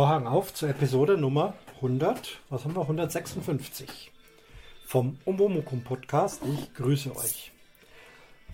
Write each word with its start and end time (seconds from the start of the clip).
Vorhang 0.00 0.26
auf 0.26 0.54
zur 0.54 0.70
Episode 0.70 1.18
Nummer 1.18 1.52
100, 1.74 2.38
was 2.48 2.64
haben 2.64 2.74
wir, 2.74 2.80
156 2.80 4.10
vom 4.86 5.18
Omomukum 5.26 5.84
Podcast. 5.84 6.40
Ich 6.54 6.72
grüße 6.72 7.14
euch. 7.14 7.52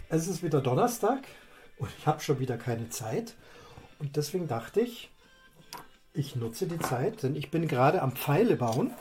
Es 0.08 0.26
ist 0.26 0.42
wieder 0.42 0.60
Donnerstag 0.60 1.20
und 1.78 1.88
ich 1.96 2.04
habe 2.04 2.20
schon 2.20 2.40
wieder 2.40 2.56
keine 2.56 2.88
Zeit 2.88 3.36
und 4.00 4.16
deswegen 4.16 4.48
dachte 4.48 4.80
ich, 4.80 5.08
ich 6.14 6.34
nutze 6.34 6.66
die 6.66 6.80
Zeit, 6.80 7.22
denn 7.22 7.36
ich 7.36 7.52
bin 7.52 7.68
gerade 7.68 8.02
am 8.02 8.16
Pfeile 8.16 8.56
bauen 8.56 8.92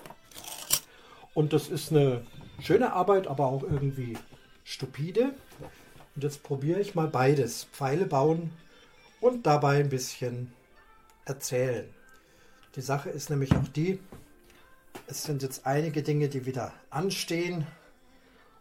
und 1.33 1.51
das 1.51 1.69
ist 1.69 1.91
eine 1.91 2.27
schöne 2.59 2.93
Arbeit, 2.93 3.25
aber 3.25 3.47
auch 3.47 3.63
irgendwie 3.63 4.19
stupide. 4.63 5.33
Und 6.13 6.23
jetzt 6.23 6.43
probiere 6.43 6.79
ich 6.79 6.93
mal 6.93 7.07
beides, 7.07 7.63
Pfeile 7.63 8.05
bauen 8.05 8.51
und 9.19 9.47
dabei 9.47 9.79
ein 9.79 9.89
bisschen 9.89 10.53
erzählen. 11.25 11.94
Die 12.75 12.81
Sache 12.81 13.09
ist 13.09 13.29
nämlich 13.29 13.55
auch 13.55 13.67
die, 13.69 13.99
es 15.07 15.23
sind 15.23 15.43
jetzt 15.43 15.65
einige 15.65 16.03
Dinge, 16.03 16.27
die 16.27 16.45
wieder 16.45 16.73
anstehen 16.89 17.65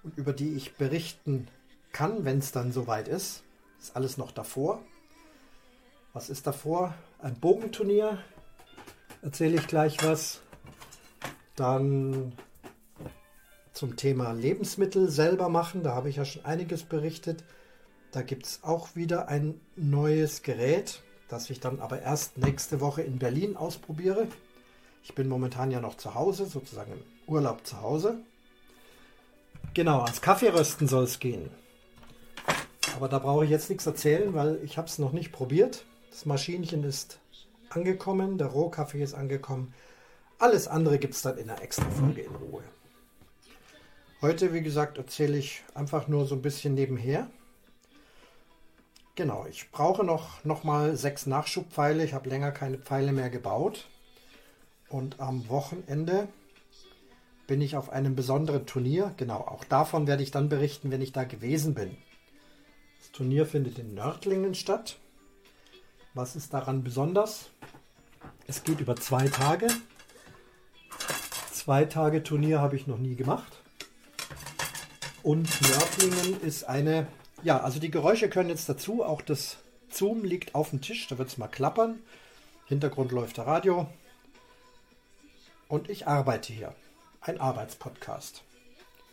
und 0.02 0.16
über 0.16 0.32
die 0.32 0.54
ich 0.54 0.74
berichten 0.74 1.48
kann, 1.90 2.24
wenn 2.24 2.38
es 2.38 2.52
dann 2.52 2.72
soweit 2.72 3.08
ist. 3.08 3.42
Ist 3.80 3.96
alles 3.96 4.16
noch 4.16 4.30
davor. 4.30 4.82
Was 6.12 6.30
ist 6.30 6.46
davor? 6.46 6.94
Ein 7.18 7.34
Bogenturnier. 7.40 8.18
Erzähle 9.22 9.56
ich 9.56 9.66
gleich 9.66 9.96
was. 10.04 10.40
Dann 11.56 12.32
zum 13.72 13.96
Thema 13.96 14.32
Lebensmittel 14.32 15.10
selber 15.10 15.48
machen. 15.48 15.82
Da 15.82 15.94
habe 15.94 16.08
ich 16.08 16.16
ja 16.16 16.24
schon 16.24 16.44
einiges 16.44 16.84
berichtet. 16.84 17.42
Da 18.12 18.22
gibt 18.22 18.46
es 18.46 18.60
auch 18.62 18.94
wieder 18.94 19.28
ein 19.28 19.60
neues 19.76 20.42
Gerät 20.42 21.02
das 21.28 21.50
ich 21.50 21.60
dann 21.60 21.80
aber 21.80 22.02
erst 22.02 22.38
nächste 22.38 22.80
Woche 22.80 23.02
in 23.02 23.18
Berlin 23.18 23.56
ausprobiere. 23.56 24.28
Ich 25.02 25.14
bin 25.14 25.28
momentan 25.28 25.70
ja 25.70 25.80
noch 25.80 25.96
zu 25.96 26.14
Hause, 26.14 26.46
sozusagen 26.46 26.92
im 26.92 27.02
Urlaub 27.26 27.66
zu 27.66 27.80
Hause. 27.80 28.18
Genau, 29.74 30.02
ans 30.02 30.20
Kaffeerösten 30.20 30.88
soll 30.88 31.04
es 31.04 31.18
gehen. 31.18 31.50
Aber 32.96 33.08
da 33.08 33.18
brauche 33.18 33.44
ich 33.44 33.50
jetzt 33.50 33.70
nichts 33.70 33.86
erzählen, 33.86 34.34
weil 34.34 34.60
ich 34.62 34.78
habe 34.78 34.88
es 34.88 34.98
noch 34.98 35.12
nicht 35.12 35.32
probiert. 35.32 35.84
Das 36.10 36.26
Maschinchen 36.26 36.84
ist 36.84 37.18
angekommen, 37.70 38.38
der 38.38 38.46
Rohkaffee 38.48 39.02
ist 39.02 39.14
angekommen. 39.14 39.74
Alles 40.38 40.68
andere 40.68 40.98
gibt 40.98 41.14
es 41.14 41.22
dann 41.22 41.38
in 41.38 41.50
einer 41.50 41.60
extra 41.60 41.88
Folge 41.90 42.22
in 42.22 42.34
Ruhe. 42.34 42.62
Heute, 44.22 44.52
wie 44.52 44.62
gesagt, 44.62 44.96
erzähle 44.96 45.36
ich 45.36 45.62
einfach 45.74 46.08
nur 46.08 46.24
so 46.26 46.34
ein 46.34 46.42
bisschen 46.42 46.74
nebenher. 46.74 47.28
Genau, 49.16 49.46
ich 49.48 49.70
brauche 49.70 50.02
noch, 50.02 50.42
noch 50.44 50.64
mal 50.64 50.96
sechs 50.96 51.26
Nachschubpfeile. 51.26 52.04
Ich 52.04 52.14
habe 52.14 52.28
länger 52.28 52.50
keine 52.50 52.78
Pfeile 52.78 53.12
mehr 53.12 53.30
gebaut. 53.30 53.86
Und 54.88 55.20
am 55.20 55.48
Wochenende 55.48 56.26
bin 57.46 57.60
ich 57.60 57.76
auf 57.76 57.90
einem 57.90 58.16
besonderen 58.16 58.66
Turnier. 58.66 59.14
Genau, 59.16 59.36
auch 59.38 59.62
davon 59.64 60.08
werde 60.08 60.24
ich 60.24 60.32
dann 60.32 60.48
berichten, 60.48 60.90
wenn 60.90 61.00
ich 61.00 61.12
da 61.12 61.22
gewesen 61.22 61.74
bin. 61.74 61.96
Das 62.98 63.12
Turnier 63.12 63.46
findet 63.46 63.78
in 63.78 63.94
Nördlingen 63.94 64.56
statt. 64.56 64.96
Was 66.14 66.34
ist 66.34 66.52
daran 66.52 66.82
besonders? 66.82 67.50
Es 68.48 68.64
geht 68.64 68.80
über 68.80 68.96
zwei 68.96 69.28
Tage. 69.28 69.68
Zwei 71.52 71.84
Tage 71.84 72.24
Turnier 72.24 72.60
habe 72.60 72.74
ich 72.74 72.88
noch 72.88 72.98
nie 72.98 73.14
gemacht. 73.14 73.60
Und 75.22 75.48
Nördlingen 75.62 76.40
ist 76.40 76.64
eine 76.64 77.06
ja, 77.44 77.60
also 77.60 77.78
die 77.78 77.90
Geräusche 77.90 78.28
können 78.28 78.48
jetzt 78.48 78.68
dazu. 78.68 79.04
Auch 79.04 79.22
das 79.22 79.58
Zoom 79.90 80.24
liegt 80.24 80.54
auf 80.54 80.70
dem 80.70 80.80
Tisch, 80.80 81.06
da 81.06 81.18
wird 81.18 81.28
es 81.28 81.38
mal 81.38 81.48
klappern. 81.48 82.00
Hintergrund 82.66 83.12
läuft 83.12 83.36
der 83.36 83.46
Radio. 83.46 83.86
Und 85.68 85.90
ich 85.90 86.08
arbeite 86.08 86.52
hier. 86.52 86.74
Ein 87.20 87.40
Arbeitspodcast. 87.40 88.42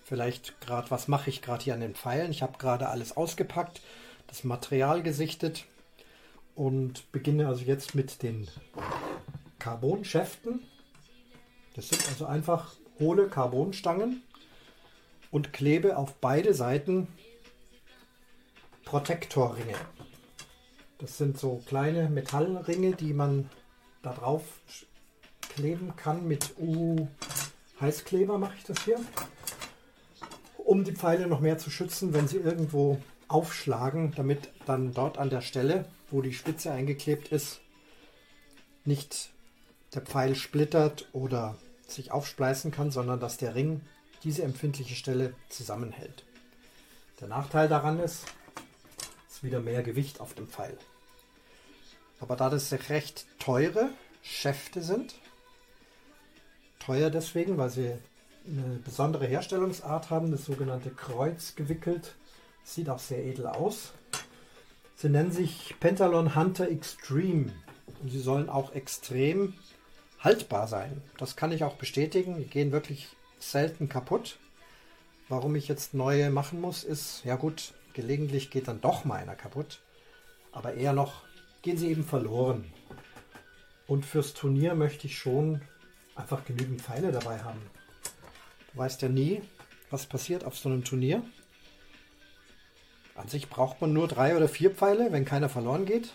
Vielleicht 0.03 0.59
gerade, 0.61 0.91
was 0.91 1.07
mache 1.07 1.29
ich 1.29 1.41
gerade 1.41 1.63
hier 1.63 1.73
an 1.73 1.81
den 1.81 1.95
Pfeilen? 1.95 2.31
Ich 2.31 2.41
habe 2.41 2.57
gerade 2.57 2.89
alles 2.89 3.15
ausgepackt, 3.15 3.81
das 4.27 4.43
Material 4.43 5.03
gesichtet 5.03 5.65
und 6.55 7.11
beginne 7.11 7.47
also 7.47 7.63
jetzt 7.63 7.95
mit 7.95 8.21
den 8.23 8.47
Carbonschäften. 9.59 10.61
Das 11.75 11.89
sind 11.89 12.05
also 12.09 12.25
einfach 12.25 12.75
hohle 12.99 13.29
Carbonstangen 13.29 14.21
und 15.31 15.53
klebe 15.53 15.95
auf 15.95 16.15
beide 16.15 16.53
Seiten 16.53 17.07
Protektorringe. 18.85 19.75
Das 20.97 21.17
sind 21.17 21.37
so 21.39 21.61
kleine 21.65 22.09
Metallringe, 22.09 22.93
die 22.93 23.13
man 23.13 23.49
da 24.01 24.13
drauf 24.13 24.43
kleben 25.55 25.95
kann 25.95 26.27
mit 26.27 26.55
U 26.59 27.07
Heißkleber 27.81 28.37
mache 28.37 28.55
ich 28.57 28.63
das 28.63 28.85
hier, 28.85 28.99
um 30.57 30.83
die 30.83 30.93
Pfeile 30.93 31.25
noch 31.25 31.39
mehr 31.39 31.57
zu 31.57 31.71
schützen, 31.71 32.13
wenn 32.13 32.27
sie 32.27 32.37
irgendwo 32.37 33.01
aufschlagen, 33.27 34.13
damit 34.15 34.49
dann 34.67 34.93
dort 34.93 35.17
an 35.17 35.31
der 35.31 35.41
Stelle, 35.41 35.85
wo 36.11 36.21
die 36.21 36.33
Spitze 36.33 36.71
eingeklebt 36.71 37.29
ist, 37.29 37.59
nicht 38.85 39.31
der 39.95 40.03
Pfeil 40.03 40.35
splittert 40.35 41.09
oder 41.11 41.57
sich 41.87 42.11
aufspleißen 42.11 42.71
kann, 42.71 42.91
sondern 42.91 43.19
dass 43.19 43.37
der 43.37 43.55
Ring 43.55 43.81
diese 44.23 44.43
empfindliche 44.43 44.95
Stelle 44.95 45.33
zusammenhält. 45.49 46.23
Der 47.19 47.27
Nachteil 47.27 47.67
daran 47.67 47.99
ist, 47.99 48.25
wieder 49.41 49.59
mehr 49.59 49.83
Gewicht 49.83 50.19
auf 50.19 50.33
dem 50.33 50.47
Pfeil. 50.47 50.77
Aber 52.19 52.35
da 52.35 52.49
das 52.49 52.71
recht 52.89 53.25
teure 53.39 53.89
Schäfte 54.21 54.81
sind, 54.81 55.15
teuer 56.79 57.09
deswegen, 57.09 57.57
weil 57.57 57.69
sie 57.69 57.93
eine 58.45 58.79
besondere 58.83 59.25
Herstellungsart 59.25 60.09
haben, 60.09 60.31
das 60.31 60.45
sogenannte 60.45 60.91
Kreuz 60.91 61.55
gewickelt, 61.55 62.15
sieht 62.63 62.89
auch 62.89 62.99
sehr 62.99 63.23
edel 63.23 63.47
aus. 63.47 63.93
Sie 64.95 65.09
nennen 65.09 65.31
sich 65.31 65.75
Pentalon 65.79 66.35
Hunter 66.35 66.69
Extreme 66.69 67.51
und 68.01 68.09
sie 68.09 68.19
sollen 68.19 68.49
auch 68.49 68.73
extrem 68.73 69.53
haltbar 70.19 70.67
sein. 70.67 71.01
Das 71.17 71.35
kann 71.35 71.51
ich 71.51 71.63
auch 71.63 71.75
bestätigen. 71.75 72.37
Die 72.37 72.45
gehen 72.45 72.71
wirklich 72.71 73.07
selten 73.39 73.89
kaputt. 73.89 74.37
Warum 75.27 75.55
ich 75.55 75.67
jetzt 75.67 75.93
neue 75.93 76.29
machen 76.29 76.61
muss, 76.61 76.83
ist, 76.83 77.23
ja 77.23 77.35
gut, 77.35 77.73
Gelegentlich 77.93 78.49
geht 78.51 78.67
dann 78.67 78.81
doch 78.81 79.05
mal 79.05 79.17
einer 79.17 79.35
kaputt. 79.35 79.79
Aber 80.51 80.73
eher 80.73 80.93
noch 80.93 81.23
gehen 81.61 81.77
sie 81.77 81.89
eben 81.89 82.03
verloren. 82.03 82.71
Und 83.87 84.05
fürs 84.05 84.33
Turnier 84.33 84.75
möchte 84.75 85.07
ich 85.07 85.17
schon 85.17 85.61
einfach 86.15 86.45
genügend 86.45 86.81
Pfeile 86.81 87.11
dabei 87.11 87.39
haben. 87.39 87.61
Du 88.71 88.79
weißt 88.79 89.01
ja 89.01 89.09
nie, 89.09 89.41
was 89.89 90.05
passiert 90.05 90.43
auf 90.45 90.57
so 90.57 90.69
einem 90.69 90.83
Turnier. 90.83 91.23
An 93.15 93.27
sich 93.27 93.49
braucht 93.49 93.81
man 93.81 93.93
nur 93.93 94.07
drei 94.07 94.35
oder 94.35 94.47
vier 94.47 94.71
Pfeile, 94.71 95.11
wenn 95.11 95.25
keiner 95.25 95.49
verloren 95.49 95.85
geht. 95.85 96.13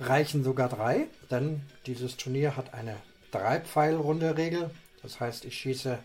Reichen 0.00 0.42
sogar 0.42 0.68
drei, 0.68 1.06
denn 1.30 1.62
dieses 1.86 2.16
Turnier 2.16 2.56
hat 2.56 2.74
eine 2.74 2.96
Drei-Pfeil-Runde-Regel. 3.30 4.70
Das 5.02 5.20
heißt, 5.20 5.44
ich 5.44 5.56
schieße 5.56 5.98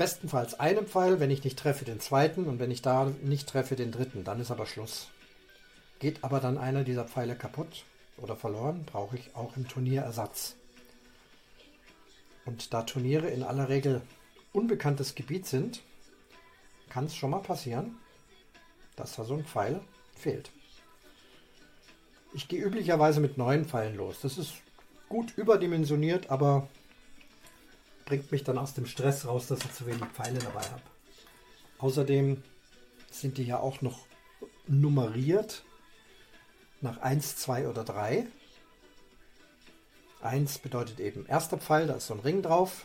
bestenfalls 0.00 0.58
einen 0.58 0.86
Pfeil, 0.86 1.20
wenn 1.20 1.30
ich 1.30 1.44
nicht 1.44 1.58
treffe, 1.58 1.84
den 1.84 2.00
zweiten 2.00 2.46
und 2.46 2.58
wenn 2.58 2.70
ich 2.70 2.80
da 2.80 3.12
nicht 3.22 3.46
treffe, 3.46 3.76
den 3.76 3.92
dritten. 3.92 4.24
Dann 4.24 4.40
ist 4.40 4.50
aber 4.50 4.64
Schluss. 4.64 5.08
Geht 5.98 6.24
aber 6.24 6.40
dann 6.40 6.56
einer 6.56 6.84
dieser 6.84 7.04
Pfeile 7.04 7.36
kaputt 7.36 7.84
oder 8.16 8.34
verloren, 8.34 8.86
brauche 8.86 9.16
ich 9.16 9.36
auch 9.36 9.58
im 9.58 9.68
Turnier 9.68 10.00
Ersatz. 10.00 10.56
Und 12.46 12.72
da 12.72 12.84
Turniere 12.84 13.28
in 13.28 13.42
aller 13.42 13.68
Regel 13.68 14.00
unbekanntes 14.54 15.14
Gebiet 15.14 15.46
sind, 15.46 15.82
kann 16.88 17.04
es 17.04 17.14
schon 17.14 17.28
mal 17.28 17.42
passieren, 17.42 17.98
dass 18.96 19.16
da 19.16 19.24
so 19.24 19.34
ein 19.34 19.44
Pfeil 19.44 19.82
fehlt. 20.16 20.50
Ich 22.32 22.48
gehe 22.48 22.64
üblicherweise 22.64 23.20
mit 23.20 23.36
neun 23.36 23.66
Pfeilen 23.66 23.98
los. 23.98 24.22
Das 24.22 24.38
ist 24.38 24.54
gut 25.10 25.36
überdimensioniert, 25.36 26.30
aber 26.30 26.68
bringt 28.10 28.32
mich 28.32 28.42
dann 28.42 28.58
aus 28.58 28.74
dem 28.74 28.86
Stress 28.86 29.24
raus, 29.24 29.46
dass 29.46 29.60
ich 29.60 29.72
zu 29.72 29.86
wenig 29.86 30.04
Pfeile 30.12 30.40
dabei 30.40 30.62
habe. 30.62 30.82
Außerdem 31.78 32.42
sind 33.08 33.38
die 33.38 33.44
ja 33.44 33.60
auch 33.60 33.82
noch 33.82 34.00
nummeriert 34.66 35.62
nach 36.80 36.98
1, 36.98 37.36
2 37.36 37.68
oder 37.68 37.84
3. 37.84 38.26
1 40.22 40.58
bedeutet 40.58 40.98
eben 40.98 41.24
erster 41.26 41.56
Pfeil, 41.56 41.86
da 41.86 41.94
ist 41.94 42.08
so 42.08 42.14
ein 42.14 42.20
Ring 42.20 42.42
drauf. 42.42 42.84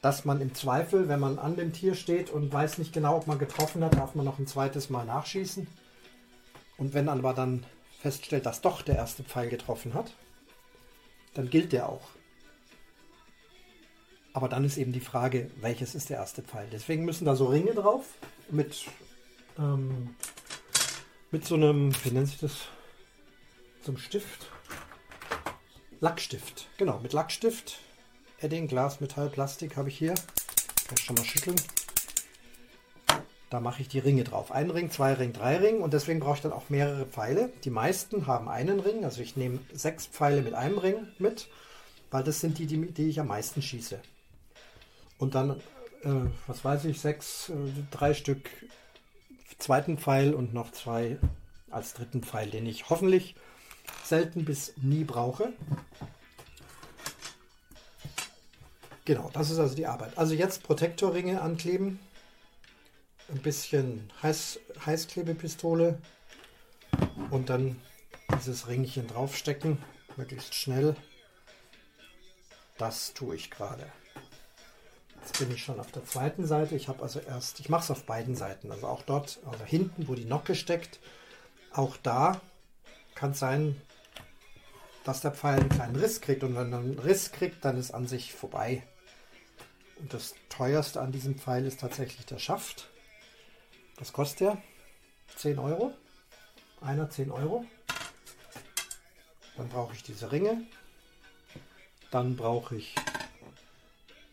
Dass 0.00 0.24
man 0.24 0.40
im 0.40 0.54
Zweifel, 0.54 1.08
wenn 1.08 1.20
man 1.20 1.38
an 1.38 1.56
dem 1.56 1.74
Tier 1.74 1.94
steht 1.94 2.30
und 2.30 2.50
weiß 2.50 2.78
nicht 2.78 2.94
genau, 2.94 3.18
ob 3.18 3.26
man 3.26 3.38
getroffen 3.38 3.84
hat, 3.84 3.98
darf 3.98 4.14
man 4.14 4.24
noch 4.24 4.38
ein 4.38 4.46
zweites 4.46 4.88
Mal 4.88 5.04
nachschießen. 5.04 5.66
Und 6.78 6.94
wenn 6.94 7.10
aber 7.10 7.34
dann 7.34 7.66
feststellt, 8.00 8.46
dass 8.46 8.62
doch 8.62 8.80
der 8.80 8.96
erste 8.96 9.24
Pfeil 9.24 9.50
getroffen 9.50 9.92
hat, 9.92 10.14
dann 11.34 11.50
gilt 11.50 11.74
der 11.74 11.90
auch. 11.90 12.15
Aber 14.36 14.50
dann 14.50 14.64
ist 14.64 14.76
eben 14.76 14.92
die 14.92 15.00
Frage, 15.00 15.50
welches 15.62 15.94
ist 15.94 16.10
der 16.10 16.18
erste 16.18 16.42
Pfeil. 16.42 16.68
Deswegen 16.70 17.06
müssen 17.06 17.24
da 17.24 17.34
so 17.34 17.46
Ringe 17.46 17.72
drauf 17.72 18.04
mit, 18.50 18.84
ähm, 19.58 20.14
mit 21.30 21.46
so 21.46 21.54
einem, 21.54 21.90
wie 22.04 22.10
nennt 22.10 22.28
sich 22.28 22.40
das, 22.40 22.52
einem 23.86 23.96
Stift. 23.96 24.50
Lackstift. 26.00 26.68
Genau, 26.76 27.00
mit 27.00 27.14
Lackstift. 27.14 27.78
Edding, 28.38 28.68
Glas, 28.68 29.00
Metall, 29.00 29.30
Plastik 29.30 29.74
habe 29.78 29.88
ich 29.88 29.96
hier. 29.96 30.12
Kann 30.12 30.98
ich 30.98 31.04
schon 31.04 31.16
mal 31.16 31.24
schütteln. 31.24 31.56
Da 33.48 33.60
mache 33.60 33.80
ich 33.80 33.88
die 33.88 34.00
Ringe 34.00 34.24
drauf. 34.24 34.52
Ein 34.52 34.68
Ring, 34.68 34.90
zwei 34.90 35.14
Ring, 35.14 35.32
drei 35.32 35.56
Ring 35.56 35.80
und 35.80 35.94
deswegen 35.94 36.20
brauche 36.20 36.36
ich 36.36 36.42
dann 36.42 36.52
auch 36.52 36.68
mehrere 36.68 37.06
Pfeile. 37.06 37.54
Die 37.64 37.70
meisten 37.70 38.26
haben 38.26 38.50
einen 38.50 38.80
Ring, 38.80 39.02
also 39.06 39.22
ich 39.22 39.34
nehme 39.34 39.60
sechs 39.72 40.04
Pfeile 40.04 40.42
mit 40.42 40.52
einem 40.52 40.76
Ring 40.76 41.08
mit, 41.18 41.48
weil 42.10 42.22
das 42.22 42.40
sind 42.40 42.58
die, 42.58 42.66
die, 42.66 42.92
die 42.92 43.08
ich 43.08 43.18
am 43.18 43.28
meisten 43.28 43.62
schieße. 43.62 43.98
Und 45.18 45.34
dann, 45.34 45.50
äh, 46.02 46.30
was 46.46 46.64
weiß 46.64 46.84
ich, 46.86 47.00
sechs, 47.00 47.48
äh, 47.48 47.54
drei 47.90 48.14
Stück 48.14 48.50
zweiten 49.58 49.98
Pfeil 49.98 50.34
und 50.34 50.52
noch 50.52 50.72
zwei 50.72 51.18
als 51.70 51.94
dritten 51.94 52.22
Pfeil, 52.22 52.50
den 52.50 52.66
ich 52.66 52.90
hoffentlich 52.90 53.34
selten 54.04 54.44
bis 54.44 54.74
nie 54.76 55.04
brauche. 55.04 55.52
Genau, 59.04 59.30
das 59.32 59.50
ist 59.50 59.58
also 59.58 59.74
die 59.74 59.86
Arbeit. 59.86 60.18
Also 60.18 60.34
jetzt 60.34 60.64
Protektorringe 60.64 61.40
ankleben, 61.40 62.00
ein 63.28 63.40
bisschen 63.40 64.12
Heiß, 64.22 64.58
Heißklebepistole 64.84 65.98
und 67.30 67.48
dann 67.48 67.80
dieses 68.36 68.68
Ringchen 68.68 69.06
draufstecken, 69.06 69.78
möglichst 70.16 70.54
schnell. 70.54 70.96
Das 72.78 73.14
tue 73.14 73.36
ich 73.36 73.50
gerade. 73.50 73.90
Jetzt 75.26 75.40
bin 75.40 75.50
ich 75.50 75.64
schon 75.64 75.80
auf 75.80 75.90
der 75.90 76.04
zweiten 76.04 76.46
Seite. 76.46 76.76
Ich 76.76 76.86
habe 76.86 77.02
also 77.02 77.18
erst, 77.18 77.58
ich 77.58 77.68
mache 77.68 77.82
es 77.82 77.90
auf 77.90 78.04
beiden 78.04 78.36
Seiten, 78.36 78.70
also 78.70 78.86
auch 78.86 79.02
dort, 79.02 79.40
also 79.44 79.64
hinten, 79.64 80.06
wo 80.06 80.14
die 80.14 80.24
Nocke 80.24 80.54
steckt, 80.54 81.00
auch 81.72 81.96
da 81.96 82.40
kann 83.16 83.32
es 83.32 83.40
sein, 83.40 83.74
dass 85.02 85.22
der 85.22 85.32
Pfeil 85.32 85.58
einen 85.58 85.68
kleinen 85.68 85.96
Riss 85.96 86.20
kriegt. 86.20 86.44
Und 86.44 86.54
wenn 86.54 86.72
er 86.72 86.78
einen 86.78 87.00
Riss 87.00 87.32
kriegt, 87.32 87.64
dann 87.64 87.76
ist 87.76 87.90
an 87.90 88.06
sich 88.06 88.34
vorbei. 88.34 88.84
Und 89.98 90.14
das 90.14 90.36
teuerste 90.48 91.00
an 91.00 91.10
diesem 91.10 91.36
Pfeil 91.36 91.66
ist 91.66 91.80
tatsächlich 91.80 92.24
der 92.26 92.38
Schaft. 92.38 92.88
Was 93.98 94.12
kostet 94.12 94.40
der? 94.40 94.62
10 95.34 95.58
Euro. 95.58 95.92
Einer 96.80 97.10
10 97.10 97.32
Euro. 97.32 97.64
Dann 99.56 99.68
brauche 99.70 99.92
ich 99.92 100.04
diese 100.04 100.30
Ringe. 100.30 100.62
Dann 102.12 102.36
brauche 102.36 102.76
ich 102.76 102.94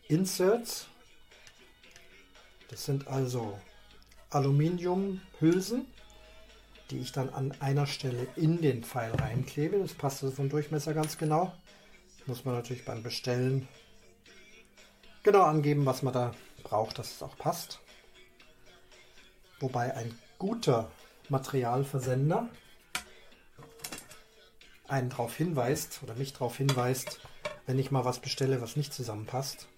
Inserts. 0.08 0.86
Das 2.68 2.84
sind 2.84 3.08
also 3.08 3.58
Aluminiumhülsen 4.30 5.86
die 6.90 6.98
ich 6.98 7.12
dann 7.12 7.30
an 7.30 7.52
einer 7.60 7.86
Stelle 7.86 8.26
in 8.36 8.60
den 8.60 8.84
Pfeil 8.84 9.12
reinklebe. 9.14 9.78
Das 9.78 9.94
passt 9.94 10.22
also 10.22 10.36
vom 10.36 10.48
Durchmesser 10.48 10.94
ganz 10.94 11.18
genau. 11.18 11.52
Muss 12.26 12.44
man 12.44 12.54
natürlich 12.54 12.84
beim 12.84 13.02
Bestellen 13.02 13.68
genau 15.22 15.42
angeben, 15.42 15.86
was 15.86 16.02
man 16.02 16.12
da 16.12 16.34
braucht, 16.62 16.98
dass 16.98 17.12
es 17.12 17.22
auch 17.22 17.36
passt. 17.36 17.80
Wobei 19.60 19.94
ein 19.94 20.18
guter 20.38 20.90
Materialversender 21.28 22.48
einen 24.86 25.08
darauf 25.08 25.34
hinweist 25.34 26.00
oder 26.02 26.14
mich 26.14 26.34
darauf 26.34 26.56
hinweist, 26.56 27.20
wenn 27.66 27.78
ich 27.78 27.90
mal 27.90 28.04
was 28.04 28.20
bestelle, 28.20 28.60
was 28.60 28.76
nicht 28.76 28.92
zusammenpasst 28.92 29.68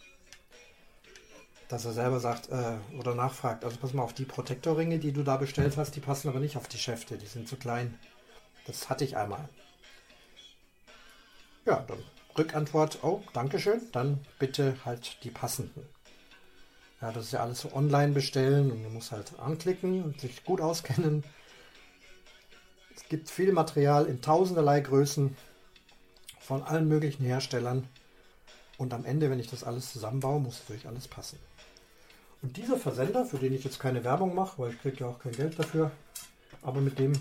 dass 1.69 1.85
er 1.85 1.93
selber 1.93 2.21
sagt 2.21 2.49
äh, 2.51 2.77
oder 2.99 3.15
nachfragt, 3.15 3.65
also 3.65 3.77
pass 3.79 3.93
mal 3.93 4.03
auf 4.03 4.13
die 4.13 4.25
Protektorringe, 4.25 4.99
die 4.99 5.13
du 5.13 5.23
da 5.23 5.37
bestellt 5.37 5.77
hast, 5.77 5.97
die 5.97 6.01
passen 6.01 6.29
aber 6.29 6.41
nicht 6.41 6.57
auf 6.57 6.69
die 6.69 6.79
Schäfte, 6.79 7.19
die 7.19 7.27
sind 7.27 7.49
zu 7.49 7.57
klein. 7.57 7.99
Das 8.67 8.89
hatte 8.89 9.05
ich 9.05 9.17
einmal. 9.17 9.49
Ja, 11.65 11.85
dann 11.87 11.99
Rückantwort, 12.39 12.99
oh, 13.03 13.23
Dankeschön, 13.33 13.81
dann 13.93 14.21
bitte 14.39 14.77
halt 14.85 15.25
die 15.25 15.31
passenden. 15.31 15.83
Ja, 17.01 17.13
das 17.13 17.27
ist 17.27 17.33
ja 17.33 17.41
alles 17.41 17.61
so 17.61 17.73
online 17.73 18.13
bestellen 18.13 18.71
und 18.71 18.83
man 18.83 18.95
muss 18.95 19.13
halt 19.13 19.39
anklicken 19.39 20.03
und 20.03 20.21
sich 20.21 20.45
gut 20.45 20.61
auskennen. 20.61 21.25
Es 22.95 23.09
gibt 23.09 23.31
viel 23.31 23.53
Material 23.53 24.07
in 24.07 24.23
tausenderlei 24.23 24.81
Größen 24.81 25.37
von 26.41 26.63
allen 26.63 26.89
möglichen 26.89 27.25
Herstellern. 27.25 27.89
Und 28.79 28.93
am 28.93 29.05
Ende, 29.05 29.31
wenn 29.31 29.41
ich 29.41 29.49
das 29.49 29.65
alles 29.65 29.93
zusammenbaue, 29.93 30.41
muss 30.41 30.61
natürlich 30.61 30.87
alles 30.87 31.09
passen. 31.09 31.39
Und 32.47 32.57
dieser 32.57 32.79
Versender, 32.79 33.27
für 33.27 33.39
den 33.39 33.53
ich 33.55 33.65
jetzt 33.65 33.81
keine 33.81 34.05
Werbung 34.05 34.33
mache, 34.33 34.57
weil 34.63 34.71
ich 34.71 34.81
kriege 34.81 34.99
ja 35.01 35.09
auch 35.09 35.19
kein 35.19 35.33
Geld 35.33 35.59
dafür, 35.59 35.91
aber 36.63 36.81
mit 36.81 36.97
dem 37.01 37.13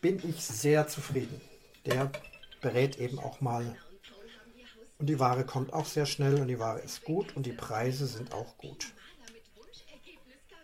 bin 0.00 0.20
ich 0.22 0.44
sehr 0.44 0.86
zufrieden. 0.86 1.40
Der 1.84 2.12
berät 2.60 3.00
eben 3.00 3.18
auch 3.18 3.40
mal. 3.40 3.76
Und 5.00 5.06
die 5.08 5.18
Ware 5.18 5.44
kommt 5.44 5.72
auch 5.72 5.86
sehr 5.86 6.06
schnell 6.06 6.40
und 6.40 6.46
die 6.46 6.60
Ware 6.60 6.78
ist 6.78 7.02
gut 7.02 7.34
und 7.34 7.44
die 7.44 7.52
Preise 7.54 8.06
sind 8.06 8.32
auch 8.32 8.56
gut. 8.56 8.92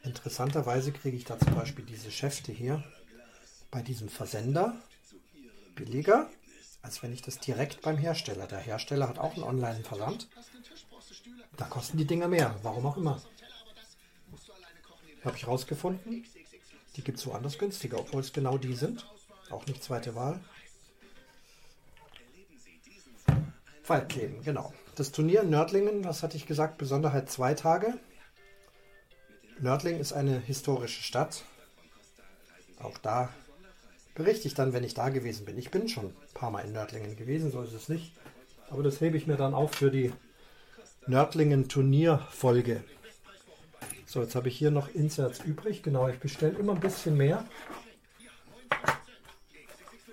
Interessanterweise 0.05 0.93
kriege 0.93 1.17
ich 1.17 1.25
da 1.25 1.41
zum 1.41 1.56
Beispiel 1.56 1.85
diese 1.85 2.12
Schäfte 2.12 2.53
hier 2.53 2.85
bei 3.73 3.82
diesem 3.82 4.09
Versender 4.09 4.76
billiger, 5.75 6.31
als 6.82 7.03
wenn 7.03 7.12
ich 7.12 7.23
das 7.23 7.41
direkt 7.41 7.81
beim 7.82 7.99
Hersteller. 7.99 8.47
Der 8.47 8.61
Hersteller 8.61 9.09
hat 9.09 9.19
auch 9.19 9.35
einen 9.35 9.43
Online-Versand 9.43 10.29
da 11.58 11.64
kosten 11.66 11.99
die 11.99 12.06
Dinger 12.06 12.28
mehr, 12.28 12.55
warum 12.62 12.87
auch 12.87 12.96
immer. 12.96 13.20
Habe 15.25 15.37
ich 15.37 15.46
rausgefunden. 15.46 16.25
Die 16.96 17.02
gibt 17.02 17.19
es 17.19 17.26
woanders 17.26 17.58
günstiger, 17.58 17.99
obwohl 17.99 18.20
es 18.20 18.32
genau 18.32 18.56
die 18.56 18.75
sind. 18.75 19.06
Auch 19.50 19.66
nicht 19.66 19.82
zweite 19.82 20.14
Wahl. 20.14 20.40
Pfeilkleben, 23.82 24.43
genau. 24.43 24.72
Das 24.94 25.12
Turnier 25.12 25.43
in 25.43 25.50
Nördlingen, 25.50 26.05
was 26.05 26.22
hatte 26.22 26.37
ich 26.37 26.46
gesagt, 26.46 26.78
Besonderheit 26.78 27.31
zwei 27.31 27.55
Tage. 27.55 27.99
Nördlingen 29.58 30.00
ist 30.00 30.12
eine 30.12 30.38
historische 30.38 31.02
Stadt. 31.02 31.44
Auch 32.80 32.99
da 32.99 33.30
berichte 34.14 34.47
ich 34.47 34.54
dann, 34.54 34.73
wenn 34.73 34.85
ich 34.85 34.94
da 34.94 35.09
gewesen 35.09 35.44
bin. 35.44 35.59
Ich 35.59 35.71
bin 35.71 35.88
schon 35.88 36.06
ein 36.06 36.35
paar 36.35 36.50
Mal 36.50 36.64
in 36.64 36.73
Nördlingen 36.73 37.16
gewesen, 37.16 37.50
so 37.50 37.62
ist 37.62 37.73
es 37.73 37.88
nicht. 37.88 38.12
Aber 38.71 38.83
das 38.83 39.00
hebe 39.00 39.16
ich 39.16 39.26
mir 39.26 39.37
dann 39.37 39.54
auf 39.54 39.73
für 39.75 39.90
die 39.90 40.12
Nördlingen 41.07 41.69
Turnierfolge. 41.69 42.85
So, 44.07 44.23
jetzt 44.23 44.35
habe 44.35 44.49
ich 44.49 44.57
hier 44.57 44.71
noch 44.71 44.88
Inserts 44.95 45.40
übrig. 45.40 45.83
Genau, 45.83 46.09
ich 46.09 46.19
bestelle 46.19 46.59
immer 46.59 46.75
ein 46.75 46.81
bisschen 46.81 47.17
mehr. 47.17 47.45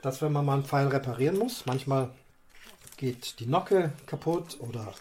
Das, 0.02 0.22
wenn 0.22 0.32
man 0.32 0.46
mal 0.46 0.54
einen 0.54 0.66
Pfeil 0.66 0.88
reparieren 0.88 1.38
muss. 1.38 1.66
Manchmal 1.66 2.12
geht 2.98 3.40
die 3.40 3.46
Nocke 3.46 3.92
kaputt 4.06 4.58
oder 4.60 4.94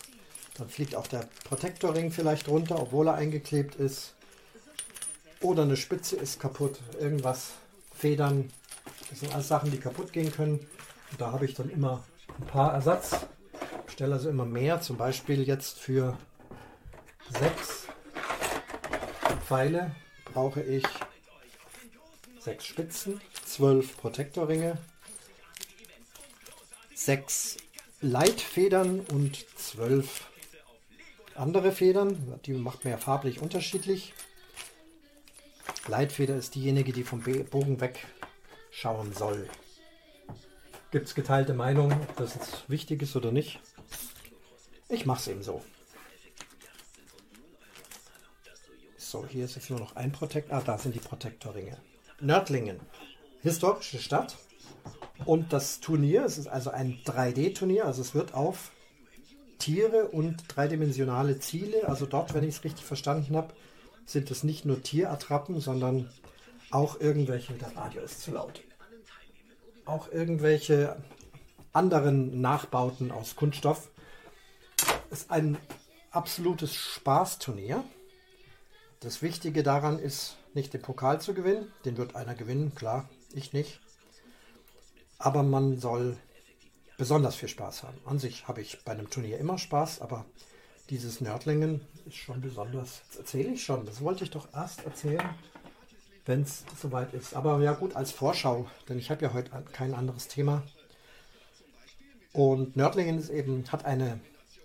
dann 0.56 0.68
fliegt 0.68 0.94
auch 0.94 1.06
der 1.06 1.28
Protektorring 1.44 2.10
vielleicht 2.10 2.48
runter, 2.48 2.80
obwohl 2.80 3.08
er 3.08 3.14
eingeklebt 3.14 3.74
ist. 3.74 4.14
Oder 5.40 5.64
eine 5.64 5.76
Spitze 5.76 6.16
ist 6.16 6.40
kaputt, 6.40 6.80
irgendwas, 6.98 7.52
Federn. 7.94 8.50
Das 9.10 9.20
sind 9.20 9.34
alles 9.34 9.48
Sachen, 9.48 9.70
die 9.70 9.78
kaputt 9.78 10.12
gehen 10.12 10.32
können. 10.32 10.60
Und 11.10 11.20
da 11.20 11.32
habe 11.32 11.44
ich 11.44 11.54
dann 11.54 11.70
immer 11.70 12.02
ein 12.40 12.46
paar 12.46 12.72
Ersatz 12.72 13.26
stelle 13.94 14.14
also 14.14 14.28
immer 14.28 14.44
mehr, 14.44 14.80
zum 14.80 14.96
Beispiel 14.96 15.44
jetzt 15.44 15.78
für 15.78 16.18
sechs 17.30 17.86
Pfeile 19.46 19.94
brauche 20.24 20.62
ich 20.62 20.82
sechs 22.40 22.66
Spitzen, 22.66 23.20
zwölf 23.46 23.96
Protektorringe, 23.96 24.78
sechs 26.92 27.56
Leitfedern 28.00 28.98
und 28.98 29.46
zwölf 29.56 30.28
andere 31.36 31.70
Federn. 31.70 32.40
Die 32.46 32.52
macht 32.54 32.82
man 32.82 32.94
ja 32.94 32.98
farblich 32.98 33.40
unterschiedlich. 33.40 34.12
Leitfeder 35.86 36.34
ist 36.36 36.56
diejenige, 36.56 36.92
die 36.92 37.04
vom 37.04 37.22
Bogen 37.22 37.80
wegschauen 37.80 39.12
soll. 39.12 39.48
Gibt 40.90 41.06
es 41.06 41.14
geteilte 41.14 41.54
Meinungen, 41.54 41.92
ob 41.92 42.16
das 42.16 42.34
jetzt 42.34 42.68
wichtig 42.68 43.02
ist 43.02 43.14
oder 43.14 43.30
nicht. 43.30 43.60
Ich 44.94 45.06
mache 45.06 45.18
es 45.18 45.26
eben 45.26 45.42
so. 45.42 45.60
So, 48.96 49.26
hier 49.26 49.44
ist 49.44 49.56
jetzt 49.56 49.68
nur 49.68 49.80
noch 49.80 49.96
ein 49.96 50.12
Protektor. 50.12 50.56
Ah, 50.56 50.62
da 50.64 50.78
sind 50.78 50.94
die 50.94 51.00
Protektorringe. 51.00 51.76
Nördlingen, 52.20 52.78
historische 53.42 53.98
Stadt. 53.98 54.36
Und 55.24 55.52
das 55.52 55.80
Turnier, 55.80 56.24
es 56.24 56.38
ist 56.38 56.46
also 56.46 56.70
ein 56.70 56.98
3D-Turnier, 57.04 57.86
also 57.86 58.02
es 58.02 58.14
wird 58.14 58.34
auf 58.34 58.70
Tiere 59.58 60.08
und 60.08 60.44
dreidimensionale 60.48 61.40
Ziele, 61.40 61.88
also 61.88 62.06
dort, 62.06 62.32
wenn 62.34 62.44
ich 62.44 62.56
es 62.56 62.64
richtig 62.64 62.84
verstanden 62.84 63.36
habe, 63.36 63.52
sind 64.06 64.30
es 64.30 64.44
nicht 64.44 64.64
nur 64.64 64.80
Tierattrappen, 64.82 65.60
sondern 65.60 66.08
auch 66.70 67.00
irgendwelche, 67.00 67.54
der 67.54 67.76
Radio 67.76 68.02
ist 68.02 68.22
zu 68.22 68.32
laut, 68.32 68.62
auch 69.86 70.10
irgendwelche 70.12 70.96
anderen 71.72 72.40
Nachbauten 72.40 73.10
aus 73.10 73.36
Kunststoff 73.36 73.90
ist 75.14 75.30
ein 75.30 75.56
absolutes 76.10 76.74
Spaßturnier. 76.74 77.84
Das 78.98 79.22
Wichtige 79.22 79.62
daran 79.62 80.00
ist, 80.00 80.36
nicht 80.54 80.74
den 80.74 80.82
Pokal 80.82 81.20
zu 81.20 81.34
gewinnen. 81.34 81.70
Den 81.84 81.96
wird 81.96 82.16
einer 82.16 82.34
gewinnen, 82.34 82.74
klar, 82.74 83.08
ich 83.32 83.52
nicht. 83.52 83.80
Aber 85.18 85.44
man 85.44 85.78
soll 85.78 86.16
besonders 86.98 87.36
viel 87.36 87.48
Spaß 87.48 87.84
haben. 87.84 87.96
An 88.04 88.18
sich 88.18 88.48
habe 88.48 88.60
ich 88.60 88.82
bei 88.84 88.90
einem 88.90 89.08
Turnier 89.08 89.38
immer 89.38 89.56
Spaß, 89.56 90.00
aber 90.00 90.24
dieses 90.90 91.20
Nördlingen 91.20 91.80
ist 92.06 92.16
schon 92.16 92.40
besonders. 92.40 93.02
Das 93.06 93.18
erzähle 93.18 93.50
ich 93.50 93.64
schon. 93.64 93.86
Das 93.86 94.00
wollte 94.00 94.24
ich 94.24 94.30
doch 94.30 94.48
erst 94.52 94.84
erzählen, 94.84 95.28
wenn 96.26 96.42
es 96.42 96.64
soweit 96.80 97.14
ist. 97.14 97.34
Aber 97.34 97.60
ja 97.60 97.74
gut, 97.74 97.94
als 97.94 98.10
Vorschau, 98.10 98.68
denn 98.88 98.98
ich 98.98 99.12
habe 99.12 99.24
ja 99.24 99.32
heute 99.32 99.52
kein 99.72 99.94
anderes 99.94 100.26
Thema. 100.26 100.64
Und 102.32 102.74
Nördlingen 102.74 103.16
ist 103.16 103.30
eben, 103.30 103.64
hat 103.70 103.84
eine 103.84 104.18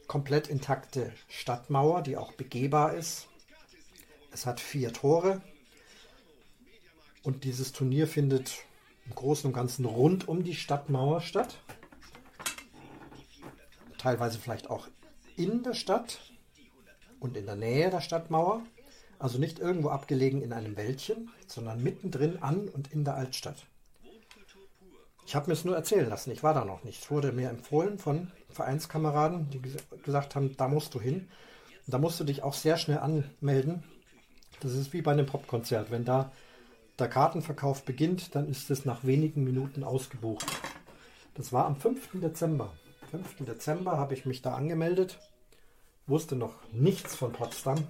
komplett 0.10 0.48
intakte 0.48 1.14
Stadtmauer, 1.30 2.02
die 2.02 2.18
auch 2.18 2.34
begehbar 2.34 2.96
ist. 2.96 3.28
Es 4.32 4.48
hat 4.48 4.60
vier 4.60 4.92
Tore. 4.92 5.42
Und 7.22 7.44
dieses 7.44 7.72
Turnier 7.72 8.08
findet 8.08 8.64
im 9.06 9.14
Großen 9.14 9.48
und 9.48 9.54
Ganzen 9.54 9.86
rund 9.86 10.28
um 10.28 10.44
die 10.44 10.56
Stadtmauer 10.56 11.22
statt. 11.22 11.60
Teilweise 14.00 14.40
vielleicht 14.40 14.72
auch 14.72 14.88
in 15.36 15.62
der 15.62 15.76
Stadt 15.76 16.20
und 17.20 17.38
in 17.38 17.46
der 17.46 17.56
Nähe 17.56 17.92
der 17.92 18.02
Stadtmauer. 18.02 18.64
Also 19.20 19.38
nicht 19.38 19.60
irgendwo 19.60 19.90
abgelegen 19.90 20.42
in 20.42 20.54
einem 20.54 20.76
Wäldchen, 20.76 21.30
sondern 21.46 21.84
mittendrin 21.84 22.42
an 22.42 22.68
und 22.68 22.92
in 22.92 23.04
der 23.04 23.14
Altstadt. 23.14 23.68
Ich 25.30 25.36
habe 25.36 25.46
mir 25.46 25.54
es 25.54 25.64
nur 25.64 25.76
erzählen 25.76 26.10
lassen, 26.10 26.32
ich 26.32 26.42
war 26.42 26.56
da 26.56 26.66
noch 26.66 26.84
nicht. 26.84 27.04
Es 27.04 27.12
wurde 27.12 27.32
mir 27.32 27.52
empfohlen 27.52 28.00
von 28.00 28.32
Vereinskameraden, 28.50 29.48
die 29.52 29.62
gesagt 30.02 30.34
haben, 30.34 30.58
da 30.58 30.68
musst 30.68 30.96
du 30.96 31.00
hin. 31.00 31.30
Und 31.86 31.94
da 31.94 32.00
musst 32.00 32.20
du 32.20 32.24
dich 32.24 32.42
auch 32.42 32.56
sehr 32.56 32.78
schnell 32.78 32.98
anmelden. 32.98 33.84
Das 34.60 34.74
ist 34.74 34.92
wie 34.92 35.04
bei 35.04 35.12
einem 35.12 35.28
Popkonzert. 35.28 35.92
Wenn 35.92 36.04
da 36.04 36.32
der 36.98 37.10
Kartenverkauf 37.10 37.84
beginnt, 37.84 38.34
dann 38.34 38.50
ist 38.50 38.72
es 38.72 38.86
nach 38.86 39.04
wenigen 39.04 39.44
Minuten 39.44 39.84
ausgebucht. 39.84 40.48
Das 41.36 41.54
war 41.54 41.68
am 41.68 41.76
5. 41.76 42.10
Dezember. 42.14 42.74
5. 43.12 43.46
Dezember 43.46 44.00
habe 44.00 44.16
ich 44.16 44.26
mich 44.26 44.42
da 44.42 44.56
angemeldet, 44.56 45.20
wusste 46.08 46.36
noch 46.36 46.56
nichts 46.72 47.14
von 47.14 47.34
Potsdam 47.34 47.88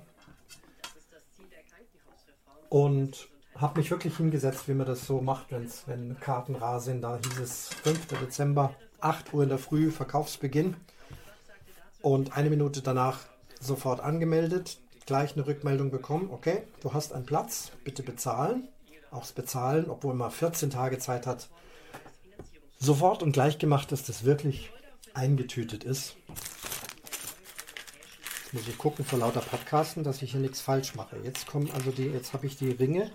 und 2.67 3.29
habe 3.59 3.79
mich 3.79 3.91
wirklich 3.91 4.15
hingesetzt, 4.17 4.67
wie 4.67 4.73
man 4.73 4.87
das 4.87 5.05
so 5.05 5.21
macht, 5.21 5.51
wenn's, 5.51 5.83
wenn 5.85 6.19
Karten 6.19 6.55
rar 6.55 6.79
sind. 6.79 7.01
Da 7.01 7.19
hieß 7.21 7.39
es 7.39 7.69
5. 7.83 8.07
Dezember, 8.21 8.73
8 9.01 9.33
Uhr 9.33 9.43
in 9.43 9.49
der 9.49 9.57
Früh, 9.57 9.91
Verkaufsbeginn. 9.91 10.75
Und 12.01 12.37
eine 12.37 12.49
Minute 12.49 12.81
danach 12.81 13.19
sofort 13.59 13.99
angemeldet, 13.99 14.79
gleich 15.05 15.33
eine 15.33 15.45
Rückmeldung 15.45 15.91
bekommen. 15.91 16.29
Okay, 16.31 16.63
du 16.81 16.93
hast 16.93 17.11
einen 17.11 17.25
Platz, 17.25 17.71
bitte 17.83 18.03
bezahlen. 18.03 18.69
Auch 19.11 19.21
das 19.21 19.33
Bezahlen, 19.33 19.89
obwohl 19.89 20.13
man 20.13 20.31
14 20.31 20.69
Tage 20.69 20.97
Zeit 20.99 21.27
hat, 21.27 21.49
sofort 22.79 23.23
und 23.23 23.33
gleich 23.33 23.57
gemacht, 23.57 23.91
dass 23.91 24.05
das 24.05 24.23
wirklich 24.23 24.71
eingetütet 25.13 25.83
ist. 25.83 26.15
Jetzt 28.43 28.53
muss 28.53 28.67
ich 28.67 28.77
gucken 28.77 29.03
vor 29.03 29.19
lauter 29.19 29.41
Podcasten, 29.41 30.03
dass 30.03 30.21
ich 30.21 30.31
hier 30.31 30.39
nichts 30.39 30.61
falsch 30.61 30.95
mache. 30.95 31.17
Jetzt 31.23 31.45
kommen 31.45 31.69
also 31.71 31.91
die, 31.91 32.05
jetzt 32.05 32.33
habe 32.33 32.47
ich 32.47 32.55
die 32.55 32.71
Ringe 32.71 33.11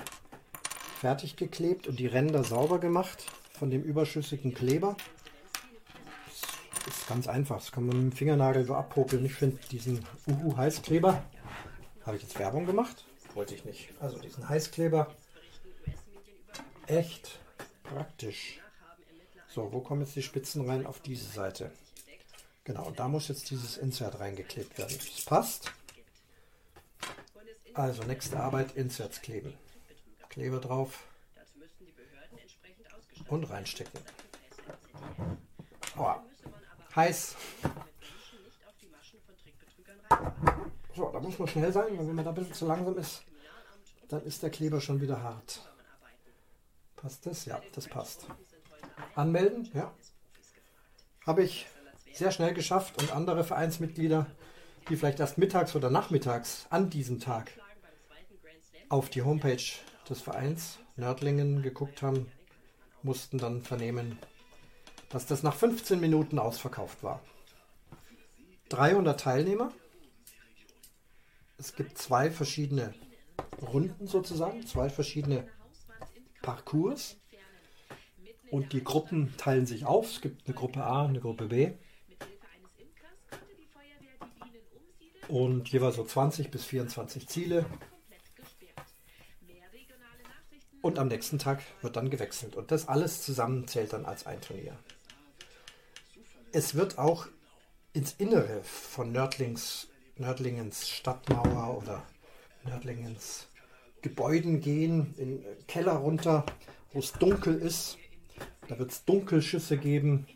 fertig 1.05 1.37
geklebt 1.37 1.87
und 1.87 1.99
die 1.99 2.07
Ränder 2.07 2.45
sauber 2.45 2.79
gemacht 2.79 3.27
von 3.59 3.69
dem 3.69 3.83
überschüssigen 3.83 4.55
Kleber. 4.55 4.97
Das 6.87 6.97
ist 6.97 7.07
ganz 7.07 7.29
einfach. 7.29 7.57
Das 7.57 7.73
kann 7.73 7.85
man 7.85 7.97
mit 8.05 8.13
dem 8.13 8.17
Fingernagel 8.17 8.65
so 8.65 8.75
abpopeln. 8.75 9.23
Ich 9.27 9.35
finde 9.35 9.59
diesen 9.71 10.03
Uhu 10.27 10.57
Heißkleber. 10.57 11.23
Habe 12.07 12.17
ich 12.17 12.23
jetzt 12.23 12.39
Werbung 12.39 12.65
gemacht? 12.65 13.05
Wollte 13.35 13.55
ich 13.55 13.67
nicht. 13.67 13.91
Also 14.01 14.19
diesen 14.19 14.49
Heißkleber. 14.49 15.15
Echt 16.87 17.39
praktisch. 17.83 18.61
So, 19.47 19.75
wo 19.75 19.81
kommen 19.81 20.01
jetzt 20.01 20.17
die 20.17 20.23
Spitzen 20.23 20.67
rein? 20.67 20.87
Auf 20.87 21.01
diese 21.01 21.31
Seite. 21.31 21.71
Genau, 22.65 22.87
und 22.87 22.99
da 22.99 23.09
muss 23.09 23.29
jetzt 23.29 23.51
dieses 23.51 23.77
Insert 23.77 24.21
reingeklebt 24.21 24.79
werden. 24.79 24.97
Das 24.97 25.25
passt. 25.27 25.71
Also, 27.75 28.05
nächste 28.05 28.41
Arbeit, 28.41 28.75
Inserts 28.75 29.21
kleben. 29.21 29.53
Kleber 30.35 30.59
drauf 30.59 31.05
und 33.29 33.45
reinstecken. 33.45 34.01
Oh, 35.97 36.13
heiß. 36.97 37.37
So, 40.97 41.11
da 41.13 41.21
muss 41.21 41.39
man 41.39 41.47
schnell 41.47 41.73
sein, 41.73 41.97
weil 41.97 42.09
wenn 42.09 42.17
man 42.17 42.25
da 42.25 42.33
ein 42.33 42.35
bisschen 42.35 42.53
zu 42.53 42.67
langsam 42.67 42.99
ist, 42.99 43.23
dann 44.09 44.25
ist 44.25 44.43
der 44.43 44.51
Kleber 44.51 44.81
schon 44.81 45.01
wieder 45.01 45.23
hart. 45.23 45.71
Passt 46.97 47.25
das? 47.27 47.45
Ja, 47.45 47.63
das 47.73 47.87
passt. 47.87 48.27
Anmelden, 49.15 49.71
ja. 49.73 49.95
Habe 51.25 51.45
ich 51.45 51.69
sehr 52.13 52.33
schnell 52.33 52.55
geschafft 52.55 53.01
und 53.01 53.13
andere 53.13 53.45
Vereinsmitglieder, 53.45 54.27
die 54.89 54.97
vielleicht 54.97 55.21
erst 55.21 55.39
mittags 55.39 55.77
oder 55.77 55.91
nachmittags 55.91 56.67
an 56.71 56.91
diesem 56.91 57.21
Tag 57.21 57.53
auf 58.89 59.11
die 59.11 59.23
Homepage 59.23 59.63
des 60.09 60.21
Vereins 60.21 60.79
Nördlingen 60.97 61.63
geguckt 61.63 62.03
haben, 62.03 62.31
mussten 63.03 63.39
dann 63.39 63.63
vernehmen, 63.63 64.19
dass 65.09 65.27
das 65.27 65.43
nach 65.43 65.55
15 65.55 66.01
Minuten 66.01 66.39
ausverkauft 66.39 67.03
war. 67.03 67.21
300 68.69 69.21
Teilnehmer. 69.21 69.73
Es 71.59 71.75
gibt 71.75 71.99
zwei 71.99 72.31
verschiedene 72.31 72.95
Runden 73.61 74.07
sozusagen, 74.07 74.67
zwei 74.67 74.89
verschiedene 74.89 75.47
Parcours. 76.43 77.17
Und 78.51 78.73
die 78.73 78.85
Gruppen 78.85 79.37
teilen 79.37 79.67
sich 79.67 79.85
auf. 79.85 80.11
Es 80.11 80.21
gibt 80.21 80.47
eine 80.47 80.55
Gruppe 80.55 80.85
A, 80.85 81.07
eine 81.07 81.21
Gruppe 81.21 81.47
B. 81.47 81.73
und 85.29 85.69
jeweils 85.69 85.97
so 85.97 86.05
20 86.05 86.51
bis 86.51 86.65
24 86.65 87.29
Ziele. 87.29 87.67
Und 90.85 90.99
am 90.99 91.09
nächsten 91.09 91.39
Tag 91.39 91.63
wird 91.81 91.97
dann 91.97 92.11
gewechselt. 92.11 92.57
Und 92.57 92.71
das 92.71 92.89
alles 92.89 93.23
zusammen 93.23 93.67
zählt 93.67 93.95
dann 93.95 94.05
als 94.05 94.27
ein 94.27 94.43
Turnier. 94.43 94.77
Es 96.53 96.75
wird 96.75 96.99
auch 96.99 97.27
ins 97.95 98.13
Innere 98.19 98.63
von 98.65 99.11
Nördlings, 99.11 99.89
Nördlingens 100.19 100.91
Stadtmauer 100.91 101.79
oder 101.79 102.03
Nördlingens 102.65 103.49
Gebäuden 104.03 104.61
gehen, 104.61 105.15
in 105.17 105.43
den 105.43 105.67
Keller 105.67 105.95
runter, 105.95 106.45
wo 106.93 106.99
es 106.99 107.13
dunkel 107.13 107.55
ist. 107.55 107.97
Da 108.69 108.79
wird 108.79 108.91
es 108.91 109.07
Dunkelschüsse 109.07 109.79
geben. 109.79 110.27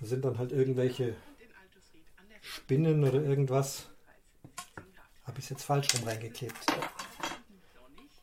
Da 0.00 0.06
sind 0.06 0.22
dann 0.26 0.36
halt 0.36 0.52
irgendwelche 0.52 1.16
Spinnen 2.42 3.04
oder 3.04 3.22
irgendwas. 3.22 3.88
Habe 5.24 5.38
ich 5.38 5.44
es 5.44 5.48
jetzt 5.48 5.64
falsch 5.64 5.94
rum 5.94 6.06
reingeklebt? 6.06 6.58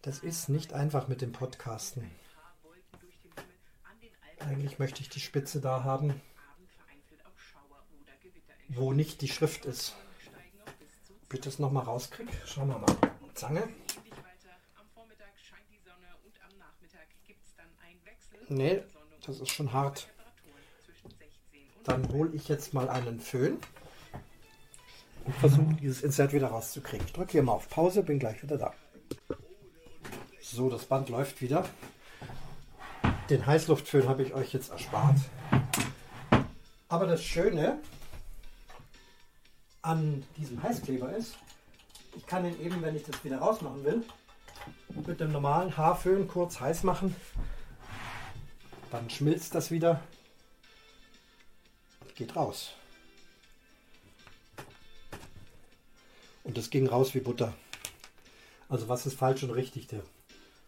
Das 0.01 0.19
ist 0.19 0.47
nicht 0.47 0.73
einfach 0.73 1.07
mit 1.09 1.21
dem 1.21 1.33
Podcasten. 1.33 2.09
Eigentlich 4.39 4.79
möchte 4.79 5.01
ich 5.01 5.09
die 5.09 5.19
Spitze 5.19 5.59
da 5.59 5.83
haben, 5.83 6.21
wo 8.69 8.93
nicht 8.93 9.21
die 9.21 9.27
Schrift 9.27 9.65
ist. 9.65 9.95
Ob 11.23 11.33
ich 11.33 11.41
das 11.41 11.59
nochmal 11.59 11.83
rauskriege? 11.83 12.31
Schauen 12.45 12.69
wir 12.69 12.79
mal. 12.79 12.95
Zange. 13.33 13.67
Nee, 18.47 18.83
das 19.25 19.39
ist 19.41 19.49
schon 19.49 19.73
hart. 19.73 20.09
Dann 21.83 22.07
hole 22.13 22.31
ich 22.33 22.47
jetzt 22.47 22.73
mal 22.73 22.89
einen 22.89 23.19
Föhn 23.19 23.59
und 25.25 25.35
versuche 25.35 25.75
dieses 25.75 26.01
Insert 26.01 26.33
wieder 26.33 26.47
rauszukriegen. 26.47 27.05
Ich 27.05 27.13
drücke 27.13 27.33
hier 27.33 27.43
mal 27.43 27.53
auf 27.53 27.69
Pause, 27.69 28.01
bin 28.01 28.17
gleich 28.17 28.41
wieder 28.41 28.57
da. 28.57 28.73
So, 30.51 30.67
das 30.67 30.85
Band 30.85 31.09
läuft 31.09 31.43
wieder. 31.43 31.63
Den 33.29 33.45
Heißluftföhn 33.45 34.09
habe 34.09 34.23
ich 34.23 34.33
euch 34.33 34.51
jetzt 34.51 34.71
erspart. 34.71 35.17
Aber 36.87 37.05
das 37.05 37.23
Schöne 37.23 37.79
an 39.83 40.25
diesem 40.37 40.61
Heißkleber 40.63 41.15
ist, 41.15 41.35
ich 42.17 42.25
kann 42.25 42.45
ihn 42.45 42.59
eben, 42.61 42.81
wenn 42.81 42.95
ich 42.95 43.03
das 43.03 43.23
wieder 43.23 43.37
rausmachen 43.37 43.83
will, 43.85 44.03
mit 45.05 45.19
dem 45.19 45.31
normalen 45.31 45.77
Haarföhn 45.77 46.27
kurz 46.27 46.59
heiß 46.59 46.81
machen. 46.81 47.15
Dann 48.89 49.07
schmilzt 49.07 49.53
das 49.53 49.69
wieder 49.69 50.01
und 52.01 52.15
geht 52.15 52.35
raus. 52.35 52.71
Und 56.43 56.57
das 56.57 56.71
ging 56.71 56.87
raus 56.87 57.13
wie 57.13 57.19
Butter. 57.19 57.53
Also 58.67 58.89
was 58.89 59.05
ist 59.05 59.15
falsch 59.15 59.43
und 59.43 59.51
richtig? 59.51 59.85
Der 59.85 60.01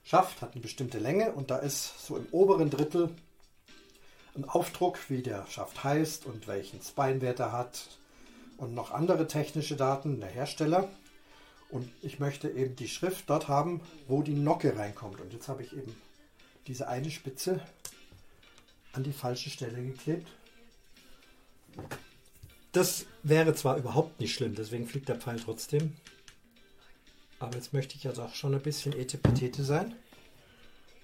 Schaft 0.04 0.42
hat 0.42 0.54
eine 0.54 0.62
bestimmte 0.62 1.00
Länge 1.00 1.32
und 1.32 1.52
da 1.52 1.58
ist 1.58 2.06
so 2.06 2.18
im 2.18 2.26
oberen 2.32 2.70
Drittel 2.70 3.10
ein 4.36 4.46
Aufdruck, 4.46 4.98
wie 5.10 5.22
der 5.22 5.46
Schaft 5.48 5.84
heißt 5.84 6.26
und 6.26 6.48
welchen 6.48 6.82
Spinewert 6.82 7.40
er 7.40 7.52
hat 7.52 7.98
und 8.58 8.74
noch 8.74 8.92
andere 8.92 9.28
technische 9.28 9.76
Daten 9.76 10.20
der 10.20 10.30
Hersteller. 10.30 10.90
Und 11.70 11.90
ich 12.02 12.20
möchte 12.20 12.50
eben 12.50 12.76
die 12.76 12.88
Schrift 12.88 13.30
dort 13.30 13.48
haben, 13.48 13.82
wo 14.08 14.22
die 14.22 14.34
Nocke 14.36 14.78
reinkommt. 14.78 15.22
Und 15.22 15.34
jetzt 15.34 15.48
habe 15.48 15.64
ich 15.64 15.74
eben 15.74 15.96
diese 16.68 16.88
eine 16.88 17.10
Spitze 17.10 17.62
an 18.94 19.04
die 19.04 19.14
falsche 19.14 19.50
Stelle 19.50 19.82
geklebt. 19.82 20.28
Das 22.74 23.06
wäre 23.24 23.54
zwar 23.56 23.78
überhaupt 23.78 24.20
nicht 24.20 24.34
schlimm, 24.34 24.56
deswegen 24.56 24.88
fliegt 24.88 25.10
der 25.10 25.18
Pfeil 25.18 25.40
trotzdem. 25.40 25.96
Aber 27.42 27.56
jetzt 27.56 27.74
möchte 27.74 27.96
ich 27.96 28.04
ja 28.04 28.12
doch 28.12 28.36
schon 28.36 28.54
ein 28.54 28.62
bisschen 28.62 28.94
Etepetete 28.94 29.64
sein. 29.64 29.96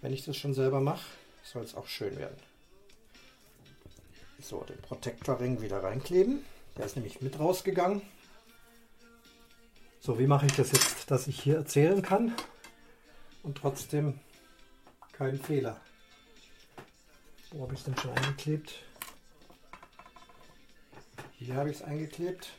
Wenn 0.01 0.13
ich 0.13 0.24
das 0.24 0.38
schon 0.38 0.53
selber 0.53 0.79
mache, 0.79 1.03
soll 1.44 1.63
es 1.63 1.74
auch 1.74 1.88
schön 1.88 2.15
werden. 2.15 2.38
So, 4.39 4.63
den 4.63 4.77
Protektorring 4.77 5.62
wieder 5.63 5.82
reinkleben. 5.82 6.46
Der 6.77 6.86
ist 6.86 6.96
nämlich 6.96 7.22
mit 7.22 7.39
rausgegangen. 7.39 8.03
So, 10.00 10.20
wie 10.20 10.27
mache 10.27 10.46
ich 10.46 10.53
das 10.53 10.72
jetzt, 10.74 11.10
dass 11.10 11.25
ich 11.25 11.41
hier 11.41 11.56
erzählen 11.56 12.03
kann 12.03 12.36
und 13.41 13.58
trotzdem 13.58 14.20
keinen 15.13 15.41
Fehler? 15.41 15.82
Wo 17.50 17.63
habe 17.63 17.74
ich 17.74 17.79
es 17.79 17.86
denn 17.86 17.98
schon 17.98 18.12
eingeklebt? 18.12 18.75
Hier 21.39 21.56
habe 21.56 21.72
ich 21.72 21.77
es 21.77 21.82
eingeklebt. 21.82 22.51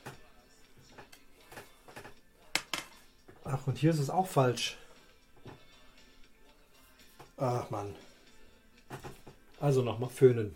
Ach, 3.50 3.66
und 3.66 3.78
hier 3.78 3.90
ist 3.90 3.98
es 3.98 4.10
auch 4.10 4.26
falsch. 4.26 4.76
Ach 7.38 7.70
Mann. 7.70 7.94
Also 9.58 9.80
nochmal 9.82 10.10
föhnen. 10.10 10.54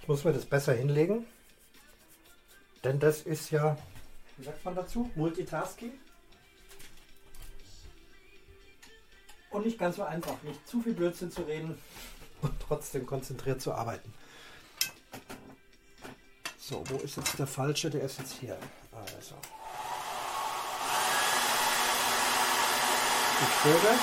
Ich 0.00 0.06
muss 0.06 0.22
mir 0.22 0.32
das 0.32 0.46
besser 0.46 0.72
hinlegen. 0.72 1.26
Denn 2.84 3.00
das 3.00 3.22
ist 3.22 3.50
ja, 3.50 3.76
wie 4.36 4.44
sagt 4.44 4.64
man 4.64 4.76
dazu? 4.76 5.10
Multitasking. 5.16 5.92
Und 9.50 9.66
nicht 9.66 9.80
ganz 9.80 9.96
so 9.96 10.04
einfach. 10.04 10.40
Nicht 10.44 10.68
zu 10.68 10.80
viel 10.80 10.94
Blödsinn 10.94 11.32
zu 11.32 11.42
reden 11.42 11.76
und 12.40 12.52
trotzdem 12.60 13.04
konzentriert 13.04 13.60
zu 13.60 13.72
arbeiten. 13.72 14.14
So, 16.68 16.82
wo 16.88 16.96
ist 16.96 17.16
jetzt 17.16 17.38
der 17.38 17.46
falsche? 17.46 17.88
Der 17.90 18.02
ist 18.02 18.18
jetzt 18.18 18.32
hier. 18.40 18.58
Also. 18.90 19.36
Ich 23.40 23.60
störe. 23.60 23.94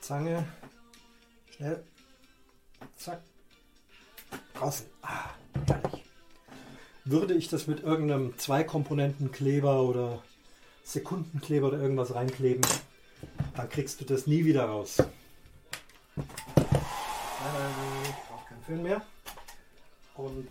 Zange. 0.00 0.44
Schnell. 1.56 1.84
Zack. 2.96 3.20
Draußen. 4.54 4.86
Ah, 5.02 5.30
herrlich. 5.66 6.04
Würde 7.04 7.34
ich 7.34 7.48
das 7.48 7.66
mit 7.66 7.82
irgendeinem 7.82 8.38
Zweikomponentenkleber 8.38 9.82
oder 9.82 10.22
Sekundenkleber 10.84 11.66
oder 11.66 11.78
irgendwas 11.78 12.14
reinkleben, 12.14 12.62
dann 13.56 13.68
kriegst 13.68 14.00
du 14.00 14.04
das 14.04 14.26
nie 14.26 14.44
wieder 14.44 14.64
raus. 14.64 14.96
Brauche 18.28 18.48
keinen 18.48 18.62
Föhn 18.64 18.82
mehr. 18.82 19.02
Und 20.14 20.48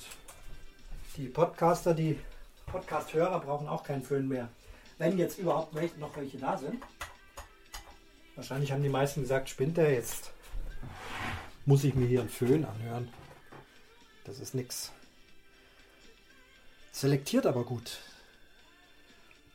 die 1.17 1.28
Podcaster, 1.28 1.93
die 1.93 2.19
Podcast-Hörer 2.67 3.39
brauchen 3.39 3.67
auch 3.67 3.84
keinen 3.84 4.04
Föhn 4.04 4.28
mehr. 4.28 4.50
Wenn 4.97 5.17
jetzt 5.17 5.38
überhaupt 5.38 5.74
noch 6.00 6.15
welche 6.15 6.38
da 6.38 6.58
sind. 6.58 6.84
Wahrscheinlich 8.36 8.71
haben 8.71 8.84
die 8.84 8.89
meisten 8.89 9.21
gesagt, 9.21 9.50
spinnt 9.50 9.78
der 9.78 9.91
jetzt? 9.91 10.32
Muss 11.65 11.84
ich 11.84 11.93
mir 11.93 12.08
hier 12.08 12.21
einen 12.21 12.30
Föhn 12.30 12.65
anhören? 12.65 13.10
Das 14.26 14.39
ist 14.39 14.56
nix. 14.56 14.91
Selektiert 16.91 17.45
aber 17.45 17.63
gut. 17.63 18.00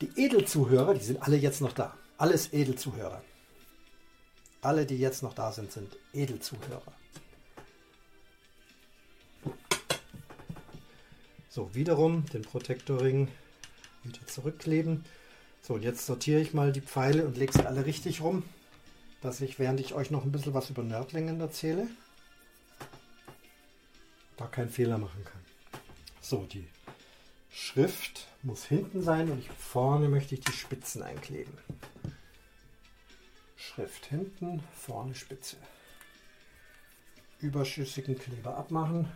Die 0.00 0.10
Edelzuhörer, 0.16 0.94
die 0.94 1.04
sind 1.04 1.22
alle 1.22 1.36
jetzt 1.36 1.60
noch 1.60 1.72
da. 1.72 1.96
Alles 2.18 2.52
Edelzuhörer. 2.52 3.22
Alle, 4.60 4.84
die 4.84 4.98
jetzt 4.98 5.22
noch 5.22 5.34
da 5.34 5.52
sind, 5.52 5.72
sind 5.72 5.96
Edelzuhörer. 6.12 6.92
So, 11.48 11.74
wiederum 11.74 12.26
den 12.26 12.42
Protektorring 12.42 13.28
wieder 14.04 14.26
zurückkleben. 14.26 15.04
So, 15.62 15.74
und 15.74 15.82
jetzt 15.82 16.04
sortiere 16.04 16.40
ich 16.40 16.52
mal 16.52 16.72
die 16.72 16.80
Pfeile 16.82 17.24
und 17.24 17.36
lege 17.36 17.52
sie 17.52 17.66
alle 17.66 17.86
richtig 17.86 18.20
rum 18.20 18.44
dass 19.20 19.40
ich, 19.40 19.58
während 19.58 19.80
ich 19.80 19.94
euch 19.94 20.10
noch 20.10 20.24
ein 20.24 20.32
bisschen 20.32 20.54
was 20.54 20.70
über 20.70 20.82
Nördlingen 20.82 21.40
erzähle, 21.40 21.88
da 24.36 24.46
keinen 24.46 24.70
Fehler 24.70 24.98
machen 24.98 25.24
kann. 25.24 25.40
So, 26.20 26.44
die 26.44 26.68
Schrift 27.50 28.28
muss 28.42 28.64
hinten 28.64 29.02
sein 29.02 29.30
und 29.30 29.44
vorne 29.44 30.08
möchte 30.08 30.34
ich 30.34 30.42
die 30.42 30.52
Spitzen 30.52 31.02
einkleben. 31.02 31.52
Schrift 33.68 34.06
hinten, 34.06 34.62
vorne 34.72 35.14
Spitze. 35.14 35.56
Überschüssigen 37.38 38.18
Kleber 38.18 38.56
abmachen. 38.56 39.12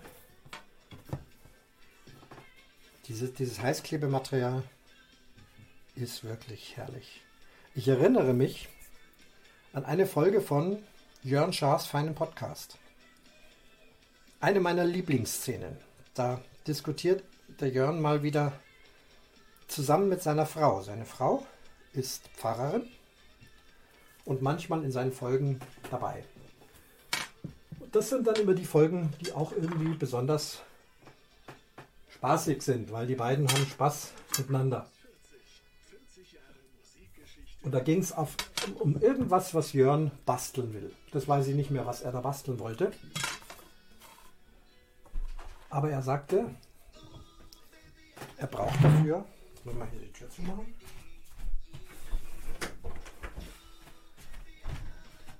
Dieses, 3.08 3.32
dieses 3.32 3.60
Heißklebematerial 3.60 4.62
ist 5.96 6.22
wirklich 6.22 6.76
herrlich. 6.76 7.22
Ich 7.74 7.88
erinnere 7.88 8.34
mich, 8.34 8.68
an 9.72 9.86
eine 9.86 10.06
Folge 10.06 10.42
von 10.42 10.82
Jörn 11.22 11.54
Schaas 11.54 11.86
feinem 11.86 12.14
Podcast. 12.14 12.78
Eine 14.40 14.60
meiner 14.60 14.84
Lieblingsszenen. 14.84 15.78
Da 16.12 16.42
diskutiert 16.66 17.24
der 17.58 17.70
Jörn 17.70 18.02
mal 18.02 18.22
wieder 18.22 18.52
zusammen 19.66 20.10
mit 20.10 20.22
seiner 20.22 20.44
Frau. 20.44 20.82
Seine 20.82 21.06
Frau 21.06 21.46
ist 21.94 22.28
Pfarrerin 22.36 22.86
und 24.24 24.42
manchmal 24.42 24.84
in 24.84 24.92
seinen 24.92 25.12
Folgen 25.12 25.60
dabei. 25.90 26.24
Das 27.90 28.08
sind 28.08 28.26
dann 28.26 28.36
immer 28.36 28.54
die 28.54 28.64
Folgen, 28.64 29.12
die 29.20 29.32
auch 29.32 29.52
irgendwie 29.52 29.94
besonders 29.94 30.62
spaßig 32.08 32.62
sind, 32.62 32.92
weil 32.92 33.06
die 33.06 33.16
beiden 33.16 33.48
haben 33.48 33.66
Spaß 33.66 34.12
miteinander. 34.38 34.88
Und 37.62 37.72
da 37.72 37.80
ging 37.80 38.00
es 38.00 38.12
um 38.80 39.00
irgendwas, 39.00 39.54
was 39.54 39.72
Jörn 39.72 40.10
basteln 40.26 40.72
will. 40.72 40.92
Das 41.12 41.28
weiß 41.28 41.46
ich 41.48 41.54
nicht 41.54 41.70
mehr, 41.70 41.86
was 41.86 42.00
er 42.02 42.12
da 42.12 42.20
basteln 42.20 42.58
wollte. 42.58 42.92
Aber 45.70 45.90
er 45.90 46.02
sagte, 46.02 46.54
er 48.36 48.46
braucht 48.46 48.82
dafür, 48.82 49.24
wenn 49.64 49.78
wir 49.78 49.86
hier 49.86 50.00
die 50.00 50.12
Tür 50.12 50.28
zu 50.28 50.42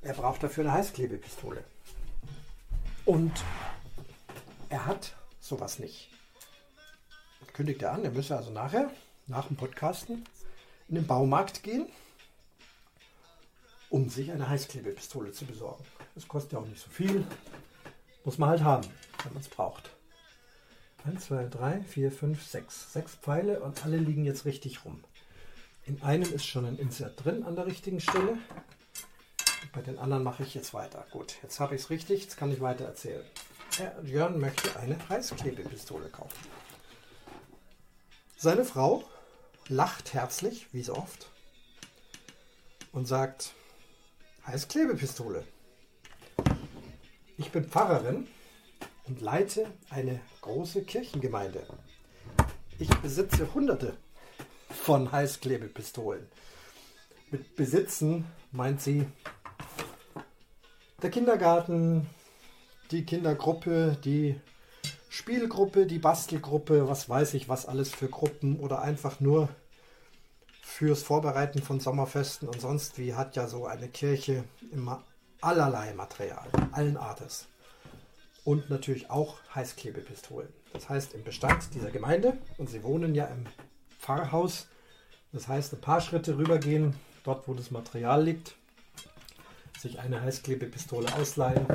er 0.03 0.15
braucht 0.15 0.43
dafür 0.43 0.65
eine 0.65 0.73
Heißklebepistole. 0.73 1.65
Und 3.05 3.33
er 4.69 4.87
hat 4.87 5.15
sowas 5.41 5.79
nicht. 5.79 6.11
Kündigt 7.53 7.83
er 7.83 7.93
an, 7.93 8.05
er 8.05 8.11
müsse 8.11 8.37
also 8.37 8.51
nachher, 8.51 8.91
nach 9.27 9.49
dem 9.49 9.57
Podcasten, 9.57 10.25
in 10.89 10.95
den 10.95 11.07
Baumarkt 11.07 11.63
gehen 11.63 11.87
um 13.93 14.09
sich 14.09 14.33
eine 14.33 14.49
Heißklebepistole 14.49 15.33
zu 15.33 15.45
besorgen. 15.45 15.85
Das 16.15 16.27
kostet 16.27 16.53
ja 16.53 16.59
auch 16.59 16.67
nicht 16.67 16.81
so 16.81 16.89
viel. 16.89 17.27
Muss 18.25 18.39
man 18.39 18.49
halt 18.49 18.63
haben, 18.63 18.89
wenn 19.23 19.35
man 19.35 19.43
es 19.43 19.49
braucht. 19.49 19.91
1, 21.05 21.27
2, 21.27 21.45
3, 21.49 21.83
4, 21.83 22.11
5, 22.11 22.43
6. 22.43 22.93
Sechs 22.93 23.15
Pfeile 23.17 23.61
und 23.61 23.85
alle 23.85 23.99
liegen 23.99 24.25
jetzt 24.25 24.47
richtig 24.47 24.85
rum. 24.87 25.05
In 25.85 26.01
einem 26.03 26.33
ist 26.33 26.47
schon 26.47 26.65
ein 26.65 26.79
Insert 26.79 27.23
drin 27.23 27.43
an 27.43 27.55
der 27.55 27.67
richtigen 27.67 28.01
Stelle. 28.01 28.39
Bei 29.73 29.81
den 29.81 29.99
anderen 29.99 30.23
mache 30.23 30.43
ich 30.43 30.55
jetzt 30.55 30.75
weiter. 30.75 31.07
Gut, 31.11 31.37
jetzt 31.43 31.61
habe 31.61 31.75
ich 31.75 31.83
es 31.83 31.91
richtig, 31.91 32.23
jetzt 32.23 32.37
kann 32.37 32.53
ich 32.53 32.61
weiter 32.61 32.85
erzählen. 32.85 33.25
Herr 33.77 34.03
Jörn 34.03 34.39
möchte 34.39 34.77
eine 34.79 34.97
Heißklebepistole 35.09 36.09
kaufen. 36.09 36.39
Seine 38.37 38.65
Frau 38.65 39.05
lacht 39.69 40.15
herzlich, 40.15 40.67
wie 40.73 40.83
so 40.83 40.95
oft, 40.95 41.31
und 42.93 43.07
sagt, 43.07 43.53
Heißklebepistole. 44.47 45.45
Ich 47.39 47.51
bin 47.53 47.65
Pfarrerin 47.65 48.27
und 49.05 49.21
leite 49.21 49.71
eine 49.91 50.21
große 50.41 50.83
Kirchengemeinde. 50.83 51.67
Ich 52.79 52.91
besitze 52.97 53.55
hunderte 53.55 53.97
von 54.69 55.13
Heißklebepistolen. 55.13 56.29
Mit 57.31 57.57
Besitzen 57.57 58.27
meint 58.51 58.83
sie 58.83 59.07
der 61.03 61.11
Kindergarten, 61.11 62.09
die 62.91 63.05
Kindergruppe, 63.05 63.97
die 64.05 64.41
Spielgruppe, 65.09 65.87
die 65.87 65.99
Bastelgruppe, 65.99 66.89
was 66.89 67.09
weiß 67.09 67.35
ich, 67.35 67.49
was 67.49 67.67
alles 67.67 67.91
für 67.91 68.09
Gruppen 68.09 68.59
oder 68.61 68.83
einfach 68.83 69.21
nur 69.21 69.49
fürs 70.63 71.03
Vorbereiten 71.03 71.61
von 71.61 71.81
Sommerfesten 71.81 72.49
und 72.49 72.61
sonst 72.61 72.99
wie 72.99 73.15
hat 73.15 73.37
ja 73.37 73.49
so 73.49 73.67
eine 73.67 73.89
Kirche 73.89 74.45
immer 74.71 75.03
allerlei 75.41 75.93
Material, 75.93 76.49
allen 76.71 76.97
Artes. 76.97 77.47
Und 78.45 78.71
natürlich 78.71 79.11
auch 79.11 79.37
Heißklebepistolen. 79.55 80.49
Das 80.73 80.89
heißt, 80.89 81.15
im 81.15 81.25
Bestand 81.25 81.75
dieser 81.75 81.91
Gemeinde, 81.91 82.39
und 82.59 82.71
sie 82.71 82.83
wohnen 82.83 83.15
ja 83.15 83.27
im 83.27 83.45
Pfarrhaus. 84.01 84.69
Das 85.33 85.47
heißt, 85.47 85.75
ein 85.75 85.81
paar 85.81 86.01
Schritte 86.01 86.39
rübergehen, 86.39 86.95
dort 87.23 87.47
wo 87.47 87.55
das 87.55 87.71
Material 87.71 88.25
liegt, 88.25 88.57
sich 89.83 89.99
eine 89.99 90.23
Heißklebepistole 90.23 91.13
ausleihen 91.15 91.67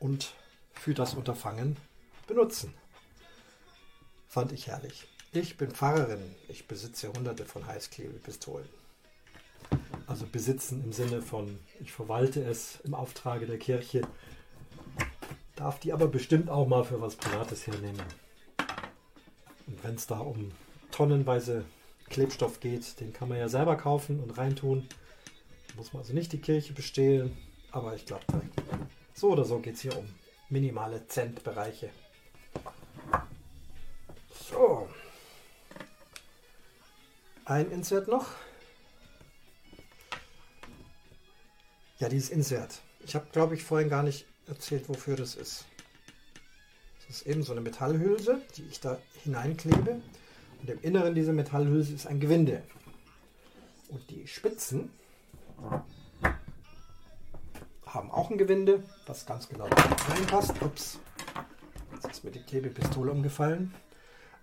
und 0.00 0.34
für 0.72 0.94
das 0.94 1.14
Unterfangen 1.14 1.76
benutzen. 2.26 2.72
Fand 4.28 4.50
ich 4.52 4.66
herrlich. 4.66 5.06
Ich 5.32 5.58
bin 5.58 5.70
Pfarrerin. 5.70 6.34
Ich 6.48 6.66
besitze 6.66 7.12
hunderte 7.12 7.44
von 7.44 7.66
Heißklebepistolen. 7.66 8.68
Also 10.06 10.26
besitzen 10.26 10.82
im 10.84 10.92
Sinne 10.92 11.20
von, 11.20 11.58
ich 11.80 11.92
verwalte 11.92 12.42
es 12.42 12.80
im 12.84 12.94
Auftrage 12.94 13.46
der 13.46 13.58
Kirche, 13.58 14.02
darf 15.54 15.80
die 15.80 15.92
aber 15.92 16.08
bestimmt 16.08 16.48
auch 16.48 16.66
mal 16.66 16.84
für 16.84 17.00
was 17.00 17.16
Privates 17.16 17.66
hernehmen. 17.66 18.02
Und 19.66 19.84
wenn 19.84 19.94
es 19.96 20.06
da 20.06 20.18
um 20.18 20.50
tonnenweise 20.90 21.66
Klebstoff 22.08 22.60
geht, 22.60 23.00
den 23.00 23.12
kann 23.12 23.28
man 23.28 23.38
ja 23.38 23.48
selber 23.48 23.76
kaufen 23.76 24.18
und 24.20 24.36
reintun. 24.36 24.88
Muss 25.76 25.92
man 25.92 26.02
also 26.02 26.12
nicht 26.12 26.32
die 26.32 26.40
Kirche 26.40 26.72
bestehlen, 26.72 27.36
aber 27.70 27.94
ich 27.94 28.04
glaube, 28.04 28.24
so 29.14 29.30
oder 29.30 29.44
so 29.44 29.58
geht 29.58 29.74
es 29.74 29.80
hier 29.80 29.96
um 29.96 30.06
minimale 30.48 31.06
Centbereiche. 31.08 31.90
So. 34.50 34.88
Ein 37.44 37.70
Insert 37.70 38.06
noch. 38.08 38.28
Ja, 41.98 42.08
dieses 42.08 42.30
Insert. 42.30 42.80
Ich 43.04 43.14
habe, 43.14 43.26
glaube 43.32 43.54
ich, 43.54 43.64
vorhin 43.64 43.88
gar 43.88 44.02
nicht 44.02 44.26
erzählt, 44.46 44.88
wofür 44.88 45.16
das 45.16 45.34
ist. 45.34 45.64
Das 47.06 47.16
ist 47.16 47.26
eben 47.26 47.42
so 47.42 47.52
eine 47.52 47.60
Metallhülse, 47.60 48.42
die 48.56 48.64
ich 48.64 48.80
da 48.80 48.98
hineinklebe. 49.22 50.00
Und 50.60 50.70
im 50.70 50.80
Inneren 50.82 51.14
dieser 51.14 51.32
Metallhülse 51.32 51.94
ist 51.94 52.06
ein 52.06 52.20
Gewinde. 52.20 52.62
Und 53.88 54.08
die 54.10 54.26
Spitzen 54.26 54.90
haben 57.86 58.10
auch 58.10 58.30
ein 58.30 58.38
Gewinde, 58.38 58.82
was 59.06 59.26
ganz 59.26 59.48
genau 59.48 59.66
reinpasst. 59.66 60.60
Ups, 60.62 60.98
jetzt 61.92 62.10
ist 62.10 62.24
mir 62.24 62.30
die 62.30 62.42
Klebepistole 62.42 63.10
umgefallen. 63.10 63.74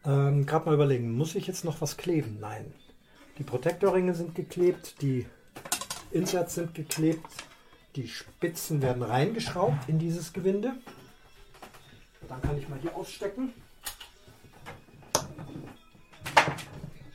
Ähm, 0.06 0.46
Gerade 0.46 0.66
mal 0.66 0.76
überlegen, 0.76 1.12
muss 1.18 1.36
ich 1.36 1.48
jetzt 1.48 1.66
noch 1.66 1.82
was 1.82 1.98
kleben? 1.98 2.38
Nein. 2.40 2.74
Die 3.38 3.44
Protektorringe 3.44 4.14
sind 4.14 4.36
geklebt, 4.36 5.02
die 5.02 5.26
Inserts 6.12 6.56
sind 6.56 6.74
geklebt, 6.76 7.26
die 7.96 8.08
Spitzen 8.08 8.82
werden 8.82 9.02
reingeschraubt 9.02 9.88
in 9.88 9.98
dieses 9.98 10.34
Gewinde. 10.34 10.74
Dann 12.28 12.42
kann 12.42 12.58
ich 12.58 12.70
mal 12.70 12.80
hier 12.80 12.96
ausstecken. 12.96 13.54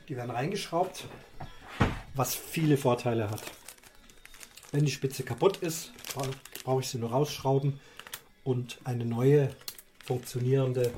Die 0.09 0.17
werden 0.17 0.31
reingeschraubt, 0.31 1.07
was 2.15 2.35
viele 2.35 2.77
Vorteile 2.77 3.31
hat. 3.31 3.43
Wenn 4.75 4.87
die 4.87 4.91
Spitze 4.91 5.23
kaputt 5.23 5.59
ist, 5.59 5.93
brauche 6.65 6.81
ich 6.81 6.89
sie 6.89 6.99
nur 6.99 7.11
rausschrauben 7.11 7.79
und 8.43 8.81
eine 8.83 9.05
neue 9.05 9.55
funktionierende 10.05 10.93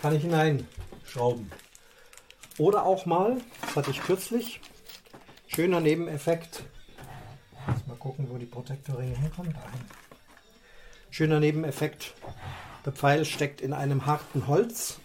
kann 0.00 0.14
ich 0.14 0.22
hineinschrauben. 0.22 1.50
Oder 2.58 2.86
auch 2.86 3.04
mal, 3.04 3.40
das 3.60 3.74
hatte 3.74 3.90
ich 3.90 4.00
kürzlich, 4.00 4.60
schöner 5.48 5.80
Nebeneffekt, 5.80 6.62
mal 7.88 7.96
gucken, 7.96 8.28
wo 8.30 8.38
die 8.38 8.46
Protektorringe 8.46 9.18
herkommen. 9.18 9.52
Dahin. 9.52 9.80
Schöner 11.10 11.40
Nebeneffekt, 11.40 12.14
der 12.86 12.92
Pfeil 12.92 13.24
steckt 13.24 13.60
in 13.60 13.72
einem 13.72 14.06
harten 14.06 14.46
Holz, 14.46 15.00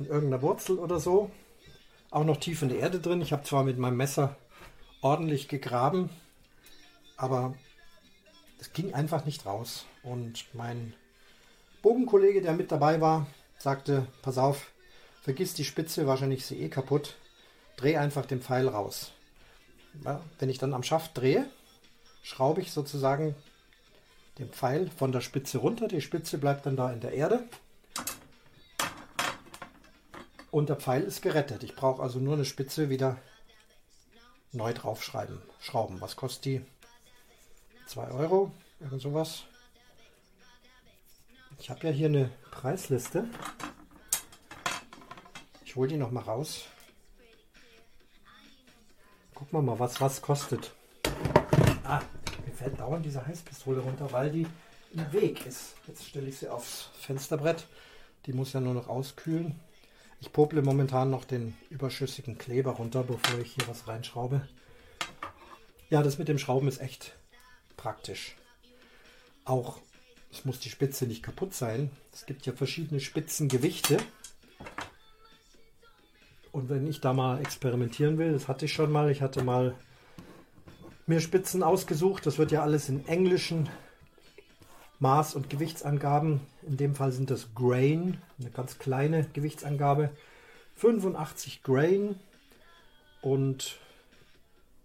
in 0.00 0.06
irgendeiner 0.06 0.42
Wurzel 0.42 0.80
oder 0.80 0.98
so, 0.98 1.30
auch 2.10 2.24
noch 2.24 2.38
tief 2.38 2.62
in 2.62 2.70
der 2.70 2.80
Erde 2.80 2.98
drin. 2.98 3.22
Ich 3.22 3.32
habe 3.32 3.44
zwar 3.44 3.62
mit 3.62 3.78
meinem 3.78 3.96
Messer 3.96 4.36
ordentlich 5.02 5.46
gegraben, 5.46 6.10
aber 7.18 7.54
es 8.58 8.72
ging 8.72 8.94
einfach 8.94 9.26
nicht 9.26 9.44
raus. 9.44 9.84
Und 10.02 10.46
mein 10.54 10.94
Bogenkollege, 11.82 12.40
der 12.40 12.54
mit 12.54 12.72
dabei 12.72 13.02
war, 13.02 13.26
sagte, 13.58 14.06
pass 14.22 14.38
auf, 14.38 14.70
vergiss 15.20 15.52
die 15.52 15.64
Spitze, 15.64 16.06
wahrscheinlich 16.06 16.40
ist 16.40 16.48
sie 16.48 16.62
eh 16.62 16.68
kaputt, 16.70 17.16
dreh 17.76 17.98
einfach 17.98 18.24
den 18.24 18.40
Pfeil 18.40 18.68
raus. 18.68 19.12
Ja, 20.04 20.22
wenn 20.38 20.48
ich 20.48 20.58
dann 20.58 20.74
am 20.74 20.82
Schaft 20.82 21.18
drehe, 21.18 21.50
schraube 22.22 22.60
ich 22.60 22.72
sozusagen 22.72 23.34
den 24.38 24.48
Pfeil 24.50 24.88
von 24.96 25.10
der 25.10 25.20
Spitze 25.20 25.58
runter. 25.58 25.88
Die 25.88 26.00
Spitze 26.00 26.38
bleibt 26.38 26.66
dann 26.66 26.76
da 26.76 26.92
in 26.92 27.00
der 27.00 27.12
Erde. 27.12 27.48
Und 30.50 30.68
der 30.68 30.76
Pfeil 30.76 31.02
ist 31.02 31.22
gerettet. 31.22 31.64
Ich 31.64 31.74
brauche 31.74 32.00
also 32.00 32.20
nur 32.20 32.34
eine 32.34 32.44
Spitze 32.44 32.88
wieder 32.88 33.18
neu 34.52 34.72
draufschreiben. 34.72 35.42
Schrauben. 35.60 36.00
Was 36.00 36.16
kostet 36.16 36.44
die? 36.44 36.64
2 37.88 38.10
Euro, 38.10 38.52
irgend 38.80 39.00
sowas. 39.00 39.44
Ich 41.58 41.70
habe 41.70 41.86
ja 41.86 41.90
hier 41.90 42.08
eine 42.08 42.30
Preisliste. 42.50 43.24
Ich 45.64 45.74
hole 45.74 45.88
die 45.88 45.96
noch 45.96 46.10
mal 46.10 46.20
raus. 46.20 46.66
Gucken 49.34 49.58
wir 49.58 49.62
mal, 49.62 49.78
was 49.78 50.00
was 50.02 50.20
kostet. 50.20 50.72
Ah, 51.82 52.02
mir 52.44 52.52
fällt 52.52 52.78
dauernd 52.78 53.06
diese 53.06 53.26
Heißpistole 53.26 53.80
runter, 53.80 54.12
weil 54.12 54.30
die 54.30 54.46
im 54.92 55.12
Weg 55.12 55.46
ist. 55.46 55.74
Jetzt 55.86 56.04
stelle 56.04 56.28
ich 56.28 56.38
sie 56.38 56.48
aufs 56.48 56.90
Fensterbrett. 57.00 57.66
Die 58.26 58.34
muss 58.34 58.52
ja 58.52 58.60
nur 58.60 58.74
noch 58.74 58.88
auskühlen. 58.88 59.58
Ich 60.20 60.30
pople 60.32 60.60
momentan 60.60 61.10
noch 61.10 61.24
den 61.24 61.56
überschüssigen 61.70 62.36
Kleber 62.36 62.72
runter, 62.72 63.02
bevor 63.02 63.38
ich 63.40 63.54
hier 63.54 63.66
was 63.66 63.88
reinschraube. 63.88 64.46
Ja, 65.88 66.02
das 66.02 66.18
mit 66.18 66.28
dem 66.28 66.38
Schrauben 66.38 66.68
ist 66.68 66.82
echt 66.82 67.17
praktisch. 67.78 68.36
Auch, 69.46 69.78
es 70.30 70.44
muss 70.44 70.60
die 70.60 70.68
Spitze 70.68 71.06
nicht 71.06 71.22
kaputt 71.22 71.54
sein. 71.54 71.90
Es 72.12 72.26
gibt 72.26 72.44
ja 72.44 72.52
verschiedene 72.52 73.00
Spitzengewichte. 73.00 73.96
Und 76.52 76.68
wenn 76.68 76.86
ich 76.86 77.00
da 77.00 77.14
mal 77.14 77.40
experimentieren 77.40 78.18
will, 78.18 78.32
das 78.32 78.48
hatte 78.48 78.66
ich 78.66 78.74
schon 78.74 78.92
mal, 78.92 79.10
ich 79.10 79.22
hatte 79.22 79.42
mal 79.42 79.74
mir 81.06 81.20
Spitzen 81.20 81.62
ausgesucht. 81.62 82.26
Das 82.26 82.36
wird 82.36 82.52
ja 82.52 82.62
alles 82.62 82.90
in 82.90 83.06
englischen 83.08 83.70
Maß- 85.00 85.34
und 85.34 85.48
Gewichtsangaben. 85.48 86.40
In 86.62 86.76
dem 86.76 86.94
Fall 86.94 87.12
sind 87.12 87.30
das 87.30 87.54
Grain, 87.54 88.20
eine 88.38 88.50
ganz 88.50 88.78
kleine 88.78 89.24
Gewichtsangabe. 89.32 90.10
85 90.76 91.62
Grain 91.62 92.18
und 93.22 93.78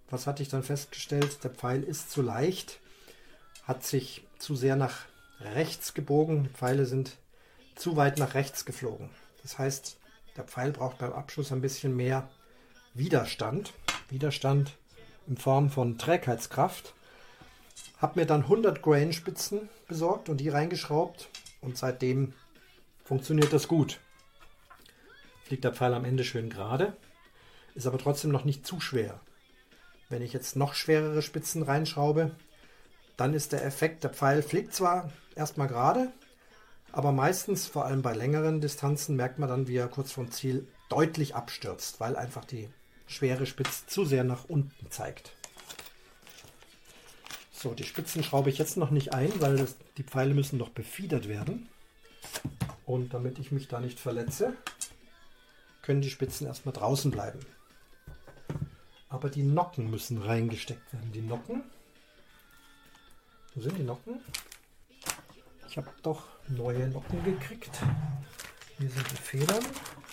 was 0.10 0.27
hatte 0.27 0.43
ich 0.43 0.49
dann 0.49 0.63
festgestellt? 0.63 1.43
Der 1.43 1.51
Pfeil 1.51 1.84
ist 1.84 2.12
zu 2.12 2.21
leicht 2.21 2.79
hat 3.65 3.84
sich 3.84 4.26
zu 4.38 4.56
sehr 4.56 4.76
nach 4.76 5.06
rechts 5.39 5.93
gebogen. 5.93 6.49
Pfeile 6.54 6.86
sind 6.86 7.17
zu 7.76 7.95
weit 7.95 8.17
nach 8.17 8.34
rechts 8.34 8.65
geflogen. 8.65 9.10
Das 9.41 9.58
heißt, 9.58 9.97
der 10.38 10.43
Pfeil 10.43 10.71
braucht 10.71 10.97
beim 10.99 11.13
Abschuss 11.13 11.52
ein 11.52 11.62
bisschen 11.62 11.95
mehr 11.95 12.30
Widerstand. 12.93 13.73
Widerstand 14.10 14.78
in 15.28 15.38
Form 15.38 15.69
von 15.69 15.97
Trägheitskraft. 15.97 16.93
Habe 17.97 18.19
mir 18.19 18.26
dann 18.26 18.43
100 18.43 18.82
Grain 18.82 19.13
Spitzen 19.13 19.69
besorgt 19.88 20.30
und 20.30 20.38
die 20.38 20.49
reingeschraubt 20.49 21.30
und 21.62 21.78
seitdem 21.78 22.34
funktioniert 23.04 23.54
das 23.54 23.67
gut. 23.67 23.99
Fliegt 25.45 25.63
der 25.63 25.73
Pfeil 25.73 25.93
am 25.93 26.06
Ende 26.06 26.23
schön 26.23 26.49
gerade, 26.49 26.95
ist 27.76 27.88
aber 27.88 27.97
trotzdem 27.97 28.32
noch 28.32 28.45
nicht 28.45 28.65
zu 28.65 28.80
schwer. 28.80 29.19
Wenn 30.10 30.21
ich 30.21 30.34
jetzt 30.34 30.56
noch 30.56 30.73
schwerere 30.73 31.21
Spitzen 31.21 31.63
reinschraube, 31.63 32.32
dann 33.17 33.34
ist 33.34 33.52
der 33.52 33.65
Effekt, 33.65 34.04
der 34.04 34.12
Pfeil 34.12 34.41
fliegt 34.41 34.73
zwar 34.73 35.12
erstmal 35.36 35.67
gerade, 35.67 36.12
aber 36.91 37.12
meistens, 37.12 37.65
vor 37.65 37.86
allem 37.86 38.02
bei 38.02 38.13
längeren 38.13 38.62
Distanzen, 38.62 39.15
merkt 39.15 39.39
man 39.39 39.49
dann, 39.49 39.67
wie 39.67 39.78
er 39.78 39.88
kurz 39.88 40.12
vom 40.12 40.32
Ziel 40.32 40.67
deutlich 40.89 41.36
abstürzt, 41.36 41.99
weil 41.99 42.15
einfach 42.15 42.45
die 42.45 42.69
schwere 43.08 43.45
Spitze 43.45 43.88
zu 43.88 44.06
sehr 44.06 44.23
nach 44.23 44.45
unten 44.45 44.91
zeigt. 44.91 45.34
So, 47.52 47.73
die 47.73 47.84
Spitzen 47.84 48.23
schraube 48.23 48.49
ich 48.49 48.58
jetzt 48.58 48.78
noch 48.78 48.91
nicht 48.91 49.13
ein, 49.13 49.32
weil 49.41 49.58
das, 49.58 49.76
die 49.97 50.04
Pfeile 50.04 50.34
müssen 50.34 50.58
noch 50.58 50.69
befiedert 50.69 51.28
werden. 51.28 51.67
Und 52.86 53.13
damit 53.13 53.39
ich 53.39 53.52
mich 53.52 53.67
da 53.67 53.80
nicht 53.80 53.99
verletze, 53.99 54.54
können 55.82 56.02
die 56.02 56.10
Spitzen 56.10 56.45
erstmal 56.45 56.73
draußen 56.73 57.10
bleiben. 57.10 57.39
Aber 59.10 59.30
die 59.30 59.43
Nocken 59.43 59.89
müssen 59.89 60.21
reingesteckt 60.21 60.91
werden. 60.93 61.12
Die 61.12 61.21
Nocken 61.21 61.63
wo 63.55 63.61
sind 63.61 63.77
die 63.77 63.83
Nocken? 63.83 64.19
Ich 65.69 65.77
habe 65.77 65.89
doch 66.01 66.23
neue 66.47 66.87
Nocken 66.87 67.23
gekriegt. 67.23 67.79
Hier 68.77 68.89
sind 68.89 69.11
die 69.11 69.15
Federn. 69.15 69.63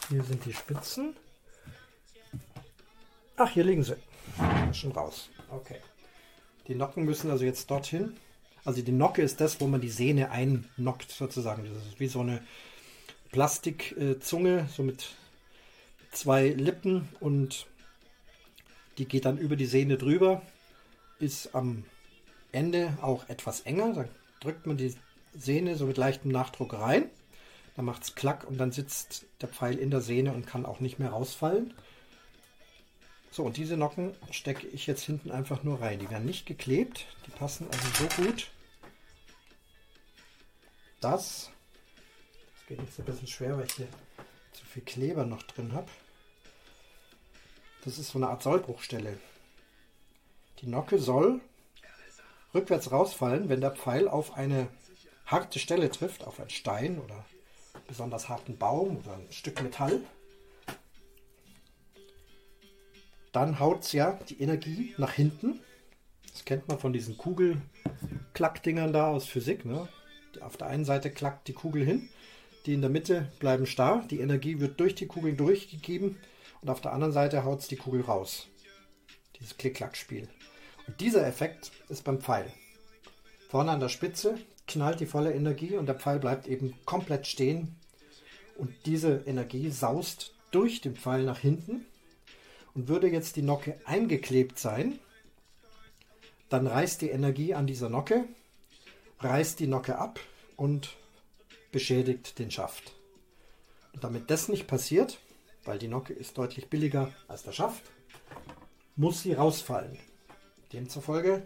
Hier 0.09 0.23
sind 0.25 0.45
die 0.45 0.53
Spitzen. 0.53 1.15
Ach, 3.37 3.51
hier 3.51 3.65
liegen 3.65 3.83
sie. 3.83 3.97
Schon 4.73 4.93
raus. 4.93 5.31
Okay. 5.51 5.77
Die 6.69 6.75
Nocken 6.75 7.05
müssen 7.05 7.31
also 7.31 7.45
jetzt 7.45 7.71
dorthin. 7.71 8.17
Also 8.65 8.83
die 8.83 8.93
Nocke 8.93 9.23
ist 9.23 9.41
das, 9.41 9.61
wo 9.61 9.67
man 9.67 9.81
die 9.81 9.91
Sehne 9.91 10.31
einnockt 10.31 11.11
sozusagen. 11.11 11.65
Das 11.65 11.87
ist 11.87 12.01
wie 12.01 12.09
so 12.09 12.21
eine 12.21 12.43
Plastikzunge, 13.33 14.69
so 14.75 14.83
mit 14.83 15.09
zwei 16.13 16.49
Lippen 16.49 17.09
und 17.21 17.67
die 18.99 19.07
geht 19.07 19.25
dann 19.25 19.39
über 19.39 19.57
die 19.57 19.67
Sehne 19.67 19.97
drüber, 19.97 20.43
ist 21.19 21.55
am 21.55 21.85
Ende 22.53 22.97
auch 23.03 23.29
etwas 23.29 23.61
enger. 23.63 23.93
Dann 23.93 24.09
drückt 24.41 24.67
man 24.67 24.77
die 24.77 24.95
Sehne 25.35 25.77
so 25.77 25.87
mit 25.87 25.97
leichtem 25.97 26.31
Nachdruck 26.31 26.75
rein. 26.75 27.11
Dann 27.77 27.85
macht 27.85 28.03
es 28.03 28.15
klack 28.15 28.45
und 28.45 28.59
dann 28.59 28.73
sitzt 28.73 29.27
der 29.41 29.49
Pfeil 29.49 29.79
in 29.79 29.91
der 29.91 30.01
Sehne 30.01 30.33
und 30.33 30.47
kann 30.47 30.67
auch 30.67 30.81
nicht 30.81 30.99
mehr 30.99 31.11
rausfallen. 31.11 31.75
So, 33.31 33.45
und 33.45 33.57
diese 33.57 33.77
Nocken 33.77 34.17
stecke 34.33 34.67
ich 34.67 34.87
jetzt 34.87 35.05
hinten 35.05 35.31
einfach 35.31 35.63
nur 35.63 35.81
rein. 35.81 36.01
Die 36.01 36.11
werden 36.11 36.27
nicht 36.27 36.47
geklebt, 36.47 37.07
die 37.27 37.31
passen 37.31 37.69
also 37.71 37.89
so 38.05 38.23
gut. 38.23 38.51
Das, 41.01 41.51
das 42.57 42.67
geht 42.67 42.81
jetzt 42.81 42.99
ein 42.99 43.05
bisschen 43.05 43.29
schwer, 43.29 43.57
weil 43.57 43.67
ich 43.67 43.75
hier 43.75 43.89
zu 44.53 44.65
viel 44.67 44.83
Kleber 44.83 45.25
noch 45.25 45.43
drin 45.45 45.73
habe. 45.73 45.89
Das 47.85 47.99
ist 47.99 48.11
so 48.11 48.19
eine 48.19 48.29
Art 48.29 48.43
Sollbruchstelle. 48.43 49.17
Die 50.61 50.67
Nocke 50.67 50.99
soll 50.99 51.41
rückwärts 52.55 52.91
rausfallen, 52.93 53.49
wenn 53.49 53.61
der 53.61 53.73
Pfeil 53.73 54.09
auf 54.09 54.35
eine 54.37 54.69
harte 55.27 55.59
Stelle 55.59 55.91
trifft, 55.91 56.27
auf 56.27 56.41
einen 56.41 56.51
Stein 56.51 56.99
oder 56.99 57.25
besonders 57.87 58.29
harten 58.29 58.59
Baum 58.59 58.99
oder 58.99 59.15
ein 59.15 59.31
Stück 59.31 59.63
Metall. 59.63 60.01
Dann 63.33 63.61
haut 63.61 63.85
es 63.85 63.93
ja 63.93 64.19
die 64.29 64.41
Energie 64.41 64.95
nach 64.99 65.13
hinten. 65.13 65.61
Das 66.33 66.45
kennt 66.45 66.69
man 66.69 66.79
von 66.79 66.93
diesen 66.93 67.17
Kugelklackdingern 67.17 68.93
da 68.93 69.09
aus 69.09 69.27
Physik. 69.27 69.65
Ne? 69.65 69.89
Auf 70.41 70.57
der 70.57 70.67
einen 70.67 70.85
Seite 70.85 71.11
klackt 71.11 71.47
die 71.49 71.53
Kugel 71.53 71.85
hin, 71.85 72.09
die 72.67 72.75
in 72.75 72.81
der 72.81 72.91
Mitte 72.91 73.31
bleiben 73.39 73.67
starr. 73.67 74.05
Die 74.11 74.21
Energie 74.21 74.59
wird 74.59 74.81
durch 74.81 74.95
die 74.97 75.07
Kugel 75.07 75.35
durchgegeben 75.35 76.17
und 76.61 76.71
auf 76.71 76.81
der 76.81 76.93
anderen 76.93 77.13
Seite 77.13 77.45
haut 77.45 77.61
es 77.61 77.69
die 77.69 77.77
Kugel 77.77 78.03
raus. 78.03 78.49
Dieses 79.39 79.57
Klick-Klack-Spiel. 79.57 80.29
Dieser 80.99 81.27
Effekt 81.27 81.71
ist 81.89 82.05
beim 82.05 82.21
Pfeil. 82.21 82.51
Vorne 83.49 83.71
an 83.71 83.81
der 83.81 83.89
Spitze 83.89 84.39
knallt 84.67 85.01
die 85.01 85.07
volle 85.07 85.33
Energie 85.33 85.77
und 85.77 85.87
der 85.87 85.95
Pfeil 85.95 86.19
bleibt 86.19 86.47
eben 86.47 86.75
komplett 86.85 87.27
stehen. 87.27 87.77
Und 88.57 88.75
diese 88.87 89.23
Energie 89.27 89.71
saust 89.71 90.35
durch 90.51 90.81
den 90.81 90.97
Pfeil 90.97 91.25
nach 91.25 91.39
hinten. 91.39 91.87
Und 92.75 92.89
würde 92.89 93.09
jetzt 93.09 93.37
die 93.37 93.43
Nocke 93.43 93.79
eingeklebt 93.85 94.59
sein, 94.59 94.99
dann 96.49 96.67
reißt 96.67 97.01
die 97.03 97.11
Energie 97.11 97.53
an 97.55 97.67
dieser 97.67 97.89
Nocke, 97.89 98.25
reißt 99.19 99.59
die 99.61 99.67
Nocke 99.67 99.99
ab 99.99 100.21
und 100.57 100.97
beschädigt 101.73 102.39
den 102.39 102.51
Schaft. 102.51 102.95
Und 103.93 104.05
damit 104.05 104.31
das 104.31 104.49
nicht 104.49 104.67
passiert, 104.67 105.19
weil 105.65 105.79
die 105.79 105.89
Nocke 105.89 106.13
ist 106.13 106.39
deutlich 106.39 106.69
billiger 106.69 107.13
als 107.29 107.43
der 107.43 107.53
Schaft, 107.53 107.83
muss 108.97 109.23
sie 109.23 109.33
rausfallen. 109.33 109.99
Demzufolge 110.73 111.43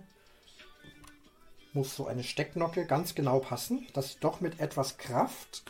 muss 1.72 1.96
so 1.96 2.06
eine 2.06 2.22
Stecknocke 2.22 2.86
ganz 2.86 3.14
genau 3.14 3.40
passen, 3.40 3.86
dass 3.92 4.12
sie 4.12 4.20
doch 4.20 4.40
mit 4.40 4.60
etwas 4.60 4.96
Kraft 4.98 5.64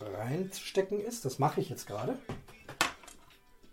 reinzustecken 0.00 1.00
ist. 1.00 1.24
Das 1.24 1.38
mache 1.38 1.60
ich 1.60 1.68
jetzt 1.68 1.86
gerade. 1.86 2.18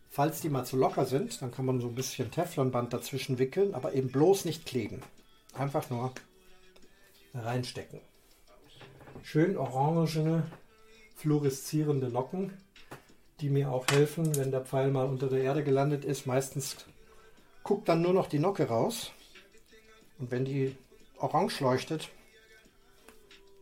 Falls 0.10 0.42
die 0.42 0.50
mal 0.50 0.66
zu 0.66 0.78
locker 0.78 1.06
sind, 1.06 1.42
dann 1.42 1.52
kann 1.52 1.66
man 1.66 1.80
so 1.82 1.88
ein 1.88 1.96
bisschen 1.96 2.30
Teflonband 2.30 2.94
dazwischen 2.94 3.40
wickeln, 3.40 3.74
aber 3.74 3.94
eben 3.94 4.12
bloß 4.12 4.46
nicht 4.46 4.66
kleben. 4.66 5.02
Einfach 5.54 5.90
nur 5.90 6.14
reinstecken. 7.34 8.02
Schön 9.24 9.58
orangene, 9.58 10.46
fluoreszierende 11.16 12.08
Locken 12.08 12.54
die 13.42 13.50
mir 13.50 13.72
auch 13.72 13.88
helfen, 13.88 14.36
wenn 14.36 14.52
der 14.52 14.66
Pfeil 14.66 14.92
mal 14.92 15.06
unter 15.06 15.28
der 15.28 15.42
Erde 15.42 15.64
gelandet 15.64 16.06
ist. 16.06 16.26
Meistens 16.26 16.78
guckt 17.64 17.88
dann 17.90 18.02
nur 18.02 18.14
noch 18.14 18.28
die 18.28 18.40
Nocke 18.40 18.68
raus. 18.68 19.12
Und 20.18 20.32
wenn 20.32 20.46
die 20.46 20.76
orange 21.18 21.62
leuchtet, 21.62 22.10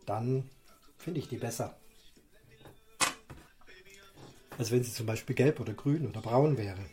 dann 0.06 0.50
finde 0.98 1.20
ich 1.20 1.28
die 1.28 1.38
besser. 1.38 1.78
Als 4.58 4.72
wenn 4.72 4.84
sie 4.84 4.92
zum 4.92 5.06
Beispiel 5.06 5.36
gelb 5.36 5.60
oder 5.60 5.74
grün 5.74 6.08
oder 6.08 6.22
braun 6.22 6.58
wäre. 6.58 6.84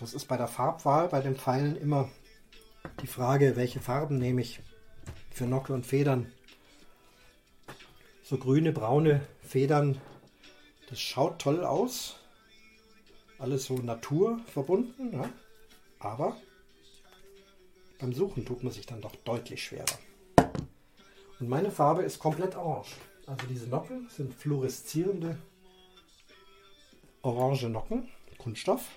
Das 0.00 0.14
ist 0.14 0.26
bei 0.26 0.36
der 0.36 0.48
Farbwahl 0.48 1.08
bei 1.08 1.20
den 1.20 1.36
Pfeilen 1.36 1.76
immer 1.76 2.10
die 3.00 3.06
Frage, 3.06 3.54
welche 3.56 3.80
Farben 3.80 4.18
nehme 4.18 4.40
ich 4.40 4.60
für 5.30 5.44
Nocke 5.44 5.72
und 5.72 5.86
Federn. 5.86 6.32
So 8.24 8.36
grüne, 8.38 8.72
braune 8.72 9.24
Federn 9.42 10.00
das 10.88 11.00
schaut 11.00 11.40
toll 11.40 11.64
aus. 11.64 12.16
Alles 13.38 13.64
so 13.64 13.74
naturverbunden. 13.74 15.12
Ja? 15.12 15.30
Aber 15.98 16.36
beim 17.98 18.12
Suchen 18.12 18.44
tut 18.44 18.62
man 18.62 18.72
sich 18.72 18.86
dann 18.86 19.00
doch 19.00 19.14
deutlich 19.16 19.62
schwerer. 19.62 19.98
Und 21.40 21.48
meine 21.48 21.70
Farbe 21.70 22.02
ist 22.02 22.18
komplett 22.18 22.56
orange. 22.56 22.96
Also 23.26 23.46
diese 23.46 23.68
Nocken 23.68 24.08
sind 24.10 24.34
fluoreszierende 24.34 25.38
orange 27.22 27.68
Nocken, 27.68 28.08
Kunststoff. 28.38 28.90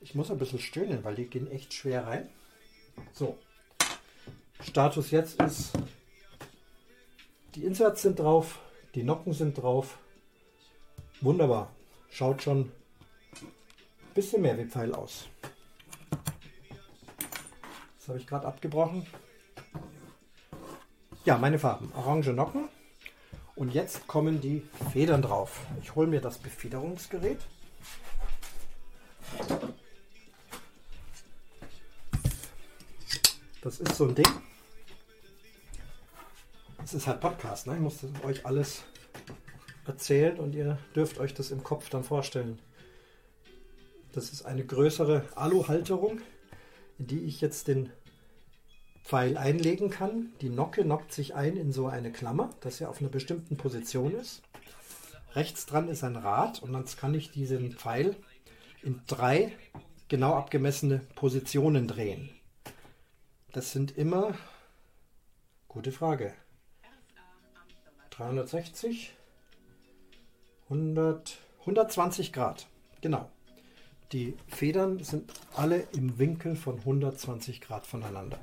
Ich 0.00 0.14
muss 0.14 0.30
ein 0.30 0.38
bisschen 0.38 0.60
stöhnen, 0.60 1.04
weil 1.04 1.16
die 1.16 1.26
gehen 1.26 1.50
echt 1.50 1.74
schwer 1.74 2.06
rein. 2.06 2.28
So, 3.12 3.36
Status 4.60 5.10
jetzt 5.10 5.40
ist, 5.42 5.72
die 7.54 7.64
Inserts 7.64 8.02
sind 8.02 8.18
drauf, 8.18 8.60
die 8.94 9.02
Nocken 9.02 9.32
sind 9.32 9.54
drauf. 9.54 9.98
Wunderbar. 11.20 11.74
Schaut 12.10 12.42
schon 12.42 12.60
ein 12.62 14.14
bisschen 14.14 14.42
mehr 14.42 14.58
wie 14.58 14.66
Pfeil 14.66 14.94
aus. 14.94 15.28
Das 17.98 18.08
habe 18.08 18.18
ich 18.18 18.26
gerade 18.26 18.46
abgebrochen. 18.46 19.06
Ja, 21.24 21.38
meine 21.38 21.58
Farben. 21.58 21.92
Orange 21.94 22.32
Nocken. 22.32 22.68
Und 23.54 23.74
jetzt 23.74 24.06
kommen 24.06 24.40
die 24.40 24.62
Federn 24.92 25.22
drauf. 25.22 25.60
Ich 25.82 25.94
hole 25.94 26.06
mir 26.06 26.20
das 26.20 26.38
Befederungsgerät. 26.38 27.38
Das 33.62 33.78
ist 33.78 33.96
so 33.96 34.08
ein 34.08 34.14
Ding. 34.14 34.28
Es 36.82 36.94
ist 36.94 37.06
halt 37.06 37.20
Podcast, 37.20 37.66
ne? 37.66 37.74
Ich 37.74 37.80
muss 37.80 37.98
euch 38.24 38.44
alles 38.46 38.82
erzählen 39.90 40.38
und 40.38 40.54
ihr 40.54 40.78
dürft 40.94 41.18
euch 41.18 41.34
das 41.34 41.50
im 41.50 41.64
Kopf 41.64 41.90
dann 41.90 42.04
vorstellen. 42.04 42.58
Das 44.12 44.32
ist 44.32 44.42
eine 44.42 44.64
größere 44.64 45.24
Aluhalterung, 45.34 46.20
in 46.98 47.06
die 47.06 47.24
ich 47.24 47.40
jetzt 47.40 47.68
den 47.68 47.90
Pfeil 49.04 49.36
einlegen 49.36 49.90
kann. 49.90 50.32
Die 50.40 50.48
Nocke 50.48 50.82
knockt 50.82 51.12
sich 51.12 51.34
ein 51.34 51.56
in 51.56 51.72
so 51.72 51.88
eine 51.88 52.12
Klammer, 52.12 52.50
dass 52.60 52.80
er 52.80 52.90
auf 52.90 53.00
einer 53.00 53.10
bestimmten 53.10 53.56
Position 53.56 54.14
ist. 54.14 54.42
Rechts 55.34 55.66
dran 55.66 55.88
ist 55.88 56.04
ein 56.04 56.16
Rad 56.16 56.62
und 56.62 56.72
dann 56.72 56.84
kann 56.86 57.14
ich 57.14 57.30
diesen 57.30 57.72
Pfeil 57.72 58.16
in 58.82 59.00
drei 59.06 59.52
genau 60.08 60.34
abgemessene 60.34 61.00
Positionen 61.14 61.86
drehen. 61.86 62.30
Das 63.52 63.72
sind 63.72 63.96
immer, 63.96 64.34
gute 65.68 65.92
Frage, 65.92 66.34
360, 68.10 69.12
100, 70.70 71.38
120 71.60 72.32
Grad. 72.32 72.68
Genau. 73.00 73.28
Die 74.12 74.36
Federn 74.46 75.02
sind 75.02 75.32
alle 75.56 75.84
im 75.96 76.18
Winkel 76.18 76.54
von 76.54 76.78
120 76.78 77.60
Grad 77.60 77.86
voneinander. 77.86 78.38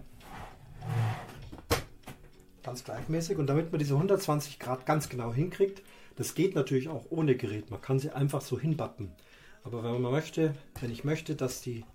Ganz 2.64 2.84
gleichmäßig. 2.84 3.38
Und 3.38 3.48
damit 3.48 3.72
man 3.72 3.80
diese 3.80 3.94
120 3.94 4.60
Grad 4.60 4.86
ganz 4.86 5.08
genau 5.08 5.34
hinkriegt, 5.34 5.82
das 6.18 6.36
geht 6.36 6.56
natürlich 6.56 6.90
auch 6.90 7.06
ohne 7.10 7.36
Gerät. 7.38 7.72
Man 7.72 7.82
kann 7.82 8.00
sie 8.00 8.12
einfach 8.12 8.42
so 8.42 8.60
hinbappen. 8.60 9.12
Aber 9.64 9.84
wenn 9.84 10.02
man 10.02 10.12
möchte, 10.12 10.54
wenn 10.82 10.92
ich 10.92 11.06
möchte, 11.06 11.36
dass 11.36 11.62
die 11.62 11.86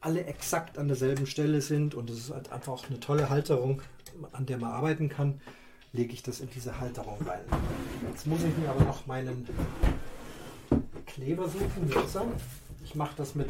alle 0.00 0.24
exakt 0.26 0.76
an 0.76 0.88
derselben 0.88 1.26
Stelle 1.26 1.62
sind 1.62 1.94
und 1.94 2.10
es 2.10 2.18
ist 2.18 2.30
halt 2.30 2.52
einfach 2.52 2.72
auch 2.74 2.86
eine 2.88 3.00
tolle 3.00 3.30
Halterung, 3.30 3.80
an 4.32 4.44
der 4.44 4.58
man 4.58 4.72
arbeiten 4.72 5.08
kann, 5.08 5.40
lege 5.94 6.12
ich 6.12 6.22
das 6.22 6.40
in 6.40 6.50
diese 6.50 6.78
Halterung 6.78 7.18
rein. 7.26 7.44
Jetzt 8.10 8.26
muss 8.26 8.42
ich 8.42 8.54
mir 8.58 8.68
aber 8.68 8.84
noch 8.84 9.06
meinen 9.06 9.48
Kleber 11.06 11.48
suchen. 11.48 11.90
Ich 12.84 12.94
mache 12.94 13.14
das 13.16 13.34
mit 13.34 13.48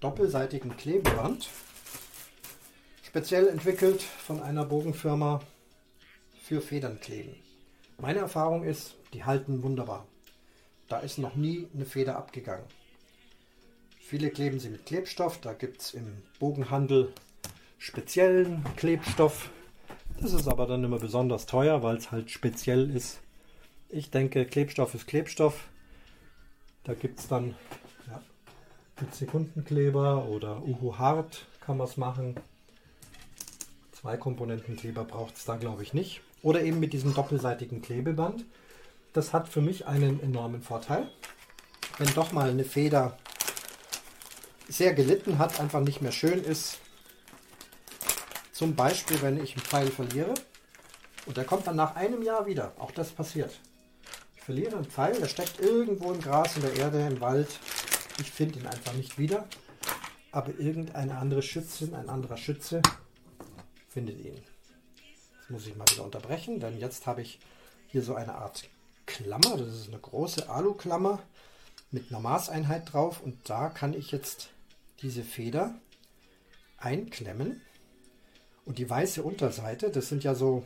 doppelseitigem 0.00 0.76
Klebeband. 0.76 1.50
Speziell 3.02 3.48
entwickelt 3.48 4.02
von 4.02 4.40
einer 4.40 4.64
Bogenfirma 4.64 5.40
für 6.42 6.60
Federnkleben. 6.60 7.34
Meine 7.98 8.20
Erfahrung 8.20 8.64
ist, 8.64 8.94
die 9.12 9.24
halten 9.24 9.62
wunderbar. 9.62 10.06
Da 10.88 11.00
ist 11.00 11.18
noch 11.18 11.34
nie 11.34 11.66
eine 11.74 11.86
Feder 11.86 12.16
abgegangen. 12.16 12.66
Viele 13.98 14.30
kleben 14.30 14.60
sie 14.60 14.68
mit 14.68 14.86
Klebstoff. 14.86 15.40
Da 15.40 15.54
gibt 15.54 15.80
es 15.80 15.94
im 15.94 16.22
Bogenhandel 16.38 17.12
speziellen 17.78 18.64
Klebstoff, 18.76 19.50
ist 20.32 20.48
aber 20.48 20.66
dann 20.66 20.84
immer 20.84 20.98
besonders 20.98 21.46
teuer, 21.46 21.82
weil 21.82 21.96
es 21.96 22.10
halt 22.10 22.30
speziell 22.30 22.90
ist. 22.90 23.20
Ich 23.88 24.10
denke, 24.10 24.44
Klebstoff 24.46 24.94
ist 24.94 25.06
Klebstoff. 25.06 25.68
Da 26.84 26.94
gibt 26.94 27.20
es 27.20 27.28
dann 27.28 27.54
ja, 28.08 28.20
mit 29.00 29.14
Sekundenkleber 29.14 30.26
oder 30.26 30.62
Uhu 30.62 30.98
Hart 30.98 31.46
kann 31.60 31.78
man 31.78 31.86
es 31.86 31.96
machen. 31.96 32.36
Zwei 33.92 34.16
Komponentenkleber 34.16 35.04
braucht 35.04 35.36
es 35.36 35.44
da 35.44 35.56
glaube 35.56 35.82
ich 35.82 35.94
nicht. 35.94 36.20
Oder 36.42 36.62
eben 36.62 36.80
mit 36.80 36.92
diesem 36.92 37.14
doppelseitigen 37.14 37.80
Klebeband. 37.82 38.44
Das 39.12 39.32
hat 39.32 39.48
für 39.48 39.60
mich 39.60 39.86
einen 39.86 40.20
enormen 40.20 40.60
Vorteil. 40.60 41.08
Wenn 41.98 42.12
doch 42.14 42.32
mal 42.32 42.50
eine 42.50 42.64
Feder 42.64 43.16
sehr 44.68 44.92
gelitten 44.92 45.38
hat, 45.38 45.60
einfach 45.60 45.80
nicht 45.80 46.02
mehr 46.02 46.12
schön 46.12 46.42
ist. 46.42 46.78
Zum 48.54 48.76
Beispiel, 48.76 49.20
wenn 49.20 49.42
ich 49.42 49.56
einen 49.56 49.64
Pfeil 49.64 49.90
verliere 49.90 50.32
und 51.26 51.36
der 51.36 51.44
kommt 51.44 51.66
dann 51.66 51.74
nach 51.74 51.96
einem 51.96 52.22
Jahr 52.22 52.46
wieder. 52.46 52.72
Auch 52.78 52.92
das 52.92 53.10
passiert. 53.10 53.58
Ich 54.36 54.42
verliere 54.42 54.76
einen 54.76 54.84
Pfeil, 54.84 55.18
der 55.18 55.26
steckt 55.26 55.58
irgendwo 55.58 56.12
im 56.12 56.20
Gras, 56.20 56.54
in 56.54 56.62
der 56.62 56.76
Erde, 56.76 57.04
im 57.04 57.20
Wald. 57.20 57.48
Ich 58.20 58.30
finde 58.30 58.60
ihn 58.60 58.66
einfach 58.68 58.92
nicht 58.92 59.18
wieder. 59.18 59.48
Aber 60.30 60.56
irgendeine 60.56 61.18
andere 61.18 61.42
Schützin, 61.42 61.94
ein 61.94 62.08
anderer 62.08 62.36
Schütze 62.36 62.80
findet 63.88 64.20
ihn. 64.20 64.36
Jetzt 64.36 65.50
muss 65.50 65.66
ich 65.66 65.74
mal 65.74 65.88
wieder 65.90 66.04
unterbrechen, 66.04 66.60
denn 66.60 66.78
jetzt 66.78 67.08
habe 67.08 67.22
ich 67.22 67.40
hier 67.88 68.02
so 68.02 68.14
eine 68.14 68.36
Art 68.36 68.70
Klammer. 69.06 69.56
Das 69.56 69.74
ist 69.74 69.88
eine 69.88 69.98
große 69.98 70.48
Aluklammer 70.48 71.20
mit 71.90 72.08
einer 72.08 72.20
Maßeinheit 72.20 72.92
drauf 72.92 73.20
und 73.20 73.50
da 73.50 73.68
kann 73.68 73.94
ich 73.94 74.12
jetzt 74.12 74.50
diese 75.02 75.24
Feder 75.24 75.74
einklemmen 76.78 77.60
und 78.64 78.78
die 78.78 78.88
weiße 78.88 79.22
Unterseite, 79.22 79.90
das 79.90 80.08
sind 80.08 80.24
ja 80.24 80.34
so 80.34 80.64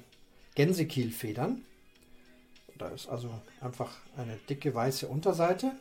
Gänsekielfedern. 0.55 1.65
Da 2.79 2.89
ist 2.89 3.09
also 3.09 3.31
einfach 3.61 3.91
eine 4.17 4.37
dicke 4.49 4.75
weiße 4.75 5.09
Unterseite. 5.09 5.73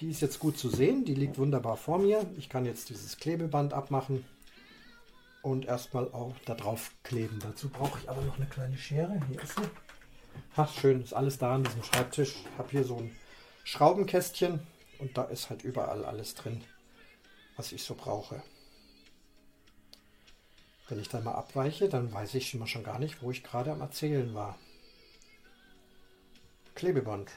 Die 0.00 0.10
ist 0.10 0.20
jetzt 0.20 0.38
gut 0.38 0.58
zu 0.58 0.68
sehen, 0.68 1.04
die 1.04 1.14
liegt 1.14 1.38
wunderbar 1.38 1.76
vor 1.76 1.98
mir. 1.98 2.26
Ich 2.36 2.48
kann 2.48 2.64
jetzt 2.64 2.88
dieses 2.88 3.16
Klebeband 3.18 3.72
abmachen 3.72 4.24
und 5.42 5.64
erstmal 5.64 6.12
auch 6.12 6.34
da 6.44 6.54
drauf 6.54 6.92
kleben. 7.02 7.38
Dazu 7.40 7.68
brauche 7.68 7.98
ich 8.00 8.08
aber 8.08 8.22
noch 8.22 8.36
eine 8.36 8.46
kleine 8.46 8.76
Schere. 8.76 9.20
Hier 9.28 9.42
ist 9.42 9.54
sie. 9.56 9.68
Ach, 10.56 10.72
schön, 10.72 11.02
ist 11.02 11.14
alles 11.14 11.38
da 11.38 11.54
an 11.54 11.64
diesem 11.64 11.82
Schreibtisch. 11.82 12.36
Ich 12.52 12.58
habe 12.58 12.70
hier 12.70 12.84
so 12.84 12.96
ein 12.96 13.10
Schraubenkästchen 13.64 14.60
und 14.98 15.16
da 15.16 15.24
ist 15.24 15.50
halt 15.50 15.62
überall 15.62 16.04
alles 16.04 16.34
drin, 16.34 16.62
was 17.56 17.72
ich 17.72 17.82
so 17.82 17.94
brauche. 17.94 18.42
Wenn 20.88 21.00
ich 21.00 21.08
dann 21.08 21.24
mal 21.24 21.34
abweiche, 21.34 21.88
dann 21.88 22.12
weiß 22.12 22.34
ich 22.34 22.54
immer 22.54 22.66
schon 22.66 22.84
gar 22.84 22.98
nicht, 22.98 23.22
wo 23.22 23.30
ich 23.30 23.44
gerade 23.44 23.72
am 23.72 23.80
Erzählen 23.80 24.34
war. 24.34 24.58
Klebeband. 26.74 27.30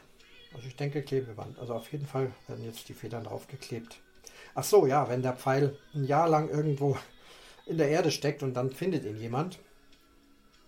Also 0.54 0.68
ich 0.68 0.76
denke 0.76 1.02
Klebeband. 1.02 1.60
Also 1.60 1.74
auf 1.74 1.92
jeden 1.92 2.06
Fall 2.06 2.32
werden 2.48 2.64
jetzt 2.64 2.88
die 2.90 2.94
Federn 2.94 3.24
draufgeklebt. 3.24 4.00
Ach 4.56 4.64
so, 4.64 4.86
ja, 4.86 5.10
wenn 5.10 5.22
der 5.22 5.34
Pfeil 5.34 5.78
ein 5.94 6.06
Jahr 6.06 6.30
lang 6.30 6.50
irgendwo 6.50 6.98
in 7.66 7.78
der 7.78 7.90
Erde 7.90 8.12
steckt 8.12 8.44
und 8.44 8.54
dann 8.54 8.72
findet 8.72 9.06
ihn 9.06 9.18
jemand 9.18 9.60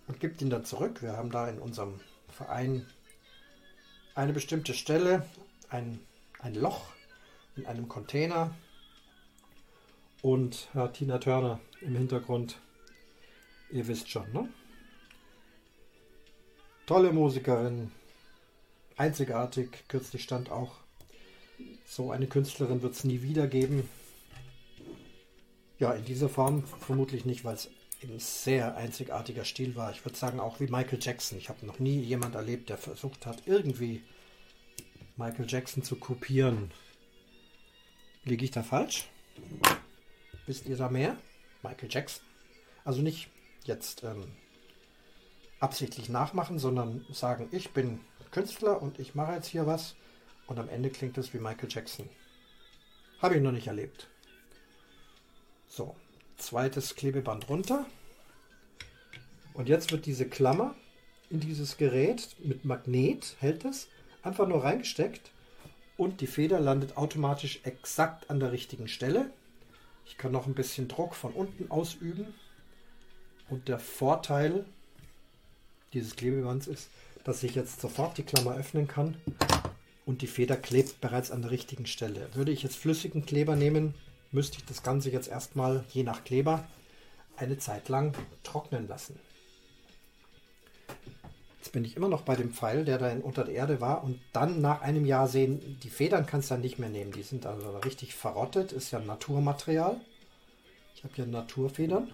und 0.08 0.20
gibt 0.20 0.42
ihn 0.42 0.50
dann 0.50 0.66
zurück. 0.66 1.02
Wir 1.02 1.14
haben 1.18 1.32
da 1.32 1.48
in 1.50 1.60
unserem 1.60 2.00
Verein 2.30 2.86
eine 4.16 4.34
bestimmte 4.34 4.74
Stelle, 4.74 5.26
ein, 5.70 6.00
ein 6.40 6.56
Loch 6.56 6.88
in 7.56 7.66
einem 7.66 7.88
Container 7.88 8.54
und 10.22 10.70
ja, 10.74 10.88
Tina 10.88 11.18
Turner 11.18 11.60
im 11.82 11.96
Hintergrund. 11.96 12.58
Ihr 13.74 13.88
wisst 13.88 14.08
schon, 14.08 14.32
ne? 14.32 14.48
Tolle 16.86 17.12
Musikerin, 17.12 17.92
einzigartig. 18.98 19.86
Kürzlich 19.88 20.22
stand 20.22 20.52
auch, 20.52 20.76
so 21.88 22.12
eine 22.12 22.28
Künstlerin 22.28 22.84
wird 22.84 22.94
es 22.94 23.04
nie 23.04 23.24
wieder 23.24 23.48
geben. 23.48 23.90
Ja, 25.80 25.92
in 25.94 26.06
dieser 26.06 26.30
Form 26.30 26.64
vermutlich 26.82 27.26
nicht, 27.26 27.46
weil 27.46 27.56
es 27.56 27.72
ein 28.04 28.20
sehr 28.20 28.78
einzigartiger 28.78 29.44
Stil 29.44 29.76
war. 29.76 29.90
Ich 29.90 30.06
würde 30.06 30.20
sagen, 30.20 30.40
auch 30.40 30.60
wie 30.60 30.68
Michael 30.68 31.00
Jackson. 31.02 31.40
Ich 31.40 31.50
habe 31.50 31.66
noch 31.66 31.80
nie 31.80 32.00
jemand 32.00 32.36
erlebt, 32.36 32.70
der 32.70 32.78
versucht 32.78 33.26
hat, 33.26 33.48
irgendwie 33.48 34.04
Michael 35.18 35.48
Jackson 35.48 35.82
zu 35.82 35.96
kopieren. 35.96 36.70
Liege 38.24 38.46
ich 38.46 38.52
da 38.52 38.62
falsch? 38.62 39.08
Wisst 40.46 40.68
ihr 40.68 40.78
da 40.78 40.90
mehr? 40.90 41.18
Michael 41.64 41.90
Jackson. 41.90 42.24
Also 42.86 43.02
nicht 43.02 43.30
jetzt 43.68 44.04
ähm, 44.04 44.32
absichtlich 45.60 46.10
nachmachen, 46.10 46.60
sondern 46.60 47.06
sagen, 47.12 47.48
ich 47.52 47.72
bin 47.72 48.02
Künstler 48.32 48.82
und 48.82 49.00
ich 49.00 49.16
mache 49.16 49.34
jetzt 49.34 49.48
hier 49.48 49.68
was 49.68 49.96
und 50.48 50.60
am 50.60 50.70
Ende 50.70 50.90
klingt 50.90 51.18
es 51.18 51.34
wie 51.34 51.40
Michael 51.40 51.70
Jackson. 51.70 52.10
Habe 53.22 53.36
ich 53.36 53.42
noch 53.42 53.52
nicht 53.52 53.68
erlebt. 53.68 54.10
So, 55.68 55.96
zweites 56.38 56.96
Klebeband 56.96 57.50
runter. 57.50 57.86
Und 59.54 59.70
jetzt 59.70 59.92
wird 59.92 60.06
diese 60.06 60.28
Klammer 60.28 60.76
in 61.30 61.40
dieses 61.40 61.78
Gerät 61.78 62.36
mit 62.40 62.66
Magnet, 62.66 63.36
hält 63.40 63.66
es, 63.66 63.88
einfach 64.24 64.48
nur 64.48 64.64
reingesteckt 64.64 65.32
und 65.98 66.22
die 66.22 66.28
Feder 66.28 66.60
landet 66.60 66.98
automatisch 66.98 67.62
exakt 67.64 68.30
an 68.30 68.40
der 68.40 68.52
richtigen 68.52 68.88
Stelle. 68.88 69.32
Ich 70.06 70.18
kann 70.18 70.32
noch 70.32 70.48
ein 70.48 70.56
bisschen 70.56 70.88
Druck 70.88 71.16
von 71.16 71.34
unten 71.34 71.72
ausüben. 71.72 72.34
Und 73.50 73.68
der 73.68 73.80
Vorteil 73.80 74.66
dieses 75.94 76.16
Klebebands 76.16 76.68
ist, 76.68 76.90
dass 77.24 77.44
ich 77.44 77.56
jetzt 77.56 77.82
sofort 77.82 78.18
die 78.18 78.24
Klammer 78.24 78.56
öffnen 78.56 78.88
kann 78.88 79.16
und 80.06 80.22
die 80.22 80.28
Feder 80.28 80.58
klebt 80.58 81.02
bereits 81.02 81.32
an 81.32 81.42
der 81.42 81.52
richtigen 81.52 81.86
Stelle. 81.86 82.30
Würde 82.34 82.52
ich 82.52 82.64
jetzt 82.64 82.76
flüssigen 82.76 83.26
Kleber 83.26 83.56
nehmen, 83.56 83.94
müsste 84.32 84.58
ich 84.58 84.66
das 84.66 84.84
Ganze 84.84 85.10
jetzt 85.10 85.30
erstmal, 85.30 85.84
je 85.90 86.04
nach 86.04 86.24
Kleber, 86.24 86.68
eine 87.38 87.58
Zeit 87.58 87.90
lang 87.90 88.14
trocknen 88.44 88.88
lassen. 88.88 89.18
Jetzt 91.60 91.72
bin 91.72 91.86
ich 91.86 91.96
immer 91.96 92.10
noch 92.10 92.24
bei 92.24 92.36
dem 92.36 92.52
Pfeil, 92.52 92.84
der 92.84 92.98
da 92.98 93.14
unter 93.22 93.46
der 93.46 93.56
Erde 93.56 93.80
war 93.80 94.04
und 94.04 94.20
dann 94.34 94.60
nach 94.60 94.82
einem 94.82 95.06
Jahr 95.06 95.28
sehen, 95.28 95.80
die 95.82 95.90
Federn 95.90 96.26
kannst 96.26 96.50
du 96.50 96.56
dann 96.56 96.62
nicht 96.62 96.78
mehr 96.78 96.90
nehmen. 96.90 97.14
Die 97.14 97.24
sind 97.24 97.46
also 97.46 97.78
richtig 97.78 98.16
verrottet, 98.16 98.74
ist 98.74 98.92
ja 98.92 99.00
Naturmaterial. 99.00 100.00
Ich 100.96 101.04
habe 101.04 101.14
hier 101.16 101.26
Naturfedern. 101.26 102.12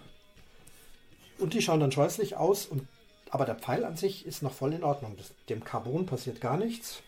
Und 1.40 1.54
die 1.54 1.62
schauen 1.62 1.80
dann 1.80 1.92
scheußlich 1.92 2.36
aus, 2.36 2.66
und, 2.66 2.86
aber 3.30 3.46
der 3.46 3.56
Pfeil 3.56 3.84
an 3.84 3.96
sich 3.96 4.26
ist 4.26 4.42
noch 4.42 4.52
voll 4.52 4.72
in 4.72 4.84
Ordnung. 4.84 5.16
Das, 5.16 5.32
dem 5.48 5.64
Carbon 5.64 6.06
passiert 6.06 6.40
gar 6.40 6.56
nichts. 6.56 7.02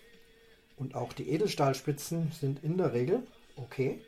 Und 0.76 0.94
auch 0.94 1.12
die 1.12 1.28
Edelstahlspitzen 1.28 2.32
sind 2.32 2.64
in 2.64 2.78
der 2.78 2.92
Regel 2.92 3.22
okay. 3.56 4.00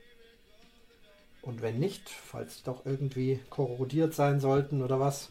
Und 1.42 1.60
wenn 1.60 1.78
nicht, 1.78 2.08
falls 2.08 2.58
sie 2.58 2.64
doch 2.64 2.86
irgendwie 2.86 3.38
korrodiert 3.50 4.14
sein 4.14 4.40
sollten 4.40 4.82
oder 4.82 4.98
was, 4.98 5.28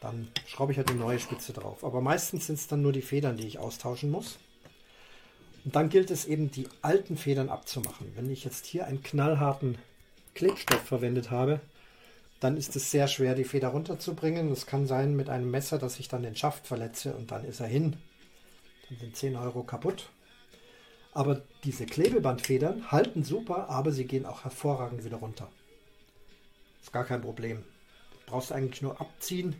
dann 0.00 0.28
schraube 0.46 0.72
ich 0.72 0.78
halt 0.78 0.90
eine 0.90 0.98
neue 0.98 1.20
Spitze 1.20 1.52
drauf. 1.52 1.84
Aber 1.84 2.00
meistens 2.00 2.46
sind 2.46 2.58
es 2.58 2.66
dann 2.66 2.82
nur 2.82 2.92
die 2.92 3.02
Federn, 3.02 3.36
die 3.36 3.46
ich 3.46 3.60
austauschen 3.60 4.10
muss. 4.10 4.38
Und 5.64 5.76
dann 5.76 5.88
gilt 5.88 6.10
es 6.10 6.24
eben, 6.24 6.50
die 6.50 6.68
alten 6.82 7.16
Federn 7.16 7.48
abzumachen. 7.48 8.10
Wenn 8.16 8.28
ich 8.28 8.44
jetzt 8.44 8.66
hier 8.66 8.86
einen 8.86 9.04
knallharten 9.04 9.78
Klebstoff 10.34 10.82
verwendet 10.82 11.30
habe, 11.30 11.60
dann 12.42 12.56
ist 12.56 12.74
es 12.74 12.90
sehr 12.90 13.06
schwer, 13.06 13.36
die 13.36 13.44
Feder 13.44 13.68
runterzubringen. 13.68 14.50
Es 14.50 14.66
kann 14.66 14.86
sein 14.86 15.14
mit 15.14 15.28
einem 15.28 15.50
Messer, 15.50 15.78
dass 15.78 16.00
ich 16.00 16.08
dann 16.08 16.24
den 16.24 16.34
Schaft 16.34 16.66
verletze 16.66 17.14
und 17.14 17.30
dann 17.30 17.44
ist 17.44 17.60
er 17.60 17.68
hin. 17.68 17.96
Dann 18.88 18.98
sind 18.98 19.16
10 19.16 19.36
Euro 19.36 19.62
kaputt. 19.62 20.10
Aber 21.12 21.42
diese 21.62 21.86
Klebebandfedern 21.86 22.90
halten 22.90 23.22
super, 23.22 23.68
aber 23.68 23.92
sie 23.92 24.06
gehen 24.06 24.26
auch 24.26 24.42
hervorragend 24.42 25.04
wieder 25.04 25.18
runter. 25.18 25.48
Ist 26.82 26.92
gar 26.92 27.04
kein 27.04 27.20
Problem. 27.20 27.62
Du 28.12 28.32
brauchst 28.32 28.50
eigentlich 28.50 28.82
nur 28.82 29.00
abziehen 29.00 29.54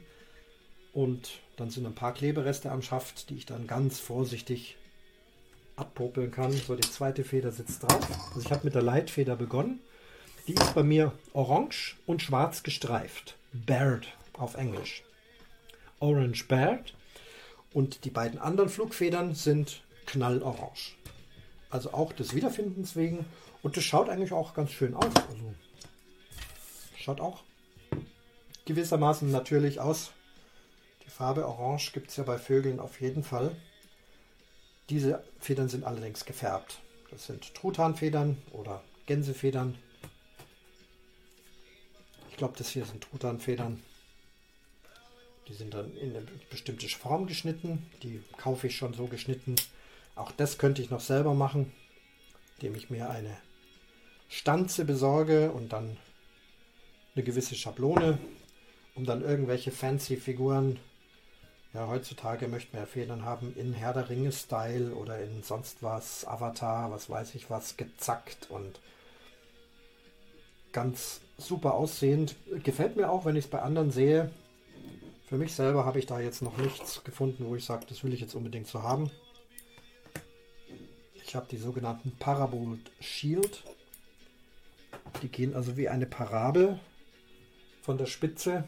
und 0.92 1.40
dann 1.56 1.70
sind 1.70 1.86
ein 1.86 1.94
paar 1.94 2.14
Klebereste 2.14 2.72
am 2.72 2.82
Schaft, 2.82 3.30
die 3.30 3.36
ich 3.36 3.46
dann 3.46 3.68
ganz 3.68 4.00
vorsichtig 4.00 4.76
abpopeln 5.76 6.32
kann. 6.32 6.50
So, 6.50 6.74
die 6.74 6.90
zweite 6.90 7.22
Feder 7.22 7.52
sitzt 7.52 7.84
drauf. 7.84 8.08
Also 8.30 8.40
ich 8.40 8.50
habe 8.50 8.64
mit 8.64 8.74
der 8.74 8.82
Leitfeder 8.82 9.36
begonnen. 9.36 9.78
Die 10.48 10.54
ist 10.54 10.74
bei 10.74 10.82
mir 10.82 11.12
orange 11.34 11.96
und 12.04 12.20
schwarz 12.20 12.64
gestreift. 12.64 13.36
Baird 13.52 14.08
auf 14.32 14.56
Englisch. 14.56 15.04
Orange 16.00 16.48
Baird. 16.48 16.94
Und 17.72 18.04
die 18.04 18.10
beiden 18.10 18.40
anderen 18.40 18.68
Flugfedern 18.68 19.34
sind 19.34 19.82
knallorange. 20.06 20.96
Also 21.70 21.94
auch 21.94 22.12
des 22.12 22.34
Wiederfindens 22.34 22.96
wegen. 22.96 23.24
Und 23.62 23.76
das 23.76 23.84
schaut 23.84 24.08
eigentlich 24.08 24.32
auch 24.32 24.52
ganz 24.52 24.72
schön 24.72 24.94
aus. 24.94 25.12
Also 25.30 25.54
schaut 26.96 27.20
auch 27.20 27.44
gewissermaßen 28.64 29.30
natürlich 29.30 29.78
aus. 29.78 30.10
Die 31.06 31.10
Farbe 31.10 31.46
Orange 31.46 31.92
gibt 31.92 32.10
es 32.10 32.16
ja 32.16 32.24
bei 32.24 32.38
Vögeln 32.38 32.80
auf 32.80 33.00
jeden 33.00 33.22
Fall. 33.22 33.54
Diese 34.90 35.22
Federn 35.38 35.68
sind 35.68 35.84
allerdings 35.84 36.24
gefärbt. 36.24 36.80
Das 37.10 37.26
sind 37.26 37.54
Truthahnfedern 37.54 38.38
oder 38.52 38.82
Gänsefedern. 39.06 39.78
Ich 42.32 42.38
glaube, 42.38 42.54
das 42.56 42.70
hier 42.70 42.86
sind 42.86 43.04
Truthahnfedern. 43.04 43.80
Die 45.48 45.52
sind 45.52 45.74
dann 45.74 45.94
in 45.98 46.16
eine 46.16 46.26
bestimmte 46.48 46.88
Form 46.88 47.26
geschnitten. 47.26 47.86
Die 48.02 48.22
kaufe 48.38 48.68
ich 48.68 48.76
schon 48.76 48.94
so 48.94 49.06
geschnitten. 49.06 49.54
Auch 50.16 50.32
das 50.32 50.56
könnte 50.56 50.80
ich 50.80 50.88
noch 50.88 51.00
selber 51.00 51.34
machen, 51.34 51.70
indem 52.56 52.74
ich 52.74 52.88
mir 52.88 53.10
eine 53.10 53.36
Stanze 54.30 54.86
besorge 54.86 55.52
und 55.52 55.74
dann 55.74 55.98
eine 57.14 57.22
gewisse 57.22 57.54
Schablone, 57.54 58.18
um 58.94 59.04
dann 59.04 59.22
irgendwelche 59.22 59.70
fancy 59.70 60.16
Figuren, 60.16 60.80
ja 61.74 61.86
heutzutage 61.86 62.48
möchten 62.48 62.78
wir 62.78 62.86
Federn 62.86 63.26
haben, 63.26 63.54
in 63.56 63.74
Herr 63.74 63.92
der 63.92 64.08
Ringe-Style 64.08 64.94
oder 64.94 65.22
in 65.22 65.42
sonst 65.42 65.82
was, 65.82 66.26
Avatar, 66.26 66.90
was 66.90 67.10
weiß 67.10 67.34
ich 67.34 67.50
was, 67.50 67.76
gezackt 67.76 68.48
und 68.48 68.80
ganz 70.72 71.20
super 71.38 71.74
aussehend. 71.74 72.36
Gefällt 72.62 72.96
mir 72.96 73.10
auch, 73.10 73.24
wenn 73.24 73.36
ich 73.36 73.44
es 73.46 73.50
bei 73.50 73.62
anderen 73.62 73.90
sehe. 73.90 74.30
Für 75.26 75.36
mich 75.36 75.54
selber 75.54 75.84
habe 75.84 75.98
ich 75.98 76.06
da 76.06 76.20
jetzt 76.20 76.42
noch 76.42 76.56
nichts 76.58 77.04
gefunden, 77.04 77.46
wo 77.46 77.56
ich 77.56 77.64
sage, 77.64 77.86
das 77.88 78.04
will 78.04 78.12
ich 78.12 78.20
jetzt 78.20 78.34
unbedingt 78.34 78.66
so 78.66 78.82
haben. 78.82 79.10
Ich 81.24 81.34
habe 81.34 81.46
die 81.50 81.56
sogenannten 81.56 82.12
Parabol 82.18 82.78
Shield. 83.00 83.64
Die 85.22 85.28
gehen 85.28 85.54
also 85.54 85.76
wie 85.76 85.88
eine 85.88 86.06
Parabel 86.06 86.78
von 87.80 87.98
der 87.98 88.06
Spitze 88.06 88.64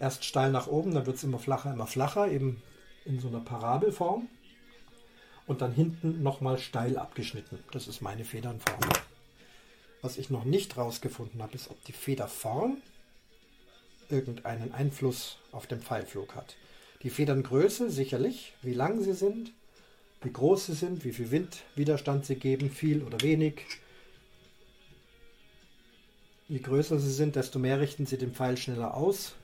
erst 0.00 0.24
steil 0.24 0.50
nach 0.50 0.66
oben, 0.66 0.94
dann 0.94 1.06
wird 1.06 1.16
es 1.16 1.24
immer 1.24 1.38
flacher, 1.38 1.72
immer 1.72 1.86
flacher, 1.86 2.30
eben 2.30 2.62
in 3.04 3.20
so 3.20 3.28
einer 3.28 3.40
Parabelform. 3.40 4.28
Und 5.46 5.62
dann 5.62 5.72
hinten 5.72 6.22
nochmal 6.22 6.58
steil 6.58 6.98
abgeschnitten. 6.98 7.58
Das 7.72 7.88
ist 7.88 8.02
meine 8.02 8.24
Federnform. 8.24 8.80
Was 10.02 10.18
ich 10.18 10.30
noch 10.30 10.44
nicht 10.44 10.76
rausgefunden 10.76 11.42
habe, 11.42 11.54
ist, 11.54 11.70
ob 11.70 11.82
die 11.84 11.92
Federform 11.92 12.78
irgendeinen 14.08 14.72
Einfluss 14.72 15.38
auf 15.52 15.66
den 15.66 15.80
Pfeilflug 15.80 16.34
hat. 16.34 16.56
Die 17.02 17.10
Federngröße 17.10 17.90
sicherlich, 17.90 18.54
wie 18.62 18.74
lang 18.74 19.02
sie 19.02 19.12
sind, 19.12 19.52
wie 20.22 20.32
groß 20.32 20.66
sie 20.66 20.74
sind, 20.74 21.04
wie 21.04 21.12
viel 21.12 21.30
Windwiderstand 21.30 22.26
sie 22.26 22.36
geben, 22.36 22.70
viel 22.70 23.02
oder 23.02 23.20
wenig, 23.20 23.64
Je 26.48 26.60
größer 26.60 26.98
sie 26.98 27.12
sind, 27.12 27.36
desto 27.36 27.58
mehr 27.58 27.78
richten 27.78 28.06
sie 28.06 28.16
den 28.16 28.32
Pfeil 28.32 28.56
schneller 28.56 28.94
aus, 28.94 29.34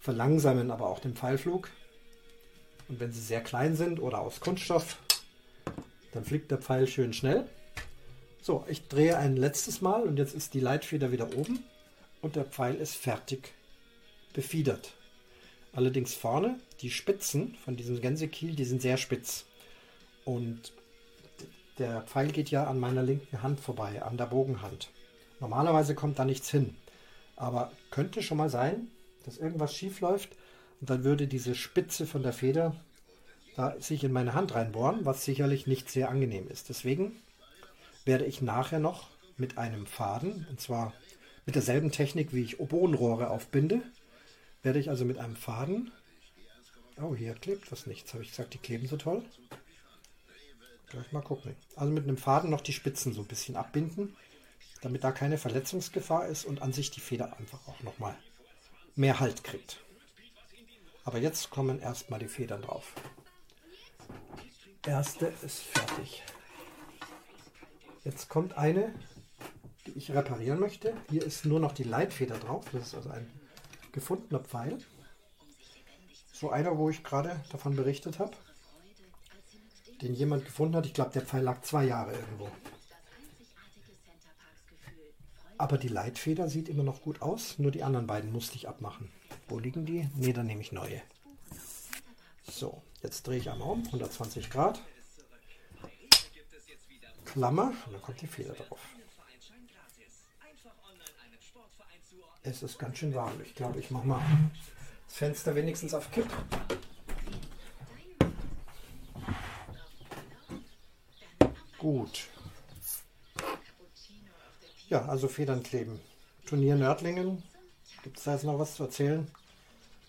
verlangsamen 0.00 0.70
aber 0.70 0.88
auch 0.88 0.98
den 0.98 1.14
Pfeilflug. 1.14 1.68
Und 2.88 2.98
wenn 2.98 3.12
sie 3.12 3.20
sehr 3.20 3.42
klein 3.42 3.76
sind 3.76 4.00
oder 4.00 4.20
aus 4.20 4.40
Kunststoff, 4.40 4.96
dann 6.12 6.24
fliegt 6.24 6.50
der 6.50 6.56
Pfeil 6.56 6.86
schön 6.86 7.12
schnell. 7.12 7.46
So, 8.42 8.64
ich 8.68 8.88
drehe 8.88 9.18
ein 9.18 9.36
letztes 9.36 9.82
Mal 9.82 10.04
und 10.04 10.16
jetzt 10.16 10.34
ist 10.34 10.54
die 10.54 10.60
Leitfeder 10.60 11.12
wieder 11.12 11.36
oben 11.36 11.62
und 12.22 12.36
der 12.36 12.44
Pfeil 12.44 12.76
ist 12.76 12.94
fertig 12.94 13.52
befiedert. 14.32 14.92
Allerdings 15.74 16.14
vorne, 16.14 16.58
die 16.80 16.90
Spitzen 16.90 17.54
von 17.64 17.76
diesem 17.76 18.00
Gänsekiel, 18.00 18.54
die 18.54 18.64
sind 18.64 18.80
sehr 18.80 18.96
spitz. 18.96 19.44
Und 20.24 20.72
der 21.78 22.00
Pfeil 22.02 22.32
geht 22.32 22.50
ja 22.50 22.64
an 22.64 22.80
meiner 22.80 23.02
linken 23.02 23.42
Hand 23.42 23.60
vorbei, 23.60 24.02
an 24.02 24.16
der 24.16 24.26
Bogenhand. 24.26 24.90
Normalerweise 25.38 25.94
kommt 25.94 26.18
da 26.18 26.24
nichts 26.24 26.50
hin. 26.50 26.74
Aber 27.36 27.72
könnte 27.90 28.22
schon 28.22 28.38
mal 28.38 28.50
sein, 28.50 28.88
dass 29.26 29.36
irgendwas 29.36 29.74
schief 29.74 30.00
läuft 30.00 30.30
und 30.80 30.88
dann 30.88 31.04
würde 31.04 31.26
diese 31.26 31.54
Spitze 31.54 32.06
von 32.06 32.22
der 32.22 32.32
Feder 32.32 32.74
da 33.56 33.78
sich 33.80 34.02
in 34.02 34.12
meine 34.12 34.32
Hand 34.32 34.54
reinbohren, 34.54 35.04
was 35.04 35.24
sicherlich 35.24 35.66
nicht 35.66 35.90
sehr 35.90 36.08
angenehm 36.08 36.48
ist. 36.48 36.68
Deswegen 36.68 37.20
werde 38.10 38.26
ich 38.26 38.42
nachher 38.42 38.80
noch 38.80 39.08
mit 39.38 39.56
einem 39.56 39.86
Faden, 39.86 40.46
und 40.50 40.60
zwar 40.60 40.92
mit 41.46 41.54
derselben 41.54 41.90
Technik, 41.90 42.34
wie 42.34 42.42
ich 42.42 42.60
Oboenrohre 42.60 43.30
aufbinde, 43.30 43.80
werde 44.62 44.78
ich 44.78 44.90
also 44.90 45.06
mit 45.06 45.16
einem 45.16 45.36
Faden, 45.36 45.90
oh 47.00 47.14
hier 47.14 47.32
klebt 47.34 47.72
was 47.72 47.86
nichts, 47.86 48.12
habe 48.12 48.22
ich 48.22 48.30
gesagt, 48.30 48.52
die 48.52 48.58
kleben 48.58 48.86
so 48.86 48.98
toll. 48.98 49.24
Gleich 50.88 51.12
mal 51.12 51.22
gucken. 51.22 51.54
Also 51.76 51.92
mit 51.92 52.04
einem 52.04 52.18
Faden 52.18 52.50
noch 52.50 52.60
die 52.60 52.72
Spitzen 52.72 53.14
so 53.14 53.22
ein 53.22 53.28
bisschen 53.28 53.56
abbinden 53.56 54.16
damit 54.80 55.04
da 55.04 55.12
keine 55.12 55.38
Verletzungsgefahr 55.38 56.26
ist 56.26 56.44
und 56.44 56.62
an 56.62 56.72
sich 56.72 56.90
die 56.90 57.00
Feder 57.00 57.36
einfach 57.38 57.66
auch 57.68 57.80
nochmal 57.82 58.16
mehr 58.96 59.20
Halt 59.20 59.44
kriegt. 59.44 59.82
Aber 61.04 61.18
jetzt 61.18 61.50
kommen 61.50 61.80
erstmal 61.80 62.20
die 62.20 62.28
Federn 62.28 62.62
drauf. 62.62 62.92
Erste 64.86 65.32
ist 65.42 65.60
fertig. 65.60 66.22
Jetzt 68.04 68.28
kommt 68.28 68.56
eine, 68.56 68.94
die 69.86 69.92
ich 69.92 70.12
reparieren 70.12 70.58
möchte. 70.58 70.94
Hier 71.10 71.24
ist 71.24 71.44
nur 71.44 71.60
noch 71.60 71.72
die 71.72 71.82
Leitfeder 71.82 72.38
drauf. 72.38 72.64
Das 72.72 72.88
ist 72.88 72.94
also 72.94 73.10
ein 73.10 73.30
gefundener 73.92 74.40
Pfeil. 74.40 74.78
So 76.32 76.50
einer, 76.50 76.78
wo 76.78 76.88
ich 76.88 77.04
gerade 77.04 77.38
davon 77.52 77.76
berichtet 77.76 78.18
habe. 78.18 78.32
Den 80.00 80.14
jemand 80.14 80.46
gefunden 80.46 80.76
hat. 80.76 80.86
Ich 80.86 80.94
glaube, 80.94 81.12
der 81.12 81.22
Pfeil 81.22 81.42
lag 81.42 81.60
zwei 81.60 81.84
Jahre 81.84 82.12
irgendwo. 82.12 82.48
Aber 85.58 85.76
die 85.76 85.88
Leitfeder 85.88 86.48
sieht 86.48 86.70
immer 86.70 86.84
noch 86.84 87.02
gut 87.02 87.20
aus. 87.20 87.58
Nur 87.58 87.70
die 87.70 87.82
anderen 87.82 88.06
beiden 88.06 88.32
musste 88.32 88.56
ich 88.56 88.66
abmachen. 88.66 89.10
Wo 89.46 89.58
liegen 89.58 89.84
die? 89.84 90.08
Ne, 90.16 90.32
dann 90.32 90.46
nehme 90.46 90.62
ich 90.62 90.72
neue. 90.72 91.02
So, 92.50 92.82
jetzt 93.02 93.26
drehe 93.26 93.36
ich 93.38 93.50
einmal 93.50 93.68
um, 93.68 93.84
120 93.84 94.48
Grad. 94.48 94.80
Klammer 97.32 97.72
und 97.86 97.92
dann 97.92 98.02
kommt 98.02 98.20
die 98.20 98.26
Feder 98.26 98.54
drauf. 98.54 98.80
Es 102.42 102.62
ist 102.62 102.78
ganz 102.78 102.98
schön 102.98 103.14
warm. 103.14 103.40
Ich 103.44 103.54
glaube, 103.54 103.78
ich 103.78 103.90
mache 103.90 104.06
mal 104.06 104.20
das 105.06 105.16
Fenster 105.16 105.54
wenigstens 105.54 105.94
auf 105.94 106.10
Kipp. 106.10 106.26
Gut. 111.78 112.28
Ja, 114.88 115.06
also 115.06 115.28
Federn 115.28 115.62
kleben. 115.62 116.00
Turnier 116.46 116.74
Nördlingen. 116.74 117.42
Gibt 118.02 118.18
es 118.18 118.24
da 118.24 118.32
jetzt 118.32 118.44
noch 118.44 118.58
was 118.58 118.74
zu 118.74 118.84
erzählen? 118.84 119.30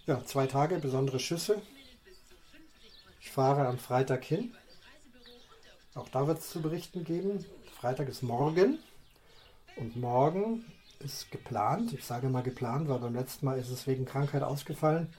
Ja, 0.08 0.24
zwei 0.26 0.48
Tage, 0.48 0.80
besondere 0.80 1.20
Schüsse. 1.20 1.62
Ich 3.20 3.30
fahre 3.30 3.68
am 3.68 3.78
Freitag 3.78 4.24
hin. 4.24 4.56
Auch 5.94 6.10
da 6.10 6.28
wird 6.28 6.40
es 6.40 6.50
zu 6.50 6.62
berichten 6.62 7.04
geben. 7.04 7.46
Freitag 7.80 8.08
ist 8.10 8.24
morgen. 8.24 8.80
Und 9.76 9.96
morgen 9.96 10.66
ist 11.00 11.32
geplant, 11.32 11.94
ich 11.94 12.04
sage 12.04 12.30
mal 12.30 12.44
geplant, 12.44 12.88
weil 12.88 13.00
beim 13.00 13.16
letzten 13.16 13.46
Mal 13.46 13.58
ist 13.58 13.70
es 13.70 13.88
wegen 13.88 14.06
Krankheit 14.06 14.44
ausgefallen, 14.44 15.14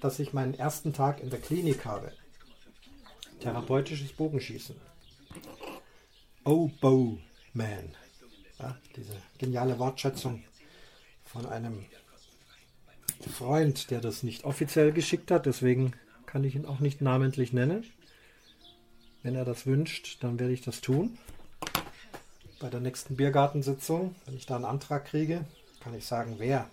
dass 0.00 0.18
ich 0.18 0.32
meinen 0.32 0.54
ersten 0.54 0.92
Tag 0.92 1.20
in 1.20 1.30
der 1.30 1.40
Klinik 1.40 1.84
habe. 1.84 2.12
Therapeutisches 3.40 4.12
Bogenschießen. 4.12 4.76
Oh, 6.44 6.70
Bow 6.80 7.18
Man. 7.52 7.94
Ja, 8.58 8.76
diese 8.96 9.16
geniale 9.38 9.78
Wortschätzung 9.78 10.44
von 11.24 11.46
einem 11.46 11.84
Freund, 13.30 13.90
der 13.90 14.00
das 14.00 14.22
nicht 14.22 14.44
offiziell 14.44 14.92
geschickt 14.92 15.30
hat, 15.30 15.46
deswegen 15.46 15.94
kann 16.26 16.44
ich 16.44 16.54
ihn 16.54 16.66
auch 16.66 16.80
nicht 16.80 17.00
namentlich 17.00 17.52
nennen. 17.52 17.84
Wenn 19.24 19.36
er 19.36 19.46
das 19.46 19.64
wünscht, 19.64 20.18
dann 20.20 20.38
werde 20.38 20.52
ich 20.52 20.60
das 20.60 20.82
tun. 20.82 21.16
Bei 22.60 22.68
der 22.68 22.80
nächsten 22.80 23.16
Biergartensitzung, 23.16 24.14
wenn 24.26 24.36
ich 24.36 24.44
da 24.44 24.56
einen 24.56 24.66
Antrag 24.66 25.06
kriege, 25.06 25.46
kann 25.80 25.94
ich 25.94 26.04
sagen, 26.04 26.34
wer 26.36 26.68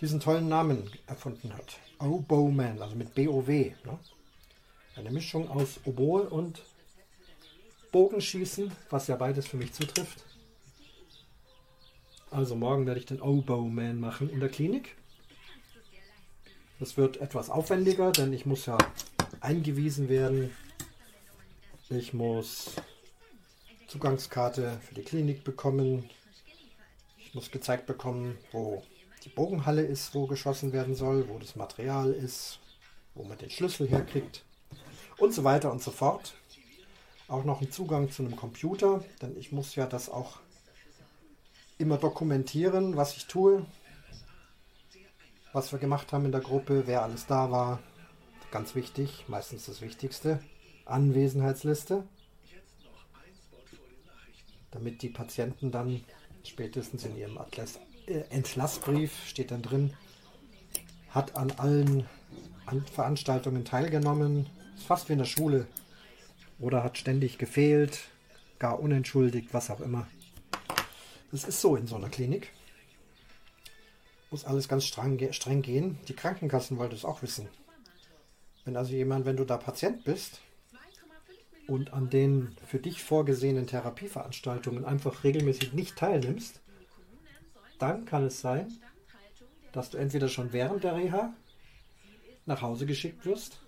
diesen 0.00 0.18
tollen 0.18 0.48
Namen 0.48 0.90
erfunden 1.06 1.54
hat. 1.54 1.78
Oboeman, 2.00 2.82
also 2.82 2.96
mit 2.96 3.14
B-O-W. 3.14 3.72
Ne? 3.84 3.98
Eine 4.96 5.12
Mischung 5.12 5.48
aus 5.48 5.78
Oboe 5.84 6.28
und 6.28 6.60
Bogenschießen, 7.92 8.72
was 8.90 9.06
ja 9.06 9.14
beides 9.14 9.46
für 9.46 9.56
mich 9.56 9.72
zutrifft. 9.72 10.24
Also 12.32 12.56
morgen 12.56 12.84
werde 12.84 12.98
ich 12.98 13.06
den 13.06 13.22
Oboe-Man 13.22 14.00
machen 14.00 14.28
in 14.28 14.40
der 14.40 14.48
Klinik. 14.48 14.96
Das 16.80 16.96
wird 16.96 17.18
etwas 17.18 17.48
aufwendiger, 17.48 18.10
denn 18.10 18.32
ich 18.32 18.44
muss 18.44 18.66
ja 18.66 18.76
eingewiesen 19.40 20.08
werden. 20.08 20.50
Ich 21.94 22.14
muss 22.14 22.70
Zugangskarte 23.86 24.80
für 24.80 24.94
die 24.94 25.02
Klinik 25.02 25.44
bekommen. 25.44 26.08
Ich 27.18 27.34
muss 27.34 27.50
gezeigt 27.50 27.84
bekommen, 27.84 28.38
wo 28.50 28.82
die 29.24 29.28
Bogenhalle 29.28 29.82
ist, 29.82 30.14
wo 30.14 30.26
geschossen 30.26 30.72
werden 30.72 30.94
soll, 30.94 31.28
wo 31.28 31.38
das 31.38 31.54
Material 31.54 32.10
ist, 32.10 32.60
wo 33.14 33.24
man 33.24 33.36
den 33.36 33.50
Schlüssel 33.50 33.86
herkriegt 33.90 34.42
und 35.18 35.34
so 35.34 35.44
weiter 35.44 35.70
und 35.70 35.82
so 35.82 35.90
fort. 35.90 36.32
Auch 37.28 37.44
noch 37.44 37.60
einen 37.60 37.70
Zugang 37.70 38.10
zu 38.10 38.22
einem 38.22 38.36
Computer, 38.36 39.04
denn 39.20 39.36
ich 39.36 39.52
muss 39.52 39.74
ja 39.74 39.84
das 39.84 40.08
auch 40.08 40.38
immer 41.76 41.98
dokumentieren, 41.98 42.96
was 42.96 43.18
ich 43.18 43.26
tue, 43.26 43.66
was 45.52 45.72
wir 45.72 45.78
gemacht 45.78 46.10
haben 46.14 46.24
in 46.24 46.32
der 46.32 46.40
Gruppe, 46.40 46.86
wer 46.86 47.02
alles 47.02 47.26
da 47.26 47.50
war. 47.50 47.80
Ganz 48.50 48.74
wichtig, 48.74 49.26
meistens 49.28 49.66
das 49.66 49.82
Wichtigste. 49.82 50.42
Anwesenheitsliste. 50.92 52.04
Damit 54.70 55.02
die 55.02 55.08
Patienten 55.08 55.70
dann 55.70 56.04
spätestens 56.44 57.04
in 57.04 57.16
ihrem 57.16 57.38
Atlas, 57.38 57.78
äh, 58.06 58.22
Entlassbrief 58.30 59.26
steht 59.26 59.50
dann 59.50 59.62
drin, 59.62 59.94
hat 61.10 61.36
an 61.36 61.50
allen 61.52 62.06
Veranstaltungen 62.92 63.64
teilgenommen, 63.64 64.48
ist 64.76 64.86
fast 64.86 65.08
wie 65.08 65.14
in 65.14 65.18
der 65.18 65.26
Schule 65.26 65.66
oder 66.58 66.82
hat 66.82 66.96
ständig 66.96 67.38
gefehlt, 67.38 68.00
gar 68.58 68.80
unentschuldigt, 68.80 69.52
was 69.52 69.70
auch 69.70 69.80
immer. 69.80 70.06
Das 71.30 71.44
ist 71.44 71.60
so 71.60 71.76
in 71.76 71.86
so 71.86 71.96
einer 71.96 72.08
Klinik. 72.08 72.50
Muss 74.30 74.44
alles 74.44 74.68
ganz 74.68 74.84
streng, 74.84 75.32
streng 75.32 75.60
gehen. 75.60 75.98
Die 76.08 76.14
Krankenkassen 76.14 76.78
wollen 76.78 76.90
das 76.90 77.04
auch 77.04 77.22
wissen. 77.22 77.48
Wenn 78.64 78.76
also 78.76 78.92
jemand, 78.92 79.26
wenn 79.26 79.36
du 79.36 79.44
da 79.44 79.56
Patient 79.58 80.04
bist 80.04 80.40
und 81.66 81.92
an 81.92 82.10
den 82.10 82.56
für 82.66 82.78
dich 82.78 83.02
vorgesehenen 83.02 83.66
Therapieveranstaltungen 83.66 84.84
einfach 84.84 85.24
regelmäßig 85.24 85.72
nicht 85.72 85.96
teilnimmst, 85.96 86.60
dann 87.78 88.04
kann 88.04 88.24
es 88.24 88.40
sein, 88.40 88.72
dass 89.72 89.90
du 89.90 89.98
entweder 89.98 90.28
schon 90.28 90.52
während 90.52 90.84
der 90.84 90.96
Reha 90.96 91.32
nach 92.46 92.62
Hause 92.62 92.86
geschickt 92.86 93.24
wirst. 93.24 93.60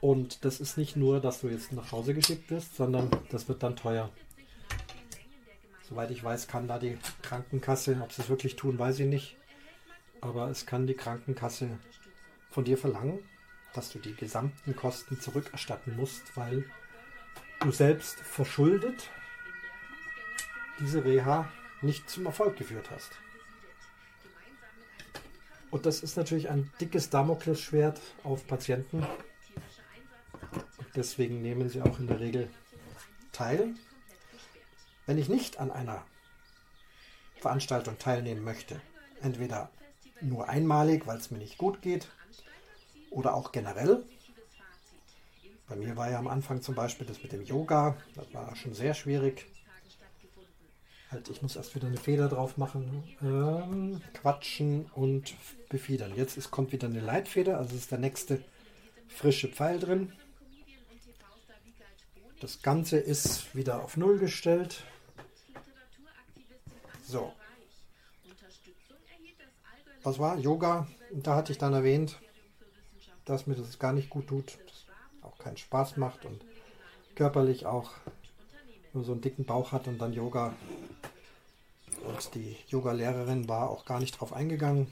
Und 0.00 0.44
das 0.44 0.60
ist 0.60 0.76
nicht 0.76 0.96
nur, 0.96 1.20
dass 1.20 1.40
du 1.40 1.48
jetzt 1.48 1.72
nach 1.72 1.92
Hause 1.92 2.14
geschickt 2.14 2.50
wirst, 2.50 2.76
sondern 2.76 3.10
das 3.30 3.48
wird 3.48 3.62
dann 3.62 3.76
teuer. 3.76 4.10
Soweit 5.88 6.10
ich 6.10 6.22
weiß, 6.22 6.48
kann 6.48 6.68
da 6.68 6.78
die 6.78 6.98
Krankenkasse, 7.22 8.00
ob 8.02 8.12
sie 8.12 8.22
es 8.22 8.28
wirklich 8.28 8.56
tun, 8.56 8.78
weiß 8.78 9.00
ich 9.00 9.06
nicht. 9.06 9.36
Aber 10.20 10.48
es 10.48 10.66
kann 10.66 10.86
die 10.86 10.94
Krankenkasse 10.94 11.78
von 12.50 12.64
dir 12.64 12.78
verlangen, 12.78 13.20
dass 13.76 13.90
du 13.90 13.98
die 13.98 14.14
gesamten 14.14 14.74
Kosten 14.74 15.20
zurückerstatten 15.20 15.96
musst, 15.96 16.36
weil 16.36 16.64
du 17.60 17.70
selbst 17.70 18.18
verschuldet 18.20 19.10
diese 20.78 21.04
Reha 21.04 21.50
nicht 21.82 22.08
zum 22.10 22.26
Erfolg 22.26 22.56
geführt 22.56 22.90
hast. 22.90 23.10
Und 25.70 25.86
das 25.86 26.02
ist 26.02 26.16
natürlich 26.16 26.48
ein 26.48 26.70
dickes 26.80 27.10
Damoklesschwert 27.10 28.00
auf 28.24 28.46
Patienten. 28.46 29.02
Und 30.78 30.88
deswegen 30.94 31.42
nehmen 31.42 31.68
sie 31.68 31.82
auch 31.82 31.98
in 31.98 32.06
der 32.06 32.20
Regel 32.20 32.50
teil. 33.32 33.74
Wenn 35.06 35.18
ich 35.18 35.28
nicht 35.28 35.58
an 35.58 35.70
einer 35.70 36.04
Veranstaltung 37.40 37.98
teilnehmen 37.98 38.42
möchte, 38.42 38.80
entweder 39.20 39.70
nur 40.20 40.48
einmalig, 40.48 41.06
weil 41.06 41.18
es 41.18 41.30
mir 41.30 41.38
nicht 41.38 41.58
gut 41.58 41.82
geht, 41.82 42.08
oder 43.16 43.34
auch 43.34 43.50
generell. 43.50 44.04
Bei 45.68 45.74
mir 45.74 45.96
war 45.96 46.10
ja 46.10 46.18
am 46.18 46.28
Anfang 46.28 46.60
zum 46.60 46.74
Beispiel 46.74 47.06
das 47.06 47.22
mit 47.22 47.32
dem 47.32 47.44
Yoga, 47.44 47.96
das 48.14 48.32
war 48.32 48.54
schon 48.54 48.74
sehr 48.74 48.94
schwierig. 48.94 49.46
Halt, 51.10 51.28
ich 51.30 51.40
muss 51.40 51.56
erst 51.56 51.74
wieder 51.74 51.86
eine 51.86 51.96
Feder 51.96 52.28
drauf 52.28 52.58
machen. 52.58 53.04
Ähm, 53.22 54.02
quatschen 54.12 54.86
und 54.94 55.34
befiedern. 55.68 56.12
Jetzt 56.14 56.36
ist, 56.36 56.50
kommt 56.50 56.72
wieder 56.72 56.88
eine 56.88 57.00
Leitfeder, 57.00 57.58
also 57.58 57.74
ist 57.74 57.90
der 57.90 57.98
nächste 57.98 58.44
frische 59.08 59.48
Pfeil 59.48 59.80
drin. 59.80 60.12
Das 62.40 62.60
Ganze 62.60 62.98
ist 62.98 63.54
wieder 63.56 63.82
auf 63.82 63.96
Null 63.96 64.18
gestellt. 64.18 64.82
So. 67.04 67.32
Was 70.02 70.18
war? 70.18 70.38
Yoga. 70.38 70.86
Da 71.12 71.34
hatte 71.34 71.52
ich 71.52 71.58
dann 71.58 71.72
erwähnt, 71.72 72.18
dass 73.26 73.46
mir 73.46 73.54
das 73.54 73.78
gar 73.78 73.92
nicht 73.92 74.08
gut 74.08 74.28
tut, 74.28 74.58
auch 75.20 75.36
keinen 75.38 75.58
Spaß 75.58 75.98
macht 75.98 76.24
und 76.24 76.40
körperlich 77.14 77.66
auch 77.66 77.90
nur 78.94 79.04
so 79.04 79.12
einen 79.12 79.20
dicken 79.20 79.44
Bauch 79.44 79.72
hat 79.72 79.86
und 79.88 79.98
dann 79.98 80.14
Yoga 80.14 80.54
und 82.06 82.34
die 82.34 82.56
Yoga-Lehrerin 82.68 83.48
war 83.48 83.68
auch 83.68 83.84
gar 83.84 84.00
nicht 84.00 84.18
drauf 84.18 84.32
eingegangen. 84.32 84.86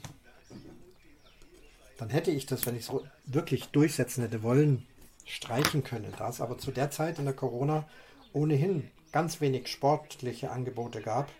Dann 1.97 2.09
hätte 2.09 2.31
ich 2.31 2.45
das, 2.45 2.65
wenn 2.65 2.75
ich 2.75 2.89
es 2.89 2.93
wirklich 3.25 3.67
durchsetzen 3.67 4.21
hätte 4.21 4.43
wollen, 4.43 4.85
streichen 5.25 5.83
können. 5.83 6.13
Da 6.17 6.29
es 6.29 6.41
aber 6.41 6.57
zu 6.57 6.71
der 6.71 6.91
Zeit 6.91 7.19
in 7.19 7.25
der 7.25 7.33
Corona 7.33 7.87
ohnehin 8.33 8.91
ganz 9.13 9.39
wenig 9.39 9.69
sportliche 9.69 10.51
Angebote 10.51 11.01
gab, 11.01 11.31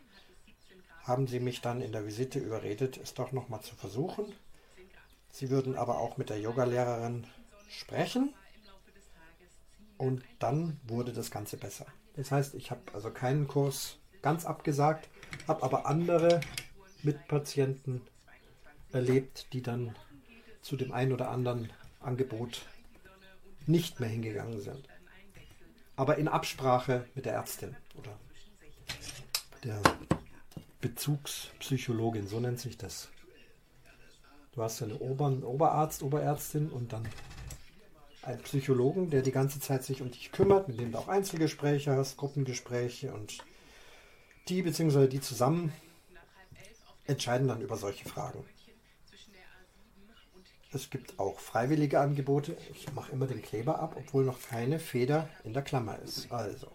haben 1.04 1.28
sie 1.28 1.41
mich 1.41 1.62
dann 1.62 1.82
in 1.82 1.91
der 1.91 2.06
Visite 2.06 2.39
überredet, 2.39 2.98
es 2.98 3.14
doch 3.14 3.32
nochmal 3.34 3.62
zu 3.62 3.76
versuchen. 3.76 4.26
Sie 5.36 5.49
würden 5.49 5.75
aber 5.75 5.99
auch 5.99 6.15
mit 6.15 6.29
der 6.29 6.39
Yogalehrerin 6.39 7.27
sprechen 7.67 8.33
und 9.97 10.23
dann 10.39 10.79
wurde 10.88 11.11
das 11.11 11.29
Ganze 11.29 11.57
besser. 11.57 11.86
Das 12.15 12.31
heißt, 12.31 12.55
ich 12.55 12.71
habe 12.71 12.79
also 12.93 13.11
keinen 13.11 13.45
Kurs 13.45 13.97
ganz 14.21 14.45
abgesagt, 14.45 15.09
habe 15.45 15.61
aber 15.63 15.88
andere 15.88 16.39
Mitpatienten 17.03 17.99
erlebt, 18.93 19.51
die 19.51 19.61
dann 19.61 19.97
zu 20.61 20.77
dem 20.77 20.93
einen 20.93 21.11
oder 21.11 21.29
anderen 21.29 21.69
Angebot 21.99 22.65
nicht 23.65 23.99
mehr 23.99 24.07
hingegangen 24.07 24.61
sind. 24.61 24.88
Aber 25.97 26.17
in 26.17 26.29
Absprache 26.29 27.09
mit 27.13 27.25
der 27.25 27.33
Ärztin 27.33 27.75
oder 27.95 28.17
der 29.65 29.81
Bezugspsychologin, 30.79 32.25
so 32.25 32.39
nennt 32.39 32.61
sich 32.61 32.77
das. 32.77 33.09
Du 34.56 34.64
hast 34.64 34.82
eine 34.82 34.97
Ober 34.99 35.32
Oberarzt, 35.43 36.01
Oberärztin 36.01 36.70
und 36.70 36.93
dann 36.93 37.08
einen 38.22 38.41
Psychologen, 38.41 39.10
der 39.10 39.22
die 39.22 39.34
ganze 39.34 39.60
Zeit 39.60 39.84
sich 39.84 40.01
um 40.01 40.10
dich 40.10 40.32
kümmert, 40.32 40.70
mit 40.70 40.80
dem 40.80 40.93
du 40.93 40.97
auch 40.97 41.10
Einzelgespräche 41.10 41.91
hast, 41.91 42.16
Gruppengespräche 42.16 43.14
und 43.14 43.43
die 44.47 44.62
bzw. 44.62 45.08
die 45.08 45.20
zusammen 45.20 45.74
entscheiden 47.06 47.49
dann 47.49 47.62
über 47.62 47.76
solche 47.76 48.08
Fragen. 48.08 48.43
Es 50.72 50.89
gibt 50.89 51.20
auch 51.20 51.39
freiwillige 51.39 51.99
Angebote. 51.99 52.58
Ich 52.74 52.91
mache 52.93 53.12
immer 53.12 53.28
den 53.28 53.41
Kleber 53.41 53.80
ab, 53.80 53.95
obwohl 53.97 54.26
noch 54.26 54.41
keine 54.41 54.80
Feder 54.80 55.30
in 55.43 55.53
der 55.53 55.64
Klammer 55.64 55.99
ist. 55.99 56.32
Also 56.32 56.72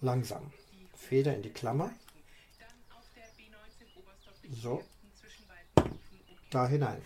langsam. 0.00 0.52
Feder 0.96 1.34
in 1.34 1.42
die 1.42 1.50
Klammer. 1.50 1.92
So. 4.50 4.82
Da 6.50 6.66
hinein. 6.66 7.00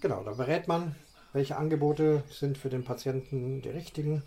Genau, 0.00 0.22
da 0.24 0.32
berät 0.32 0.68
man, 0.68 0.96
welche 1.32 1.56
Angebote 1.56 2.24
sind 2.30 2.58
für 2.58 2.68
den 2.68 2.84
Patienten 2.84 3.62
die 3.62 3.70
richtigen. 3.70 4.22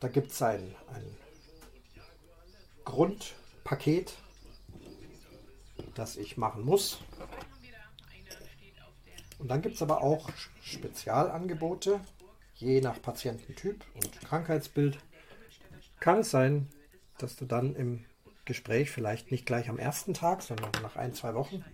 Da 0.00 0.08
gibt 0.08 0.32
es 0.32 0.42
ein, 0.42 0.74
ein 0.92 1.16
Grundpaket, 2.84 4.14
das 5.94 6.16
ich 6.16 6.36
machen 6.36 6.64
muss. 6.64 7.00
Und 9.38 9.48
dann 9.48 9.62
gibt 9.62 9.76
es 9.76 9.82
aber 9.82 10.02
auch 10.02 10.28
Spezialangebote, 10.62 12.00
je 12.56 12.80
nach 12.80 13.00
Patiententyp 13.00 13.84
und 13.94 14.20
Krankheitsbild. 14.22 14.98
Kann 16.00 16.20
es 16.20 16.30
sein, 16.30 16.68
dass 17.18 17.36
du 17.36 17.44
dann 17.44 17.76
im 17.76 18.04
Gespräch 18.50 18.90
vielleicht 18.90 19.30
nicht 19.30 19.46
gleich 19.46 19.68
am 19.68 19.78
ersten 19.78 20.12
Tag, 20.12 20.42
sondern 20.42 20.72
nach 20.82 20.96
ein, 20.96 21.14
zwei 21.14 21.36
Wochen 21.36 21.64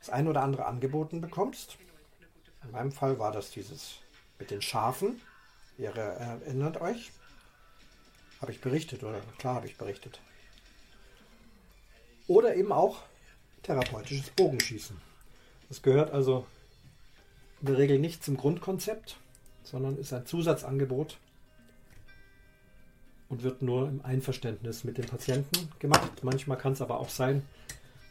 das 0.00 0.10
ein 0.10 0.26
oder 0.26 0.42
andere 0.42 0.64
angeboten 0.64 1.20
bekommst. 1.20 1.78
In 2.64 2.72
meinem 2.72 2.90
Fall 2.90 3.20
war 3.20 3.30
das 3.30 3.52
dieses 3.52 4.00
mit 4.40 4.50
den 4.50 4.60
Schafen. 4.60 5.20
Ihr 5.78 5.90
erinnert 5.90 6.80
euch. 6.80 7.12
Habe 8.40 8.50
ich 8.50 8.60
berichtet, 8.60 9.04
oder? 9.04 9.20
Klar 9.38 9.54
habe 9.54 9.68
ich 9.68 9.76
berichtet. 9.76 10.20
Oder 12.26 12.56
eben 12.56 12.72
auch 12.72 13.02
therapeutisches 13.62 14.30
Bogenschießen. 14.30 15.00
Das 15.68 15.80
gehört 15.80 16.10
also 16.10 16.44
in 17.60 17.68
der 17.68 17.78
Regel 17.78 18.00
nicht 18.00 18.24
zum 18.24 18.36
Grundkonzept, 18.36 19.16
sondern 19.62 19.96
ist 19.96 20.12
ein 20.12 20.26
Zusatzangebot 20.26 21.18
und 23.32 23.42
wird 23.42 23.62
nur 23.62 23.88
im 23.88 24.00
Einverständnis 24.04 24.84
mit 24.84 24.96
dem 24.96 25.06
Patienten 25.06 25.68
gemacht. 25.80 26.22
Manchmal 26.22 26.58
kann 26.58 26.74
es 26.74 26.80
aber 26.80 27.00
auch 27.00 27.08
sein, 27.08 27.42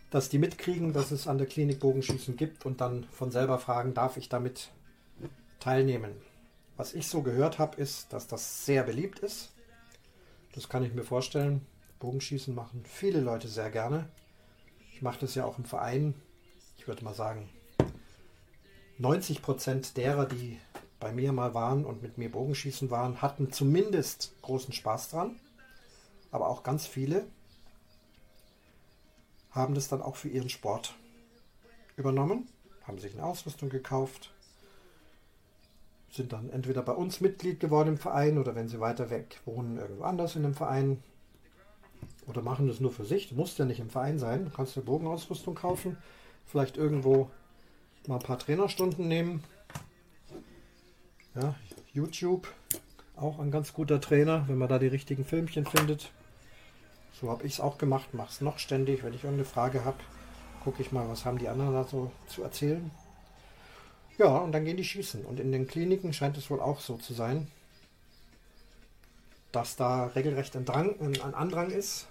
dass 0.09 0.27
die 0.27 0.39
mitkriegen, 0.39 0.91
dass 0.91 1.11
es 1.11 1.29
an 1.29 1.37
der 1.37 1.47
Klinik 1.47 1.79
Bogenschießen 1.79 2.35
gibt 2.35 2.65
und 2.65 2.81
dann 2.81 3.05
von 3.05 3.31
selber 3.31 3.57
fragen, 3.57 3.93
darf 3.93 4.17
ich 4.17 4.27
damit 4.27 4.71
teilnehmen. 5.61 6.11
Was 6.75 6.93
ich 6.93 7.07
so 7.07 7.21
gehört 7.21 7.57
habe, 7.59 7.79
ist, 7.79 8.11
dass 8.11 8.27
das 8.27 8.65
sehr 8.65 8.83
beliebt 8.83 9.19
ist 9.19 9.53
das 10.53 10.67
kann 10.67 10.83
ich 10.83 10.93
mir 10.93 11.03
vorstellen. 11.03 11.65
Bogenschießen 11.99 12.53
machen 12.53 12.83
viele 12.85 13.19
Leute 13.19 13.47
sehr 13.47 13.69
gerne. 13.69 14.09
Ich 14.93 15.01
mache 15.01 15.19
das 15.19 15.35
ja 15.35 15.45
auch 15.45 15.57
im 15.57 15.65
Verein. 15.65 16.13
Ich 16.77 16.87
würde 16.87 17.03
mal 17.03 17.13
sagen, 17.13 17.49
90 18.97 19.41
Prozent 19.41 19.97
derer, 19.97 20.25
die 20.25 20.59
bei 21.01 21.11
mir 21.11 21.33
mal 21.33 21.53
waren 21.53 21.83
und 21.83 22.01
mit 22.01 22.17
mir 22.17 22.31
Bogenschießen 22.31 22.89
waren, 22.91 23.21
hatten 23.21 23.51
zumindest 23.51 24.33
großen 24.43 24.71
Spaß 24.71 25.09
dran. 25.09 25.35
Aber 26.31 26.47
auch 26.47 26.63
ganz 26.63 26.87
viele 26.87 27.25
haben 29.49 29.75
das 29.75 29.89
dann 29.89 30.01
auch 30.01 30.15
für 30.15 30.29
ihren 30.29 30.47
Sport 30.47 30.93
übernommen, 31.97 32.47
haben 32.83 32.99
sich 32.99 33.13
eine 33.13 33.25
Ausrüstung 33.25 33.67
gekauft, 33.67 34.31
sind 36.09 36.31
dann 36.31 36.49
entweder 36.49 36.83
bei 36.83 36.93
uns 36.93 37.19
Mitglied 37.19 37.59
geworden 37.59 37.89
im 37.89 37.97
Verein 37.97 38.37
oder 38.37 38.55
wenn 38.55 38.69
sie 38.69 38.79
weiter 38.79 39.09
weg 39.09 39.41
wohnen, 39.45 39.77
irgendwo 39.77 40.03
anders 40.03 40.35
in 40.35 40.43
dem 40.43 40.53
Verein. 40.53 41.03
oder 42.27 42.41
machen 42.41 42.67
das 42.67 42.79
nur 42.79 42.91
für 42.91 43.05
sich. 43.05 43.29
Du 43.29 43.35
musst 43.35 43.57
ja 43.57 43.65
nicht 43.65 43.79
im 43.79 43.89
Verein 43.89 44.19
sein. 44.19 44.45
Du 44.45 44.51
kannst 44.51 44.75
dir 44.75 44.81
Bogenausrüstung 44.81 45.55
kaufen, 45.55 45.97
vielleicht 46.45 46.77
irgendwo 46.77 47.29
mal 48.07 48.15
ein 48.17 48.21
paar 48.21 48.39
Trainerstunden 48.39 49.07
nehmen. 49.07 49.43
Ja, 51.33 51.55
YouTube, 51.93 52.47
auch 53.15 53.39
ein 53.39 53.51
ganz 53.51 53.71
guter 53.71 54.01
Trainer, 54.01 54.43
wenn 54.47 54.57
man 54.57 54.67
da 54.67 54.79
die 54.79 54.87
richtigen 54.87 55.23
Filmchen 55.23 55.65
findet. 55.65 56.11
So 57.13 57.29
habe 57.29 57.45
ich 57.45 57.53
es 57.53 57.59
auch 57.61 57.77
gemacht, 57.77 58.13
mache 58.13 58.29
es 58.29 58.41
noch 58.41 58.59
ständig. 58.59 59.03
Wenn 59.03 59.13
ich 59.13 59.23
irgendeine 59.23 59.45
Frage 59.45 59.85
habe, 59.85 59.97
gucke 60.63 60.81
ich 60.81 60.91
mal, 60.91 61.07
was 61.07 61.23
haben 61.23 61.37
die 61.37 61.47
anderen 61.47 61.73
da 61.73 61.85
so 61.85 62.11
zu 62.27 62.43
erzählen. 62.43 62.91
Ja, 64.17 64.37
und 64.37 64.51
dann 64.51 64.65
gehen 64.65 64.75
die 64.75 64.83
schießen. 64.83 65.23
Und 65.23 65.39
in 65.39 65.53
den 65.53 65.67
Kliniken 65.67 66.11
scheint 66.11 66.37
es 66.37 66.49
wohl 66.49 66.59
auch 66.59 66.81
so 66.81 66.97
zu 66.97 67.13
sein, 67.13 67.47
dass 69.53 69.77
da 69.77 70.07
regelrecht 70.07 70.55
ein, 70.57 70.65
Drang, 70.65 70.99
ein 70.99 71.33
Andrang 71.33 71.69
ist. 71.71 72.07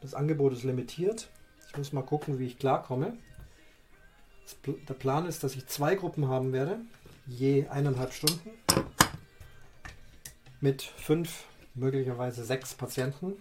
Das 0.00 0.14
Angebot 0.14 0.54
ist 0.54 0.64
limitiert. 0.64 1.28
Ich 1.68 1.76
muss 1.76 1.92
mal 1.92 2.02
gucken, 2.02 2.38
wie 2.38 2.46
ich 2.46 2.58
klarkomme. 2.58 3.18
Der 4.88 4.94
Plan 4.94 5.26
ist, 5.26 5.44
dass 5.44 5.56
ich 5.56 5.66
zwei 5.66 5.94
Gruppen 5.94 6.28
haben 6.28 6.52
werde, 6.52 6.80
je 7.26 7.66
eineinhalb 7.68 8.12
Stunden, 8.12 8.50
mit 10.60 10.82
fünf, 10.82 11.44
möglicherweise 11.74 12.44
sechs 12.44 12.74
Patienten. 12.74 13.34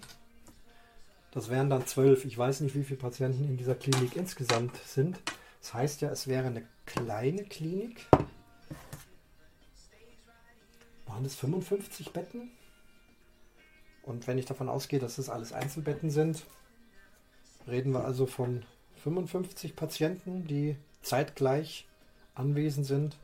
Das 1.31 1.49
wären 1.49 1.69
dann 1.69 1.87
zwölf. 1.87 2.25
Ich 2.25 2.37
weiß 2.37 2.61
nicht, 2.61 2.75
wie 2.75 2.83
viele 2.83 2.99
Patienten 2.99 3.45
in 3.45 3.57
dieser 3.57 3.75
Klinik 3.75 4.15
insgesamt 4.15 4.75
sind. 4.85 5.19
Das 5.61 5.73
heißt 5.73 6.01
ja, 6.01 6.09
es 6.09 6.27
wäre 6.27 6.47
eine 6.47 6.67
kleine 6.85 7.43
Klinik. 7.45 8.05
Waren 11.05 11.25
es 11.25 11.35
55 11.35 12.11
Betten? 12.11 12.51
Und 14.03 14.27
wenn 14.27 14.37
ich 14.37 14.45
davon 14.45 14.67
ausgehe, 14.67 14.99
dass 14.99 15.15
das 15.15 15.29
alles 15.29 15.53
Einzelbetten 15.53 16.09
sind, 16.09 16.45
reden 17.67 17.93
wir 17.93 18.03
also 18.03 18.25
von 18.25 18.65
55 19.03 19.75
Patienten, 19.75 20.45
die 20.45 20.75
zeitgleich 21.01 21.87
anwesend 22.35 22.85
sind. 22.85 23.17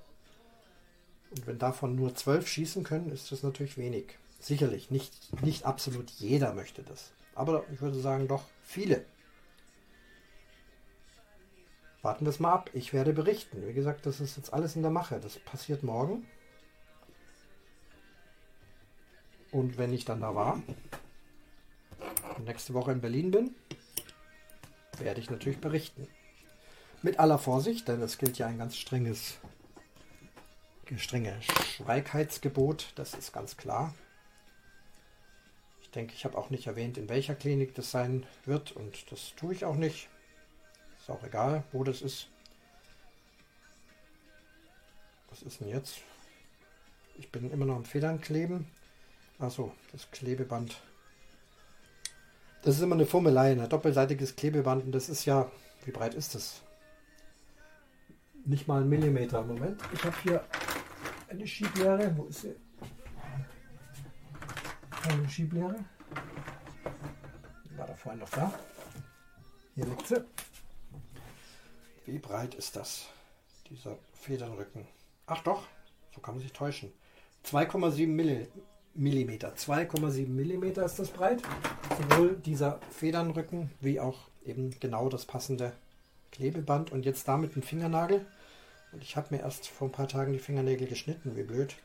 Und 1.31 1.47
wenn 1.47 1.59
davon 1.59 1.95
nur 1.95 2.15
12 2.15 2.47
schießen 2.47 2.83
können, 2.83 3.11
ist 3.11 3.31
das 3.31 3.43
natürlich 3.43 3.77
wenig. 3.77 4.17
Sicherlich, 4.39 4.89
nicht, 4.89 5.43
nicht 5.43 5.65
absolut 5.65 6.09
jeder 6.11 6.53
möchte 6.53 6.83
das. 6.83 7.11
Aber 7.35 7.63
ich 7.71 7.81
würde 7.81 7.99
sagen, 7.99 8.27
doch 8.27 8.43
viele. 8.63 9.05
Warten 12.01 12.25
wir 12.25 12.29
es 12.29 12.39
mal 12.39 12.53
ab. 12.53 12.69
Ich 12.73 12.93
werde 12.93 13.13
berichten. 13.13 13.67
Wie 13.67 13.73
gesagt, 13.73 14.05
das 14.05 14.19
ist 14.21 14.37
jetzt 14.37 14.53
alles 14.53 14.75
in 14.75 14.81
der 14.81 14.91
Mache. 14.91 15.19
Das 15.19 15.37
passiert 15.39 15.83
morgen. 15.83 16.25
Und 19.51 19.77
wenn 19.77 19.93
ich 19.93 20.05
dann 20.05 20.21
da 20.21 20.33
war 20.35 20.61
nächste 22.45 22.73
Woche 22.73 22.91
in 22.91 23.01
Berlin 23.01 23.31
bin, 23.31 23.55
werde 24.97 25.19
ich 25.19 25.29
natürlich 25.29 25.59
berichten. 25.59 26.07
Mit 27.01 27.19
aller 27.19 27.37
Vorsicht, 27.37 27.87
denn 27.87 28.01
es 28.01 28.17
gilt 28.17 28.37
ja 28.37 28.47
ein 28.47 28.57
ganz 28.57 28.75
strenges, 28.75 29.39
strenge 30.97 31.39
Schweigheitsgebot, 31.75 32.93
das 32.95 33.13
ist 33.13 33.31
ganz 33.31 33.57
klar. 33.57 33.93
Ich 35.81 35.91
denke, 35.91 36.13
ich 36.13 36.25
habe 36.25 36.37
auch 36.37 36.49
nicht 36.49 36.67
erwähnt, 36.67 36.97
in 36.97 37.09
welcher 37.09 37.35
Klinik 37.35 37.75
das 37.75 37.91
sein 37.91 38.25
wird 38.45 38.71
und 38.71 39.11
das 39.11 39.33
tue 39.35 39.53
ich 39.53 39.65
auch 39.65 39.75
nicht. 39.75 40.07
Ist 40.99 41.09
auch 41.09 41.23
egal, 41.23 41.63
wo 41.71 41.83
das 41.83 42.01
ist. 42.01 42.27
Was 45.29 45.41
ist 45.43 45.61
denn 45.61 45.69
jetzt? 45.69 45.99
Ich 47.17 47.31
bin 47.31 47.51
immer 47.51 47.65
noch 47.65 47.75
am 47.75 47.85
Federn 47.85 48.21
kleben. 48.21 48.67
Achso, 49.39 49.73
das 49.91 50.09
Klebeband. 50.11 50.81
Das 52.61 52.75
ist 52.75 52.81
immer 52.81 52.95
eine 52.95 53.05
Fummelei, 53.05 53.51
ein 53.51 53.69
doppelseitiges 53.69 54.35
Klebeband. 54.35 54.85
Und 54.85 54.91
das 54.91 55.09
ist 55.09 55.25
ja, 55.25 55.51
wie 55.85 55.91
breit 55.91 56.13
ist 56.13 56.35
das? 56.35 56.61
Nicht 58.45 58.67
mal 58.67 58.81
ein 58.81 58.89
Millimeter. 58.89 59.41
Moment, 59.43 59.81
ich 59.93 60.03
habe 60.03 60.15
hier 60.23 60.43
eine 61.29 61.47
Schieblehre. 61.47 62.15
Wo 62.17 62.25
ist 62.25 62.41
sie? 62.41 62.55
Eine 65.09 65.29
Schieblehre. 65.29 65.75
War 67.77 67.87
da 67.87 67.93
vorhin 67.95 68.19
noch 68.19 68.29
da. 68.29 68.53
Hier 69.75 69.85
liegt 69.85 70.07
sie. 70.07 70.23
Wie 72.05 72.19
breit 72.19 72.55
ist 72.55 72.75
das? 72.75 73.07
Dieser 73.69 73.97
Federnrücken. 74.13 74.87
Ach 75.27 75.41
doch, 75.43 75.67
so 76.13 76.21
kann 76.21 76.35
man 76.35 76.41
sich 76.41 76.51
täuschen. 76.51 76.91
2,7 77.45 78.07
Millimeter. 78.07 78.51
Millimeter. 78.95 79.53
2,7 79.53 80.27
Millimeter 80.27 80.83
ist 80.83 80.99
das 80.99 81.09
breit. 81.09 81.41
Sowohl 81.97 82.35
dieser 82.37 82.79
Federnrücken 82.89 83.69
wie 83.79 83.99
auch 83.99 84.27
eben 84.43 84.77
genau 84.79 85.07
das 85.07 85.25
passende 85.25 85.73
Klebeband. 86.31 86.91
Und 86.91 87.05
jetzt 87.05 87.27
damit 87.27 87.55
ein 87.55 87.63
Fingernagel. 87.63 88.25
Und 88.91 89.03
ich 89.03 89.15
habe 89.15 89.35
mir 89.35 89.41
erst 89.41 89.67
vor 89.67 89.87
ein 89.87 89.91
paar 89.91 90.07
Tagen 90.07 90.33
die 90.33 90.39
Fingernägel 90.39 90.87
geschnitten, 90.87 91.35
wie 91.35 91.43
blöd. 91.43 91.75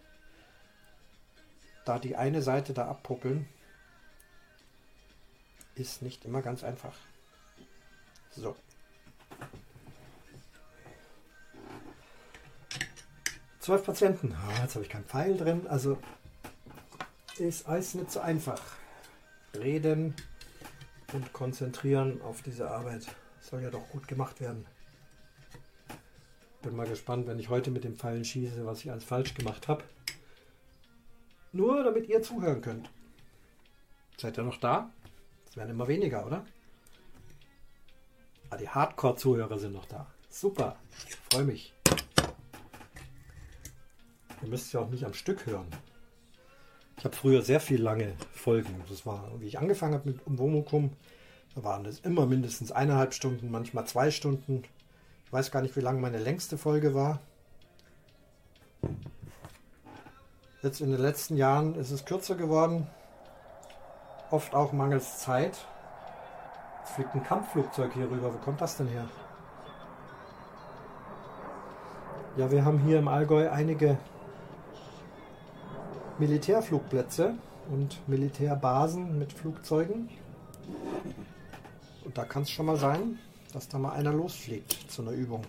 Da 1.85 1.99
die 1.99 2.17
eine 2.17 2.41
Seite 2.41 2.73
da 2.73 2.89
abpuppeln, 2.89 3.47
ist 5.75 6.03
nicht 6.03 6.25
immer 6.25 6.41
ganz 6.41 6.65
einfach. 6.65 6.95
So. 8.31 8.57
Zwölf 13.61 13.85
Patienten. 13.85 14.35
Oh, 14.35 14.63
jetzt 14.63 14.75
habe 14.75 14.85
ich 14.85 14.91
keinen 14.91 15.05
Pfeil 15.05 15.37
drin. 15.37 15.67
Also 15.67 15.99
ist 17.39 17.67
alles 17.67 17.95
nicht 17.95 18.11
so 18.11 18.21
einfach. 18.21 18.61
Reden 19.55 20.15
und 21.13 21.33
konzentrieren 21.33 22.21
auf 22.23 22.43
diese 22.43 22.71
Arbeit. 22.71 23.07
Soll 23.41 23.63
ja 23.63 23.71
doch 23.71 23.89
gut 23.89 24.09
gemacht 24.09 24.41
werden. 24.41 24.67
Bin 26.65 26.77
mal 26.77 26.87
gespannt, 26.87 27.27
wenn 27.27 27.39
ich 27.39 27.51
heute 27.51 27.71
mit 27.71 27.85
dem 27.85 27.95
Pfeilen 27.95 28.25
schieße, 28.25 28.65
was 28.65 28.81
ich 28.81 28.91
alles 28.91 29.05
falsch 29.05 29.35
gemacht 29.35 29.69
habe. 29.69 29.85
Nur 31.53 31.85
damit 31.85 32.09
ihr 32.09 32.23
zuhören 32.23 32.63
könnt. 32.63 32.89
Seid 34.17 34.39
ihr 34.39 34.45
noch 34.45 34.57
da? 34.57 34.91
Es 35.47 35.59
werden 35.59 35.73
immer 35.73 35.89
weniger, 35.89 36.25
oder? 36.27 36.47
Ah, 38.49 38.57
die 38.57 38.69
Hardcore-Zuhörer 38.69 39.59
sind 39.59 39.75
noch 39.75 39.85
da. 39.85 40.07
Super. 40.31 40.77
Freue 41.31 41.45
mich. 41.45 41.75
Ihr 44.41 44.49
müsst 44.49 44.73
ja 44.73 44.81
auch 44.81 44.89
nicht 44.89 45.05
am 45.05 45.13
Stück 45.13 45.45
hören. 45.45 45.67
Ich 46.97 47.05
habe 47.05 47.15
früher 47.15 47.43
sehr 47.43 47.61
viel 47.61 47.83
lange 47.83 48.15
Folgen. 48.33 48.83
Das 48.89 49.05
war, 49.05 49.31
wie 49.39 49.49
ich 49.49 49.59
angefangen 49.59 49.93
habe 49.93 50.09
mit 50.09 50.27
Umwomukum, 50.27 50.93
da 51.55 51.63
waren 51.63 51.85
das 51.85 52.01
immer 52.01 52.25
mindestens 52.25 52.73
eineinhalb 52.73 53.13
Stunden, 53.13 53.51
manchmal 53.51 53.87
zwei 53.87 54.11
Stunden. 54.11 54.65
Weiß 55.35 55.51
gar 55.51 55.63
nicht, 55.63 55.75
wie 55.75 55.81
lang 55.81 56.01
meine 56.01 56.19
längste 56.19 56.57
Folge 56.57 56.95
war. 56.95 57.19
Jetzt 60.63 60.81
in 60.81 60.93
den 60.93 61.01
letzten 61.01 61.37
Jahren 61.37 61.75
ist 61.75 61.91
es 61.91 62.05
kürzer 62.05 62.37
geworden. 62.37 62.87
Oft 64.31 64.55
auch 64.55 64.73
mangels 64.73 65.19
Zeit. 65.19 65.67
Es 66.85 66.91
fliegt 66.93 67.17
ein 67.17 67.25
Kampfflugzeug 67.25 67.93
hier 67.95 68.09
rüber. 68.09 68.33
Wo 68.33 68.39
kommt 68.39 68.61
das 68.61 68.77
denn 68.77 68.87
her? 68.87 69.09
Ja, 72.37 72.53
wir 72.53 72.65
haben 72.65 72.79
hier 72.79 73.01
im 73.01 73.09
Allgäu 73.09 73.51
einige 73.51 73.99
Militärflugplätze 76.21 77.35
und 77.73 78.09
Militärbasen 78.09 79.19
mit 79.19 79.33
Flugzeugen. 79.33 80.11
Und 82.05 82.17
da 82.17 82.25
kann 82.25 82.45
es 82.45 82.51
schon 82.51 82.67
mal 82.67 82.77
sein, 82.77 83.19
dass 83.55 83.69
da 83.69 83.79
mal 83.79 83.93
einer 83.93 84.13
losfliegt 84.13 84.91
zu 84.91 85.03
einer 85.03 85.13
Übung. 85.13 85.45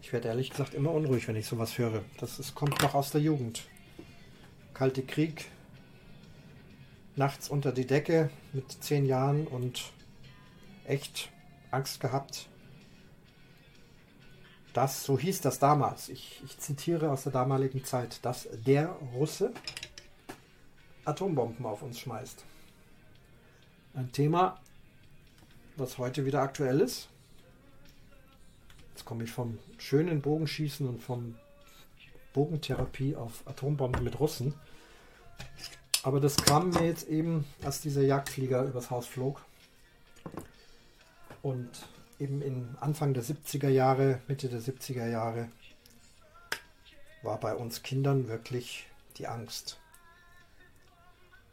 Ich 0.00 0.12
werde 0.14 0.28
ehrlich 0.28 0.48
gesagt 0.50 0.72
immer 0.72 0.92
unruhig, 0.92 1.28
wenn 1.28 1.36
ich 1.36 1.46
sowas 1.46 1.76
höre. 1.76 2.02
Das 2.18 2.38
ist, 2.38 2.54
kommt 2.54 2.80
noch 2.80 2.94
aus 2.94 3.10
der 3.10 3.20
Jugend. 3.20 3.64
Kalte 4.72 5.02
Krieg, 5.02 5.50
nachts 7.16 7.50
unter 7.50 7.70
die 7.70 7.86
Decke 7.86 8.30
mit 8.54 8.72
zehn 8.72 9.04
Jahren 9.04 9.46
und 9.46 9.92
echt 10.84 11.30
Angst 11.70 12.00
gehabt, 12.00 12.48
das, 14.72 15.04
so 15.04 15.18
hieß 15.18 15.42
das 15.42 15.58
damals, 15.60 16.08
ich, 16.08 16.42
ich 16.44 16.58
zitiere 16.58 17.10
aus 17.10 17.22
der 17.24 17.32
damaligen 17.32 17.84
Zeit, 17.84 18.24
dass 18.24 18.48
der 18.66 18.88
Russe 19.14 19.52
Atombomben 21.04 21.64
auf 21.64 21.82
uns 21.82 22.00
schmeißt. 22.00 22.44
Ein 23.94 24.10
Thema, 24.10 24.58
was 25.76 25.98
heute 25.98 26.24
wieder 26.24 26.42
aktuell 26.42 26.80
ist. 26.80 27.08
Jetzt 28.94 29.04
komme 29.04 29.24
ich 29.24 29.32
vom 29.32 29.58
schönen 29.78 30.22
Bogenschießen 30.22 30.88
und 30.88 31.02
vom 31.02 31.36
Bogentherapie 32.32 33.16
auf 33.16 33.46
Atombomben 33.46 34.04
mit 34.04 34.20
Russen. 34.20 34.54
Aber 36.02 36.20
das 36.20 36.36
kam 36.36 36.70
mir 36.70 36.86
jetzt 36.86 37.08
eben, 37.08 37.44
als 37.64 37.80
dieser 37.80 38.02
Jagdflieger 38.02 38.62
übers 38.64 38.90
Haus 38.90 39.06
flog. 39.06 39.44
Und 41.42 41.70
eben 42.18 42.42
in 42.42 42.76
Anfang 42.80 43.14
der 43.14 43.24
70er 43.24 43.68
Jahre, 43.68 44.20
Mitte 44.28 44.48
der 44.48 44.60
70er 44.60 45.08
Jahre, 45.08 45.48
war 47.22 47.40
bei 47.40 47.54
uns 47.54 47.82
Kindern 47.82 48.28
wirklich 48.28 48.86
die 49.16 49.26
Angst. 49.26 49.80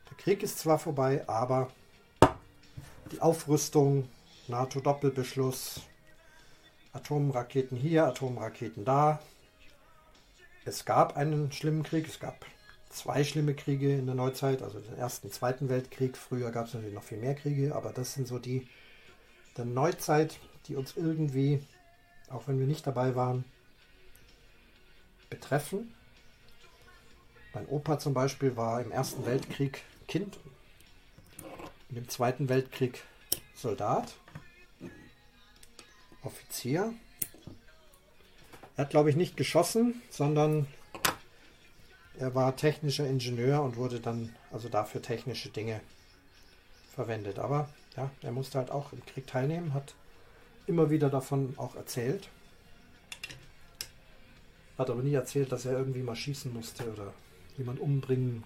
Da 0.10 0.16
Krieg 0.18 0.44
ist 0.44 0.60
zwar 0.60 0.80
vorbei, 0.80 1.28
aber 1.28 1.72
die 3.12 3.22
Aufrüstung, 3.22 4.08
NATO-Doppelbeschluss, 4.48 5.82
Atomraketen 6.94 7.78
hier, 7.78 8.06
Atomraketen 8.06 8.86
da. 8.86 9.20
Es 10.66 10.86
gab 10.86 11.18
einen 11.18 11.52
schlimmen 11.52 11.84
Krieg, 11.84 12.08
es 12.08 12.20
gab 12.20 12.46
zwei 12.90 13.24
schlimme 13.24 13.54
Kriege 13.54 13.96
in 13.96 14.06
der 14.06 14.16
Neuzeit, 14.16 14.62
also 14.62 14.80
den 14.80 14.98
Ersten, 14.98 15.32
Zweiten 15.32 15.70
Weltkrieg. 15.70 16.18
Früher 16.18 16.52
gab 16.52 16.68
es 16.68 16.74
natürlich 16.74 16.96
noch 16.96 17.04
viel 17.04 17.18
mehr 17.18 17.36
Kriege, 17.36 17.76
aber 17.76 17.92
das 17.92 18.14
sind 18.14 18.28
so 18.28 18.40
die 18.40 18.68
der 19.58 19.66
Neuzeit, 19.66 20.40
die 20.68 20.76
uns 20.76 20.96
irgendwie, 20.96 21.62
auch 22.30 22.48
wenn 22.48 22.60
wir 22.60 22.68
nicht 22.68 22.88
dabei 22.88 23.16
waren, 23.16 23.44
betreffen. 25.30 25.94
Mein 27.54 27.68
Opa 27.68 28.00
zum 28.00 28.14
Beispiel 28.14 28.56
war 28.56 28.82
im 28.82 28.92
Ersten 28.92 29.26
Weltkrieg 29.26 29.82
Kind 30.08 30.40
im 31.96 32.08
Zweiten 32.08 32.50
Weltkrieg 32.50 33.04
Soldat, 33.54 34.14
Offizier. 36.24 36.94
Er 38.78 38.86
hat, 38.86 38.92
glaube 38.92 39.10
ich, 39.10 39.16
nicht 39.16 39.38
geschossen, 39.38 40.02
sondern 40.10 40.68
er 42.18 42.34
war 42.36 42.56
technischer 42.56 43.08
Ingenieur 43.08 43.62
und 43.62 43.76
wurde 43.76 44.00
dann 44.00 44.34
also 44.52 44.70
dafür 44.70 45.02
technische 45.02 45.50
Dinge 45.50 45.82
verwendet. 46.94 47.40
Aber 47.40 47.70
ja, 47.98 48.10
er 48.22 48.32
musste 48.32 48.58
halt 48.58 48.72
auch 48.72 48.94
im 48.94 49.06
Krieg 49.06 49.28
teilnehmen, 49.28 49.74
hat 49.74 49.96
immer 50.68 50.90
wieder 50.90 51.10
davon 51.10 51.54
auch 51.58 51.76
erzählt. 51.76 52.30
Hat 54.78 54.90
aber 54.90 55.04
nie 55.04 55.14
erzählt, 55.14 55.52
dass 55.52 55.66
er 55.66 55.74
irgendwie 55.74 56.04
mal 56.04 56.16
schießen 56.16 56.54
musste 56.54 56.92
oder 56.92 57.14
jemand 57.58 57.80
umbringen 57.80 58.44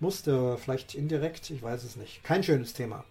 musste. 0.00 0.58
Vielleicht 0.58 0.94
indirekt, 0.94 1.50
ich 1.50 1.62
weiß 1.62 1.84
es 1.84 1.96
nicht. 1.96 2.22
Kein 2.24 2.42
schönes 2.42 2.72
Thema. 2.72 3.04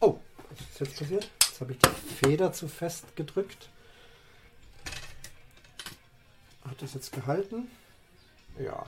Oh, 0.00 0.18
was 0.50 0.60
ist 0.60 0.80
jetzt 0.80 0.98
passiert? 0.98 1.30
Jetzt 1.42 1.60
habe 1.60 1.72
ich 1.72 1.78
die 1.78 2.14
Feder 2.14 2.52
zu 2.52 2.68
fest 2.68 3.16
gedrückt. 3.16 3.68
Hat 6.64 6.80
das 6.82 6.94
jetzt 6.94 7.12
gehalten? 7.12 7.68
Ja. 8.58 8.86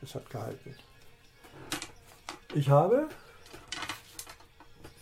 Das 0.00 0.14
hat 0.14 0.28
gehalten. 0.30 0.74
Ich 2.54 2.70
habe 2.70 3.08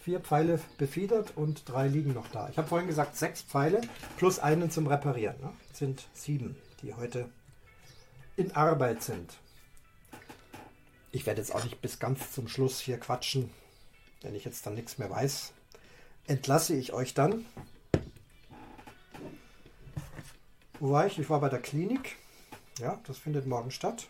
vier 0.02 0.20
Pfeile 0.20 0.60
befiedert 0.78 1.36
und 1.36 1.68
drei 1.68 1.88
liegen 1.88 2.12
noch 2.12 2.28
da. 2.28 2.48
Ich 2.48 2.58
habe 2.58 2.68
vorhin 2.68 2.86
gesagt, 2.86 3.16
sechs 3.16 3.42
Pfeile 3.42 3.80
plus 4.16 4.38
einen 4.38 4.70
zum 4.70 4.86
Reparieren. 4.86 5.40
Ne? 5.40 5.52
Sind 5.72 6.06
sieben, 6.12 6.56
die 6.82 6.94
heute 6.94 7.28
in 8.36 8.52
Arbeit 8.52 9.02
sind. 9.02 9.34
Ich 11.12 11.26
werde 11.26 11.40
jetzt 11.40 11.54
auch 11.54 11.64
nicht 11.64 11.80
bis 11.80 11.98
ganz 11.98 12.32
zum 12.32 12.48
Schluss 12.48 12.80
hier 12.80 12.98
quatschen, 12.98 13.50
wenn 14.22 14.34
ich 14.34 14.44
jetzt 14.44 14.66
dann 14.66 14.74
nichts 14.74 14.98
mehr 14.98 15.10
weiß. 15.10 15.52
Entlasse 16.26 16.74
ich 16.74 16.92
euch 16.92 17.14
dann. 17.14 17.44
Wo 20.80 20.90
war 20.90 21.06
ich? 21.06 21.18
Ich 21.18 21.30
war 21.30 21.40
bei 21.40 21.48
der 21.48 21.60
Klinik. 21.62 22.16
Ja, 22.78 23.00
das 23.06 23.18
findet 23.18 23.46
morgen 23.46 23.70
statt. 23.70 24.08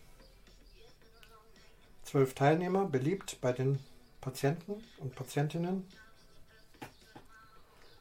Zwölf 2.02 2.34
Teilnehmer, 2.34 2.86
beliebt 2.86 3.38
bei 3.40 3.52
den 3.52 3.78
Patienten 4.20 4.82
und 4.98 5.14
Patientinnen. 5.14 5.86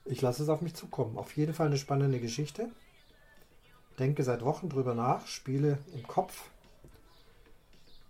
Ich 0.05 0.21
lasse 0.21 0.43
es 0.43 0.49
auf 0.49 0.61
mich 0.61 0.75
zukommen. 0.75 1.17
Auf 1.17 1.35
jeden 1.35 1.53
Fall 1.53 1.67
eine 1.67 1.77
spannende 1.77 2.19
Geschichte. 2.19 2.69
Denke 3.99 4.23
seit 4.23 4.43
Wochen 4.43 4.69
drüber 4.69 4.93
nach, 4.93 5.27
spiele 5.27 5.77
im 5.93 6.07
Kopf 6.07 6.49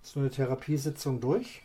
so 0.05 0.19
eine 0.19 0.29
Therapiesitzung 0.29 1.19
durch. 1.19 1.61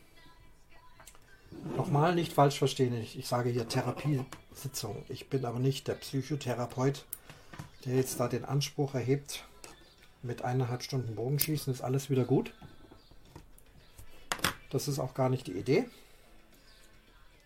Nochmal 1.77 2.15
nicht 2.15 2.33
falsch 2.33 2.59
verstehen, 2.59 2.95
ich, 2.95 3.19
ich 3.19 3.27
sage 3.27 3.51
hier 3.51 3.69
Therapiesitzung. 3.69 5.05
Ich 5.09 5.29
bin 5.29 5.45
aber 5.45 5.59
nicht 5.59 5.89
der 5.89 5.95
Psychotherapeut, 5.95 7.05
der 7.85 7.97
jetzt 7.97 8.19
da 8.19 8.29
den 8.29 8.45
Anspruch 8.45 8.95
erhebt, 8.95 9.45
mit 10.23 10.43
eineinhalb 10.43 10.83
Stunden 10.83 11.15
Bogenschießen 11.15 11.73
ist 11.73 11.83
alles 11.83 12.09
wieder 12.09 12.25
gut. 12.25 12.55
Das 14.71 14.89
ist 14.89 14.99
auch 14.99 15.15
gar 15.15 15.29
nicht 15.29 15.47
die 15.47 15.59
Idee. 15.59 15.87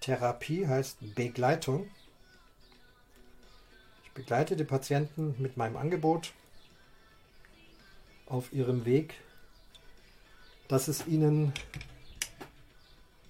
Therapie 0.00 0.66
heißt 0.66 1.14
Begleitung. 1.14 1.88
Ich 4.04 4.10
begleite 4.12 4.54
die 4.54 4.64
Patienten 4.64 5.34
mit 5.38 5.56
meinem 5.56 5.76
Angebot 5.76 6.32
auf 8.26 8.52
ihrem 8.52 8.84
Weg, 8.84 9.14
dass 10.68 10.88
es 10.88 11.06
ihnen 11.06 11.52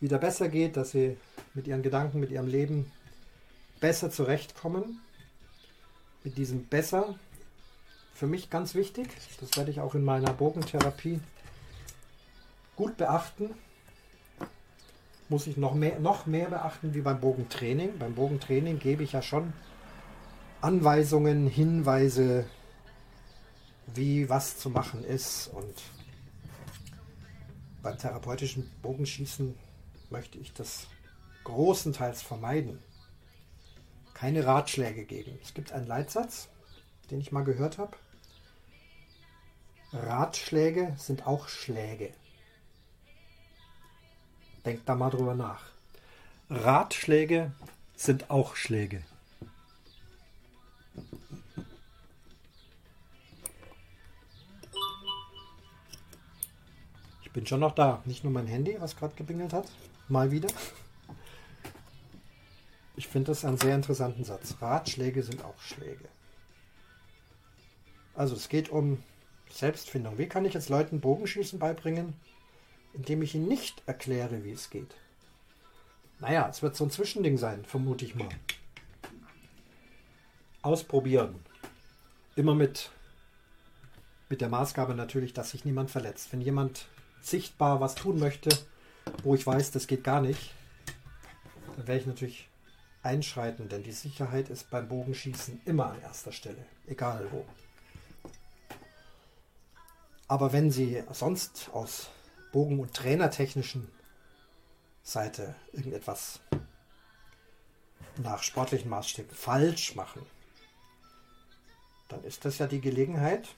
wieder 0.01 0.19
besser 0.19 0.49
geht, 0.49 0.77
dass 0.77 0.91
sie 0.91 1.17
mit 1.55 1.67
ihren 1.67 1.83
Gedanken, 1.83 2.21
mit 2.21 2.31
ihrem 2.31 2.47
Leben 2.47 2.91
besser 3.81 4.11
zurechtkommen. 4.11 5.01
Mit 6.23 6.39
diesem 6.39 6.65
besser, 6.67 7.19
für 8.15 8.27
mich 8.27 8.49
ganz 8.49 8.75
wichtig, 8.75 9.09
das 9.41 9.57
werde 9.57 9.71
ich 9.71 9.81
auch 9.81 9.95
in 9.95 10.05
meiner 10.05 10.33
Bogentherapie 10.33 11.21
gut 12.77 12.97
beachten, 12.97 13.51
muss 15.29 15.47
ich 15.47 15.57
noch 15.57 15.75
mehr, 15.75 15.99
noch 16.01 16.27
mehr 16.27 16.49
beachten 16.49 16.95
wie 16.95 17.01
beim 17.01 17.21
Bogentraining. 17.21 17.99
Beim 17.99 18.15
Bogentraining 18.15 18.79
gebe 18.79 19.03
ich 19.03 19.13
ja 19.13 19.23
schon 19.23 19.53
Anweisungen, 20.61 21.47
Hinweise, 21.47 22.47
wie 23.95 24.29
was 24.29 24.59
zu 24.59 24.71
machen 24.71 25.05
ist. 25.05 25.49
Und 25.49 25.75
beim 27.85 27.99
therapeutischen 27.99 28.69
Bogenschießen 28.81 29.57
möchte 30.11 30.39
ich 30.39 30.53
das 30.55 30.89
großenteils 31.45 32.23
vermeiden. 32.23 32.83
Keine 34.15 34.47
Ratschläge 34.47 35.05
geben. 35.05 35.39
Es 35.43 35.53
gibt 35.53 35.71
einen 35.71 35.87
Leitsatz, 35.87 36.49
den 37.11 37.21
ich 37.21 37.31
mal 37.31 37.45
gehört 37.45 37.77
habe. 37.79 37.97
Ratschläge 39.93 40.95
sind 40.99 41.27
auch 41.27 41.47
Schläge. 41.47 42.15
Denkt 44.65 44.89
da 44.89 44.95
mal 44.95 45.11
drüber 45.11 45.35
nach. 45.35 45.63
Ratschläge 46.49 47.53
sind 47.95 48.31
auch 48.31 48.57
Schläge. 48.57 49.03
Bin 57.35 57.47
schon 57.47 57.61
noch 57.61 57.75
da. 57.75 58.01
Nicht 58.07 58.25
nur 58.25 58.33
mein 58.33 58.47
Handy, 58.47 58.77
was 58.79 58.97
gerade 58.97 59.15
gebingelt 59.15 59.53
hat. 59.53 59.71
Mal 60.09 60.31
wieder. 60.31 60.49
Ich 62.97 63.09
finde 63.09 63.33
das 63.33 63.45
einen 63.45 63.59
sehr 63.59 63.75
interessanten 63.75 64.25
Satz. 64.25 64.57
Ratschläge 64.61 65.23
sind 65.23 65.45
auch 65.45 65.59
Schläge. 65.59 66.09
Also 68.15 68.37
es 68.37 68.49
geht 68.49 68.71
um 68.71 69.03
Selbstfindung. 69.51 70.17
Wie 70.17 70.29
kann 70.29 70.45
ich 70.45 70.55
jetzt 70.55 70.69
Leuten 70.69 71.01
Bogenschießen 71.01 71.59
beibringen, 71.59 72.15
indem 72.95 73.23
ich 73.23 73.35
ihnen 73.35 73.49
nicht 73.49 73.83
erkläre, 73.87 74.45
wie 74.45 74.53
es 74.53 74.71
geht. 74.71 74.95
Naja, 76.21 76.49
es 76.49 76.63
wird 76.63 76.77
so 76.77 76.85
ein 76.85 76.91
Zwischending 76.91 77.37
sein, 77.37 77.65
vermute 77.65 78.05
ich 78.05 78.15
mal. 78.15 78.29
Ausprobieren. 80.63 81.35
Immer 82.37 82.55
mit, 82.55 82.91
mit 84.29 84.41
der 84.41 84.49
Maßgabe 84.49 84.95
natürlich, 84.95 85.33
dass 85.33 85.51
sich 85.51 85.65
niemand 85.65 85.91
verletzt. 85.91 86.33
Wenn 86.33 86.41
jemand 86.41 86.87
sichtbar 87.27 87.81
was 87.81 87.95
tun 87.95 88.19
möchte, 88.19 88.51
wo 89.23 89.35
ich 89.35 89.47
weiß, 89.47 89.71
das 89.71 89.87
geht 89.87 90.05
gar 90.05 90.21
nicht, 90.21 90.53
dann 91.77 91.87
werde 91.87 92.01
ich 92.01 92.07
natürlich 92.07 92.49
einschreiten, 93.03 93.69
denn 93.69 93.83
die 93.83 93.93
Sicherheit 93.93 94.49
ist 94.49 94.71
beim 94.71 94.89
Bogenschießen 94.89 95.61
immer 95.65 95.87
an 95.87 96.01
erster 96.01 96.33
Stelle, 96.33 96.65
egal 96.87 97.27
wo. 97.31 97.45
Aber 100.27 100.53
wenn 100.53 100.71
Sie 100.71 101.03
sonst 101.13 101.71
aus 101.73 102.09
Bogen- 102.53 102.81
und 102.81 102.95
trainertechnischen 102.95 103.89
Seite 105.03 105.55
irgendetwas 105.73 106.41
nach 108.17 108.43
sportlichen 108.43 108.89
Maßstäben 108.89 109.35
falsch 109.35 109.95
machen, 109.95 110.25
dann 112.09 112.25
ist 112.25 112.45
das 112.45 112.59
ja 112.59 112.67
die 112.67 112.81
Gelegenheit, 112.81 113.49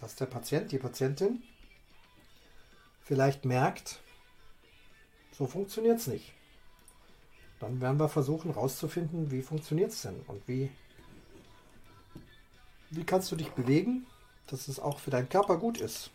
dass 0.00 0.16
der 0.16 0.26
Patient, 0.26 0.72
die 0.72 0.78
Patientin 0.78 1.42
vielleicht 3.10 3.44
merkt, 3.44 3.98
so 5.32 5.48
funktioniert 5.48 5.98
es 5.98 6.06
nicht. 6.06 6.32
Dann 7.58 7.80
werden 7.80 7.98
wir 7.98 8.08
versuchen 8.08 8.52
herauszufinden, 8.52 9.32
wie 9.32 9.42
funktioniert 9.42 9.90
es 9.90 10.02
denn 10.02 10.20
und 10.28 10.46
wie, 10.46 10.70
wie 12.90 13.02
kannst 13.02 13.32
du 13.32 13.34
dich 13.34 13.50
bewegen, 13.50 14.06
dass 14.46 14.68
es 14.68 14.78
auch 14.78 15.00
für 15.00 15.10
deinen 15.10 15.28
Körper 15.28 15.56
gut 15.56 15.80
ist. 15.80 16.12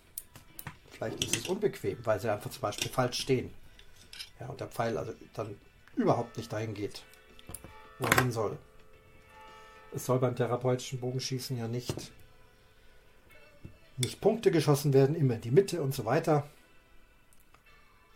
Vielleicht 0.90 1.22
ist 1.22 1.36
es 1.36 1.50
unbequem, 1.50 1.98
weil 2.06 2.18
sie 2.22 2.32
einfach 2.32 2.50
zum 2.50 2.62
Beispiel 2.62 2.90
falsch 2.90 3.20
stehen. 3.20 3.54
Ja, 4.40 4.48
und 4.48 4.62
der 4.62 4.70
Pfeil 4.70 4.98
also 4.98 5.12
dann 5.34 5.54
überhaupt 5.98 6.38
nicht 6.38 6.54
dahin 6.54 6.74
geht, 6.74 7.04
wo 8.00 8.06
er 8.06 8.16
hin 8.20 8.32
soll. 8.32 8.58
Es 9.94 10.06
soll 10.06 10.20
beim 10.20 10.38
therapeutischen 10.38 11.02
Bogenschießen 11.02 11.58
ja 11.58 11.68
nicht 11.68 12.14
nicht 13.98 14.22
Punkte 14.22 14.50
geschossen 14.50 14.94
werden, 14.94 15.16
immer 15.16 15.36
in 15.36 15.42
die 15.42 15.52
Mitte 15.52 15.82
und 15.82 15.94
so 15.94 16.06
weiter. 16.06 16.50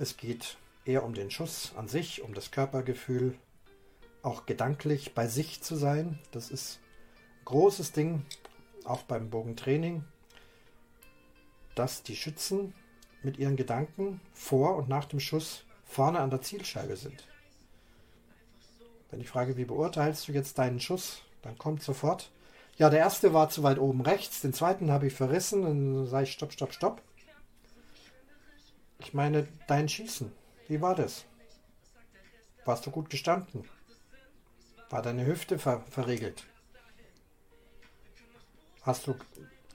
Es 0.01 0.15
geht 0.15 0.55
eher 0.85 1.03
um 1.03 1.13
den 1.13 1.29
Schuss 1.29 1.73
an 1.75 1.89
sich, 1.89 2.21
um 2.21 2.33
das 2.33 2.51
Körpergefühl, 2.51 3.35
auch 4.23 4.45
gedanklich 4.45 5.13
bei 5.13 5.27
sich 5.27 5.61
zu 5.61 5.75
sein. 5.75 6.17
Das 6.31 6.49
ist 6.49 6.79
ein 7.41 7.45
großes 7.45 7.91
Ding, 7.91 8.25
auch 8.85 9.03
beim 9.03 9.29
Bogentraining, 9.29 10.05
dass 11.75 12.01
die 12.01 12.15
Schützen 12.15 12.73
mit 13.23 13.37
ihren 13.37 13.57
Gedanken 13.57 14.21
vor 14.33 14.77
und 14.77 14.87
nach 14.87 15.03
dem 15.03 15.19
Schuss 15.19 15.65
vorne 15.83 16.19
an 16.19 16.29
der 16.29 16.41
Zielscheibe 16.41 16.95
sind. 16.95 17.27
Wenn 19.11 19.19
ich 19.19 19.27
frage, 19.27 19.57
wie 19.57 19.65
beurteilst 19.65 20.29
du 20.29 20.31
jetzt 20.31 20.57
deinen 20.59 20.79
Schuss, 20.79 21.23
dann 21.41 21.57
kommt 21.57 21.83
sofort, 21.83 22.31
ja, 22.77 22.89
der 22.89 22.99
erste 22.99 23.33
war 23.33 23.49
zu 23.49 23.63
weit 23.63 23.79
oben 23.79 23.99
rechts, 23.99 24.39
den 24.39 24.53
zweiten 24.53 24.91
habe 24.91 25.07
ich 25.07 25.13
verrissen, 25.13 25.63
dann 25.63 26.07
sage 26.07 26.23
ich 26.23 26.31
stopp, 26.31 26.53
stopp, 26.53 26.73
stopp. 26.73 27.01
Ich 28.99 29.13
meine, 29.13 29.47
dein 29.67 29.89
Schießen, 29.89 30.31
wie 30.67 30.81
war 30.81 30.93
das? 30.93 31.25
Warst 32.65 32.85
du 32.85 32.91
gut 32.91 33.09
gestanden? 33.09 33.67
War 34.89 35.01
deine 35.01 35.25
Hüfte 35.25 35.57
ver 35.57 35.81
verriegelt? 35.89 36.45
Hast 38.81 39.07
du 39.07 39.15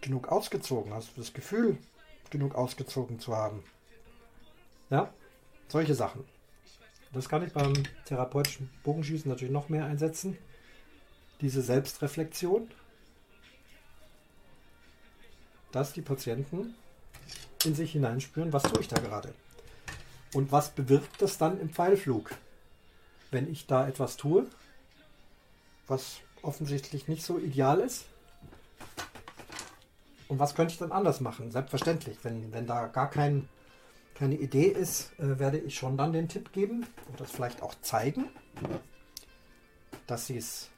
genug 0.01 0.29
ausgezogen? 0.29 0.93
Hast 0.93 1.17
du 1.17 1.21
das 1.21 1.33
Gefühl, 1.33 1.79
genug 2.31 2.55
ausgezogen 2.55 3.19
zu 3.19 3.35
haben? 3.35 3.65
Ja, 4.91 5.13
solche 5.69 5.95
Sachen. 5.95 6.25
Das 7.13 7.29
kann 7.29 7.45
ich 7.45 7.53
beim 7.53 7.73
therapeutischen 8.05 8.71
Bogenschießen 8.83 9.31
natürlich 9.31 9.53
noch 9.53 9.69
mehr 9.69 9.85
einsetzen. 9.85 10.37
Diese 11.41 11.63
Selbstreflexion, 11.63 12.71
dass 15.73 15.93
die 15.93 16.03
Patienten 16.03 16.75
in 17.67 17.75
sich 17.75 17.93
hineinspüren, 17.93 18.53
was 18.53 18.65
tue 18.65 18.81
ich 18.81 18.89
da 18.89 19.01
gerade? 19.01 19.35
Und 20.33 20.53
was 20.53 20.71
bewirkt 20.71 21.23
das 21.23 21.39
dann 21.39 21.61
im 21.61 21.71
Pfeilflug? 21.71 22.31
Wenn 23.31 23.51
ich 23.51 23.67
da 23.67 23.87
etwas 23.87 24.17
tue, 24.17 24.47
was 25.87 26.21
offensichtlich 26.43 27.09
nicht 27.09 27.23
so 27.23 27.39
ideal 27.39 27.81
ist. 27.81 28.05
Und 30.29 30.39
was 30.39 30.55
könnte 30.55 30.73
ich 30.73 30.79
dann 30.79 30.93
anders 30.93 31.21
machen? 31.21 31.51
Selbstverständlich, 31.51 32.19
wenn, 32.23 32.53
wenn 32.53 32.67
da 32.67 32.87
gar 32.87 33.11
kein, 33.11 33.49
keine 34.15 34.37
Idee 34.37 34.67
ist, 34.67 35.19
äh, 35.19 35.39
werde 35.39 35.59
ich 35.59 35.75
schon 35.75 35.97
dann 35.97 36.13
den 36.13 36.29
Tipp 36.29 36.53
geben 36.53 36.87
und 37.09 37.21
das 37.21 37.31
vielleicht 37.31 37.63
auch 37.63 37.75
zeigen, 37.83 38.29
dass 40.07 40.27
sie 40.27 40.37
es 40.37 40.71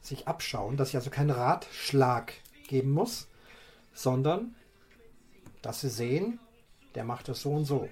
sich 0.00 0.28
abschauen, 0.28 0.76
dass 0.76 0.90
ich 0.90 0.96
also 0.96 1.10
keinen 1.10 1.30
Ratschlag 1.30 2.32
geben 2.68 2.90
muss, 2.90 3.28
sondern 3.94 4.54
dass 5.64 5.80
sie 5.80 5.88
sehen, 5.88 6.38
der 6.94 7.04
macht 7.04 7.28
das 7.28 7.40
so 7.40 7.52
und 7.52 7.64
so. 7.64 7.88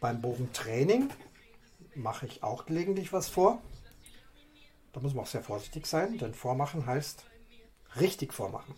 Beim 0.00 0.20
Bogentraining 0.20 1.08
mache 1.94 2.26
ich 2.26 2.42
auch 2.42 2.66
gelegentlich 2.66 3.12
was 3.12 3.28
vor. 3.28 3.62
Da 4.92 5.00
muss 5.00 5.14
man 5.14 5.24
auch 5.24 5.28
sehr 5.28 5.44
vorsichtig 5.44 5.86
sein, 5.86 6.18
denn 6.18 6.34
vormachen 6.34 6.86
heißt 6.86 7.24
richtig 8.00 8.32
vormachen. 8.32 8.74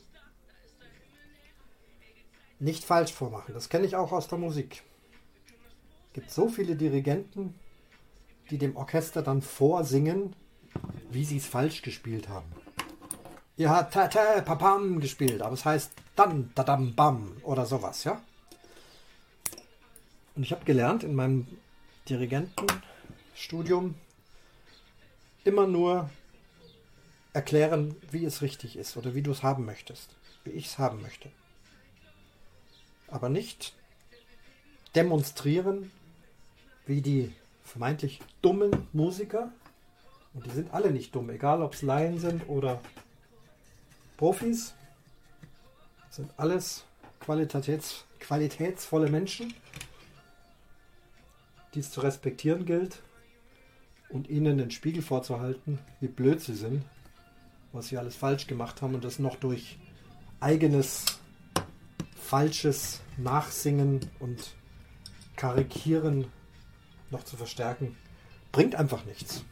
Nicht 2.58 2.84
falsch 2.84 3.12
vormachen. 3.12 3.54
Das 3.54 3.70
kenne 3.70 3.86
ich 3.86 3.96
auch 3.96 4.12
aus 4.12 4.28
der 4.28 4.38
Musik. 4.38 4.82
Es 6.08 6.12
gibt 6.12 6.30
so 6.30 6.48
viele 6.48 6.76
Dirigenten, 6.76 7.54
die 8.50 8.58
dem 8.58 8.76
Orchester 8.76 9.22
dann 9.22 9.40
vorsingen, 9.40 10.36
wie 11.10 11.24
sie 11.24 11.38
es 11.38 11.46
falsch 11.46 11.80
gespielt 11.80 12.28
haben. 12.28 12.52
Habt 13.60 13.94
ta 13.94 14.08
ta 14.08 14.40
papam 14.40 14.98
gespielt, 15.00 15.40
aber 15.40 15.54
es 15.54 15.64
heißt 15.64 15.92
dann 16.16 16.50
dadam 16.54 16.94
bam 16.94 17.36
oder 17.42 17.64
sowas, 17.64 18.04
ja? 18.04 18.20
Und 20.34 20.42
ich 20.42 20.52
habe 20.52 20.64
gelernt 20.64 21.04
in 21.04 21.14
meinem 21.14 21.46
Dirigentenstudium, 22.08 23.94
immer 25.44 25.66
nur 25.66 26.10
erklären, 27.34 27.94
wie 28.10 28.24
es 28.24 28.42
richtig 28.42 28.76
ist 28.76 28.96
oder 28.96 29.14
wie 29.14 29.22
du 29.22 29.30
es 29.30 29.42
haben 29.42 29.64
möchtest, 29.64 30.10
wie 30.44 30.50
ich 30.50 30.66
es 30.66 30.78
haben 30.78 31.02
möchte. 31.02 31.30
Aber 33.08 33.28
nicht 33.28 33.74
demonstrieren, 34.94 35.92
wie 36.86 37.02
die 37.02 37.32
vermeintlich 37.62 38.20
dummen 38.40 38.88
Musiker, 38.92 39.52
und 40.34 40.46
die 40.46 40.50
sind 40.50 40.72
alle 40.72 40.90
nicht 40.90 41.14
dumm, 41.14 41.30
egal 41.30 41.62
ob 41.62 41.74
es 41.74 41.82
Laien 41.82 42.18
sind 42.18 42.48
oder 42.48 42.80
Profis, 44.22 44.72
sind 46.08 46.30
alles 46.36 46.84
qualitäts 47.18 48.04
qualitätsvolle 48.20 49.10
Menschen, 49.10 49.52
die 51.74 51.80
es 51.80 51.90
zu 51.90 52.02
respektieren 52.02 52.64
gilt 52.64 53.02
und 54.10 54.30
ihnen 54.30 54.58
den 54.58 54.70
Spiegel 54.70 55.02
vorzuhalten, 55.02 55.80
wie 55.98 56.06
blöd 56.06 56.40
sie 56.40 56.54
sind, 56.54 56.84
was 57.72 57.88
sie 57.88 57.98
alles 57.98 58.14
falsch 58.14 58.46
gemacht 58.46 58.80
haben 58.80 58.94
und 58.94 59.02
das 59.02 59.18
noch 59.18 59.34
durch 59.34 59.76
eigenes 60.38 61.18
falsches 62.14 63.00
Nachsingen 63.16 64.08
und 64.20 64.54
Karikieren 65.34 66.26
noch 67.10 67.24
zu 67.24 67.36
verstärken, 67.36 67.96
bringt 68.52 68.76
einfach 68.76 69.04
nichts. 69.04 69.44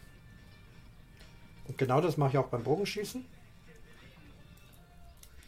Und 1.66 1.76
genau 1.76 2.00
das 2.00 2.16
mache 2.16 2.30
ich 2.30 2.38
auch 2.38 2.50
beim 2.50 2.62
Bogenschießen. 2.62 3.26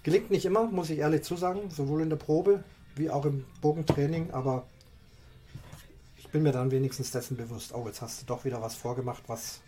Gelingt 0.03 0.31
nicht 0.31 0.45
immer, 0.45 0.67
muss 0.67 0.91
ich 0.91 0.99
ehrlich 0.99 1.23
zusagen, 1.23 1.71
sowohl 1.71 2.03
in 2.03 2.11
der 2.11 2.17
Probe 2.17 2.65
wie 2.97 3.11
auch 3.11 3.25
im 3.25 3.45
Bogentraining, 3.61 4.33
aber 4.33 4.67
bin 6.33 6.43
mir 6.43 6.53
dann 6.53 6.71
wenigstens 6.71 7.11
dessen 7.11 7.37
bewusst, 7.37 7.75
oh, 7.75 7.87
jetzt 7.87 8.01
hast 8.01 8.23
du 8.23 8.27
doch 8.27 8.45
wieder 8.45 8.61
was 8.63 8.75
vorgemacht, 8.75 9.23
was 9.27 9.61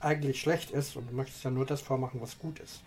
eigentlich 0.00 0.40
schlecht 0.40 0.72
ist 0.72 0.96
und 0.96 1.08
du 1.08 1.14
möchtest 1.14 1.44
ja 1.44 1.50
nur 1.50 1.64
das 1.64 1.80
vormachen, 1.80 2.20
was 2.20 2.38
gut 2.38 2.58
ist. 2.58 2.82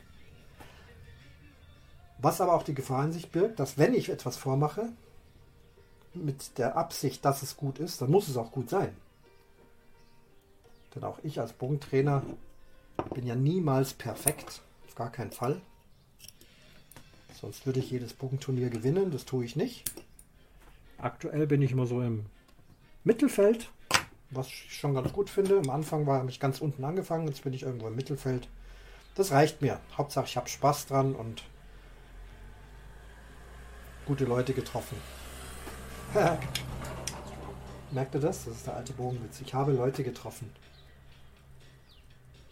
Was 2.20 2.42
aber 2.42 2.54
auch 2.54 2.64
die 2.64 2.76
Gefahr 2.76 3.06
in 3.06 3.14
sich 3.14 3.32
birgt, 3.32 3.60
dass 3.60 3.78
wenn 3.78 3.94
ich 3.94 4.10
etwas 4.10 4.38
vormache, 4.38 4.90
mit 6.14 6.58
der 6.58 6.76
Absicht, 6.76 7.24
dass 7.24 7.44
es 7.44 7.58
gut 7.58 7.80
ist, 7.80 8.02
dann 8.02 8.12
muss 8.12 8.28
es 8.28 8.38
auch 8.38 8.52
gut 8.52 8.70
sein. 8.70 8.96
Denn 10.96 11.04
auch 11.04 11.20
ich 11.24 11.40
als 11.40 11.54
Bogentrainer 11.54 12.24
bin 13.14 13.26
ja 13.26 13.36
niemals 13.36 13.94
perfekt, 13.94 14.62
auf 14.88 14.96
gar 14.96 15.12
keinen 15.12 15.32
Fall. 15.32 15.62
Sonst 17.40 17.68
würde 17.68 17.80
ich 17.80 17.92
jedes 17.92 18.14
Bogenturnier 18.14 18.72
gewinnen, 18.72 19.12
das 19.12 19.26
tue 19.26 19.46
ich 19.46 19.56
nicht. 19.56 19.92
Aktuell 20.98 21.46
bin 21.46 21.62
ich 21.62 21.72
immer 21.72 21.86
so 21.86 22.02
im 22.02 22.26
Mittelfeld, 23.04 23.70
was 24.32 24.48
ich 24.48 24.76
schon 24.76 24.96
ganz 24.96 25.14
gut 25.14 25.30
finde. 25.30 25.60
Am 25.60 25.70
Anfang 25.70 26.08
war 26.08 26.28
ich 26.28 26.40
ganz 26.40 26.62
unten 26.62 26.84
angefangen, 26.84 27.28
jetzt 27.28 27.44
bin 27.44 27.54
ich 27.54 27.62
irgendwo 27.62 27.88
im 27.88 27.96
Mittelfeld. 27.96 28.48
Das 29.14 29.32
reicht 29.32 29.62
mir. 29.62 29.80
Hauptsache 29.96 30.26
ich 30.26 30.36
habe 30.36 30.50
Spaß 30.50 30.88
dran 30.88 31.14
und 31.14 31.44
gute 34.08 34.26
Leute 34.26 34.54
getroffen. 34.54 34.98
Merkt 37.92 38.16
ihr 38.16 38.22
das? 38.22 38.46
Das 38.46 38.56
ist 38.56 38.66
der 38.66 38.78
alte 38.78 38.94
Bogenwitz. 38.94 39.42
Ich 39.42 39.54
habe 39.54 39.74
Leute 39.74 40.04
getroffen. 40.04 40.50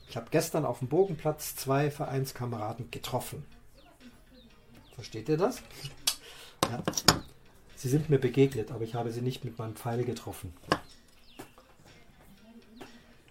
Ich 0.09 0.15
habe 0.15 0.27
gestern 0.29 0.63
auf 0.63 0.77
dem 0.77 0.89
Bogenplatz 0.89 1.55
zwei 1.55 1.89
Vereinskameraden 1.89 2.91
getroffen. 2.91 3.43
Versteht 4.95 5.27
ihr 5.27 5.37
das? 5.37 5.61
Ja. 6.63 6.81
Sie 7.75 7.89
sind 7.89 8.09
mir 8.09 8.17
begegnet, 8.17 8.71
aber 8.71 8.83
ich 8.83 8.95
habe 8.95 9.11
sie 9.11 9.21
nicht 9.21 9.43
mit 9.43 9.59
meinem 9.59 9.75
Pfeil 9.75 10.03
getroffen. 10.05 10.53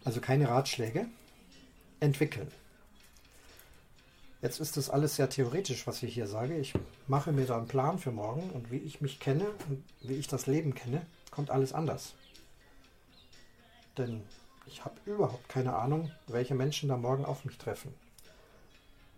Also 0.04 0.20
keine 0.20 0.48
Ratschläge. 0.48 1.06
Entwickeln. 2.00 2.48
Jetzt 4.42 4.60
ist 4.60 4.76
das 4.76 4.90
alles 4.90 5.16
sehr 5.16 5.30
theoretisch, 5.30 5.86
was 5.86 6.02
ich 6.02 6.12
hier 6.12 6.26
sage. 6.26 6.58
Ich 6.58 6.74
mache 7.08 7.32
mir 7.32 7.46
da 7.46 7.56
einen 7.56 7.66
Plan 7.66 7.98
für 7.98 8.12
morgen 8.12 8.50
und 8.50 8.70
wie 8.70 8.76
ich 8.76 9.00
mich 9.00 9.18
kenne 9.18 9.46
und 9.68 9.82
wie 10.02 10.16
ich 10.16 10.28
das 10.28 10.46
Leben 10.46 10.74
kenne, 10.74 11.06
kommt 11.30 11.50
alles 11.50 11.72
anders. 11.72 12.14
Denn 13.96 14.22
ich 14.66 14.84
habe 14.84 14.96
überhaupt 15.06 15.48
keine 15.48 15.74
Ahnung, 15.74 16.10
welche 16.26 16.54
Menschen 16.54 16.90
da 16.90 16.98
morgen 16.98 17.24
auf 17.24 17.46
mich 17.46 17.56
treffen 17.56 17.94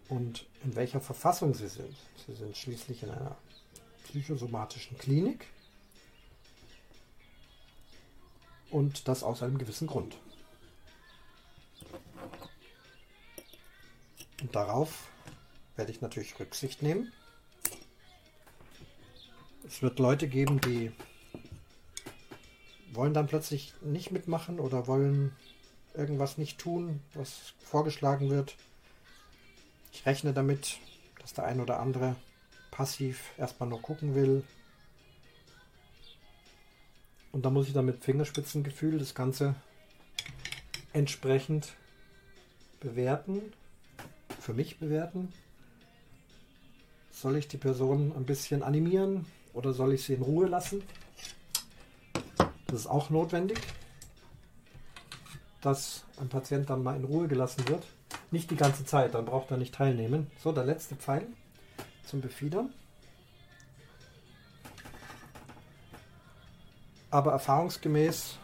und 0.09 0.47
in 0.65 0.77
welcher 0.77 1.01
Verfassung 1.01 1.55
sie 1.55 1.69
sind. 1.69 1.97
Sie 2.27 2.35
sind 2.35 2.57
schließlich 2.57 3.03
in 3.03 3.11
einer 3.11 3.37
psychosomatischen 4.05 4.99
Klinik. 4.99 5.47
Und 8.71 9.09
das 9.09 9.23
aus 9.23 9.43
einem 9.43 9.59
gewissen 9.59 9.87
Grund. 9.87 10.19
Und 14.43 14.55
darauf 14.55 15.09
werde 15.77 15.93
ich 15.93 16.01
natürlich 16.01 16.39
Rücksicht 16.39 16.83
nehmen. 16.83 17.13
Es 19.67 19.83
wird 19.83 19.99
Leute 19.99 20.29
geben, 20.29 20.61
die 20.61 20.93
wollen 22.93 23.15
dann 23.15 23.27
plötzlich 23.27 23.75
nicht 23.83 24.11
mitmachen 24.11 24.61
oder 24.61 24.87
wollen 24.87 25.35
irgendwas 25.95 26.39
nicht 26.39 26.59
tun, 26.59 27.01
was 27.15 27.55
vorgeschlagen 27.59 28.31
wird. 28.31 28.57
Ich 29.97 30.05
rechne 30.05 30.35
damit, 30.35 30.79
dass 31.23 31.33
der 31.33 31.47
ein 31.47 31.59
oder 31.59 31.81
andere 31.81 32.17
passiv 32.71 33.33
erstmal 33.39 33.71
nur 33.71 33.81
gucken 33.81 34.15
will. 34.15 34.45
Und 37.33 37.47
da 37.47 37.51
muss 37.51 37.67
ich 37.67 37.73
dann 37.73 37.87
mit 37.87 38.05
Fingerspitzengefühl 38.05 38.99
das 38.99 39.15
Ganze 39.15 39.55
entsprechend 40.93 41.73
bewerten, 42.79 43.55
für 44.39 44.53
mich 44.53 44.79
bewerten. 44.79 45.33
Soll 47.11 47.37
ich 47.37 47.49
die 47.49 47.57
Person 47.57 48.13
ein 48.15 48.27
bisschen 48.27 48.63
animieren 48.63 49.25
oder 49.55 49.73
soll 49.73 49.95
ich 49.95 50.05
sie 50.05 50.13
in 50.13 50.23
Ruhe 50.23 50.47
lassen? 50.47 50.83
Das 52.67 52.81
ist 52.81 52.87
auch 52.87 53.09
notwendig, 53.09 53.59
dass 55.63 56.05
ein 56.19 56.29
Patient 56.29 56.69
dann 56.69 56.83
mal 56.83 56.97
in 56.97 57.05
Ruhe 57.05 57.29
gelassen 57.29 57.67
wird. 57.67 57.87
Nicht 58.31 58.51
die 58.51 58.57
ganze 58.57 58.85
Zeit, 58.85 59.15
dann 59.15 59.25
braucht 59.25 59.51
er 59.51 59.57
nicht 59.57 59.75
teilnehmen. 59.75 60.31
So, 60.43 60.53
der 60.53 60.65
letzte 60.65 60.97
Pfeil 60.97 61.27
zum 62.05 62.21
Befiedern. 62.21 62.73
Aber 67.11 67.33
erfahrungsgemäß 67.33 68.39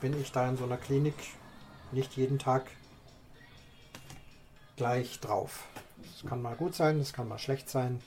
bin 0.00 0.20
ich 0.20 0.32
da 0.32 0.48
in 0.48 0.56
so 0.56 0.64
einer 0.64 0.76
Klinik 0.76 1.14
nicht 1.92 2.16
jeden 2.16 2.38
Tag 2.38 2.70
gleich 4.76 5.20
drauf. 5.20 5.64
Das 6.02 6.28
kann 6.28 6.42
mal 6.42 6.56
gut 6.56 6.74
sein, 6.74 6.98
das 6.98 7.12
kann 7.12 7.28
mal 7.28 7.38
schlecht 7.38 7.68
sein. 7.68 8.00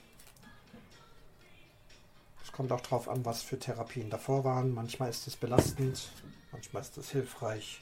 Es 2.43 2.51
kommt 2.51 2.71
auch 2.71 2.81
darauf 2.81 3.07
an, 3.07 3.23
was 3.25 3.43
für 3.43 3.59
Therapien 3.59 4.09
davor 4.09 4.43
waren. 4.43 4.73
Manchmal 4.73 5.09
ist 5.09 5.27
es 5.27 5.35
belastend, 5.35 6.09
manchmal 6.51 6.81
ist 6.81 6.97
es 6.97 7.11
hilfreich. 7.11 7.81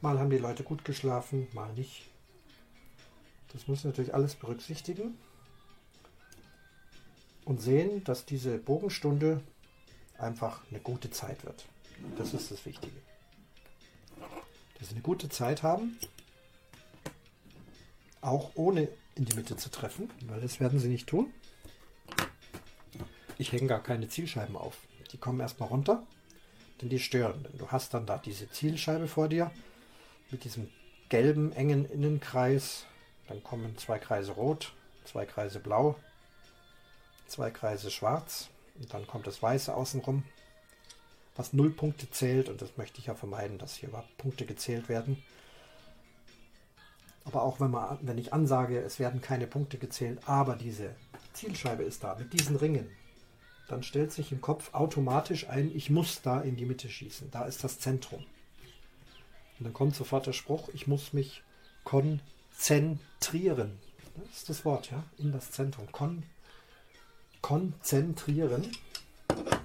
Mal 0.00 0.18
haben 0.18 0.30
die 0.30 0.38
Leute 0.38 0.62
gut 0.62 0.84
geschlafen, 0.84 1.48
mal 1.52 1.72
nicht. 1.72 2.08
Das 3.52 3.66
muss 3.66 3.84
natürlich 3.84 4.14
alles 4.14 4.34
berücksichtigen 4.34 5.16
und 7.44 7.60
sehen, 7.60 8.04
dass 8.04 8.26
diese 8.26 8.58
Bogenstunde 8.58 9.40
einfach 10.18 10.62
eine 10.70 10.80
gute 10.80 11.10
Zeit 11.10 11.44
wird. 11.44 11.64
Das 12.18 12.34
ist 12.34 12.50
das 12.50 12.66
Wichtige. 12.66 12.96
Dass 14.78 14.88
sie 14.88 14.94
eine 14.94 15.02
gute 15.02 15.28
Zeit 15.28 15.62
haben, 15.62 15.96
auch 18.20 18.50
ohne 18.56 18.88
in 19.14 19.24
die 19.24 19.34
Mitte 19.34 19.56
zu 19.56 19.70
treffen, 19.70 20.10
weil 20.26 20.40
das 20.40 20.60
werden 20.60 20.78
sie 20.78 20.88
nicht 20.88 21.06
tun. 21.06 21.32
Ich 23.38 23.52
hänge 23.52 23.68
gar 23.68 23.82
keine 23.82 24.08
Zielscheiben 24.08 24.56
auf. 24.56 24.76
Die 25.12 25.18
kommen 25.18 25.40
erstmal 25.40 25.68
runter, 25.68 26.06
denn 26.80 26.88
die 26.90 26.98
stören. 26.98 27.42
Denn 27.44 27.58
du 27.58 27.68
hast 27.68 27.94
dann 27.94 28.04
da 28.04 28.18
diese 28.18 28.50
Zielscheibe 28.50 29.08
vor 29.08 29.28
dir 29.28 29.50
mit 30.30 30.44
diesem 30.44 30.70
gelben, 31.08 31.52
engen 31.52 31.84
Innenkreis. 31.84 32.86
Dann 33.28 33.42
kommen 33.42 33.76
zwei 33.76 33.98
Kreise 33.98 34.32
rot, 34.32 34.72
zwei 35.04 35.26
Kreise 35.26 35.60
blau, 35.60 35.96
zwei 37.26 37.50
Kreise 37.50 37.90
schwarz 37.90 38.50
und 38.78 38.92
dann 38.92 39.06
kommt 39.06 39.26
das 39.26 39.42
Weiße 39.42 39.74
außenrum, 39.74 40.24
was 41.34 41.52
null 41.52 41.70
Punkte 41.70 42.10
zählt 42.10 42.48
und 42.48 42.62
das 42.62 42.76
möchte 42.76 43.00
ich 43.00 43.06
ja 43.06 43.14
vermeiden, 43.14 43.58
dass 43.58 43.74
hier 43.74 43.88
überhaupt 43.88 44.16
Punkte 44.16 44.46
gezählt 44.46 44.88
werden. 44.88 45.22
Aber 47.24 47.42
auch 47.42 47.58
wenn, 47.58 47.72
man, 47.72 47.98
wenn 48.02 48.18
ich 48.18 48.32
ansage, 48.32 48.78
es 48.80 49.00
werden 49.00 49.20
keine 49.20 49.48
Punkte 49.48 49.78
gezählt, 49.78 50.20
aber 50.26 50.54
diese 50.54 50.94
Zielscheibe 51.32 51.82
ist 51.82 52.04
da 52.04 52.14
mit 52.14 52.32
diesen 52.32 52.54
Ringen, 52.54 52.88
dann 53.68 53.82
stellt 53.82 54.12
sich 54.12 54.30
im 54.30 54.40
Kopf 54.40 54.72
automatisch 54.74 55.48
ein, 55.48 55.74
ich 55.74 55.90
muss 55.90 56.22
da 56.22 56.40
in 56.40 56.56
die 56.56 56.66
Mitte 56.66 56.88
schießen. 56.88 57.32
Da 57.32 57.44
ist 57.46 57.64
das 57.64 57.80
Zentrum. 57.80 58.24
Und 59.58 59.64
dann 59.64 59.72
kommt 59.72 59.94
sofort 59.94 60.26
der 60.26 60.32
Spruch, 60.32 60.68
ich 60.74 60.86
muss 60.86 61.12
mich 61.12 61.42
konzentrieren. 61.84 63.78
Das 64.16 64.38
ist 64.38 64.48
das 64.48 64.64
Wort, 64.64 64.90
ja, 64.90 65.04
in 65.18 65.32
das 65.32 65.50
Zentrum. 65.50 65.90
Kon 65.92 66.22
konzentrieren. 67.42 68.72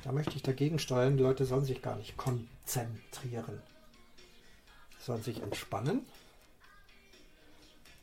Da 0.04 0.12
möchte 0.12 0.36
ich 0.36 0.44
dagegen 0.44 0.78
steuern. 0.78 1.18
Die 1.18 1.24
Leute 1.24 1.46
sollen 1.46 1.66
sich 1.66 1.82
gar 1.82 1.96
nicht 1.96 2.16
konzentrieren. 2.18 3.62
Sie 5.00 5.06
sollen 5.06 5.24
sich 5.24 5.42
entspannen, 5.42 6.06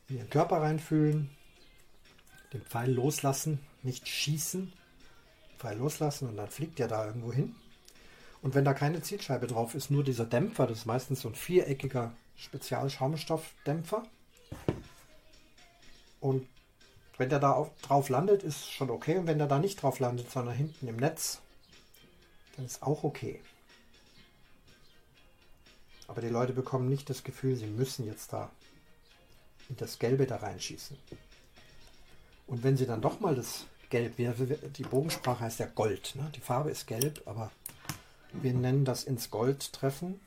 in 0.09 0.17
ihren 0.17 0.31
Körper 0.31 0.63
reinfühlen, 0.63 1.31
den 2.53 2.63
Pfeil 2.63 2.91
loslassen, 2.91 3.61
nicht 3.83 4.09
schießen, 4.09 4.73
Pfeil 5.59 5.79
loslassen 5.79 6.29
und 6.29 6.37
dann 6.37 6.49
fliegt 6.49 6.81
er 6.81 6.89
da 6.89 7.07
irgendwo 7.07 7.33
hin. 7.33 7.55
Und 8.43 8.55
wenn 8.55 8.65
da 8.65 8.75
keine 8.75 9.03
Zielscheibe 9.03 9.47
drauf 9.47 9.75
ist, 9.75 9.91
nur 9.91 10.05
dieser 10.05 10.25
Dämpfer, 10.25 10.67
das 10.67 10.79
ist 10.79 10.87
meistens 10.87 11.23
so 11.23 11.29
ein 11.29 11.35
viereckiger 11.35 12.13
Spezialschaumstoffdämpfer. 12.37 14.05
Und 16.21 16.47
wenn 17.17 17.29
der 17.29 17.41
da 17.41 17.53
auf, 17.53 17.71
drauf 17.83 18.09
landet, 18.09 18.43
ist 18.43 18.71
schon 18.71 18.91
okay. 18.91 19.19
Und 19.19 19.27
wenn 19.27 19.39
der 19.39 19.49
da 19.49 19.59
nicht 19.59 19.83
drauf 19.83 19.99
landet, 19.99 20.31
sondern 20.31 20.55
hinten 20.55 20.87
im 20.87 20.97
Netz, 20.97 21.41
dann 22.57 22.65
ist 22.65 22.83
auch 22.83 23.03
okay. 23.03 23.41
Aber 26.07 26.21
die 26.21 26.29
Leute 26.29 26.53
bekommen 26.53 26.89
nicht 26.89 27.11
das 27.11 27.25
Gefühl, 27.25 27.57
sie 27.57 27.67
müssen 27.67 28.07
jetzt 28.07 28.33
da 28.33 28.51
in 29.69 29.77
das 29.77 29.99
Gelbe 29.99 30.27
da 30.27 30.37
reinschießen. 30.37 30.97
Und 32.47 32.63
wenn 32.63 32.77
sie 32.77 32.87
dann 32.87 33.03
doch 33.03 33.21
mal 33.21 33.35
das 33.35 33.67
Gelb, 33.91 34.17
die 34.17 34.83
Bogensprache 34.85 35.41
heißt 35.41 35.61
ja 35.61 35.67
Gold, 35.67 36.15
ne? 36.15 36.31
die 36.35 36.41
Farbe 36.41 36.71
ist 36.71 36.87
gelb, 36.87 37.23
aber 37.27 37.51
wir 38.33 38.53
nennen 38.53 38.85
das 38.85 39.05
ins 39.05 39.31
Gold 39.31 39.73
treffen. 39.73 40.21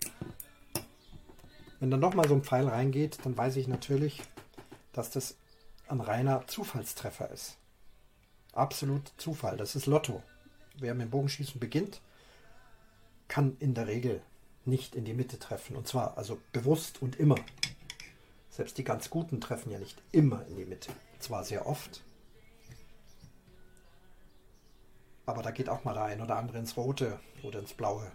Wenn 1.80 1.92
dann 1.92 2.02
doch 2.02 2.14
mal 2.14 2.28
so 2.28 2.36
ein 2.36 2.44
Pfeil 2.44 2.68
reingeht, 2.68 3.20
dann 3.24 3.38
weiß 3.38 3.56
ich 3.56 3.68
natürlich, 3.68 4.22
dass 4.94 5.10
das 5.10 5.36
ein 5.88 6.02
reiner 6.02 6.46
Zufallstreffer 6.48 7.30
ist. 7.32 7.58
Absolut 8.54 9.12
Zufall. 9.18 9.58
Das 9.58 9.76
ist 9.76 9.86
Lotto. 9.86 10.22
Wer 10.78 10.94
mit 10.94 11.08
dem 11.08 11.12
Bogenschießen 11.12 11.60
beginnt, 11.60 12.02
kann 13.28 13.56
in 13.60 13.74
der 13.74 13.88
Regel 13.88 14.22
nicht 14.66 14.96
in 14.96 15.06
die 15.06 15.14
Mitte 15.14 15.40
treffen. 15.40 15.76
Und 15.76 15.88
zwar 15.88 16.18
also 16.18 16.40
bewusst 16.52 17.02
und 17.02 17.16
immer. 17.18 17.36
Selbst 18.50 18.78
die 18.78 18.84
ganz 18.84 19.10
Guten 19.10 19.42
treffen 19.42 19.72
ja 19.72 19.80
nicht 19.80 20.02
immer 20.12 20.46
in 20.48 20.58
die 20.58 20.66
Mitte. 20.66 20.92
Zwar 21.20 21.44
sehr 21.44 21.66
oft. 21.66 22.04
Aber 25.32 25.44
da 25.44 25.52
geht 25.52 25.70
auch 25.70 25.86
mal 25.86 25.94
der 25.94 26.04
ein 26.04 26.22
oder 26.22 26.36
andere 26.36 26.58
ins 26.58 26.76
Rote 26.76 27.18
oder 27.42 27.60
ins 27.60 27.72
Blaue. 27.72 28.12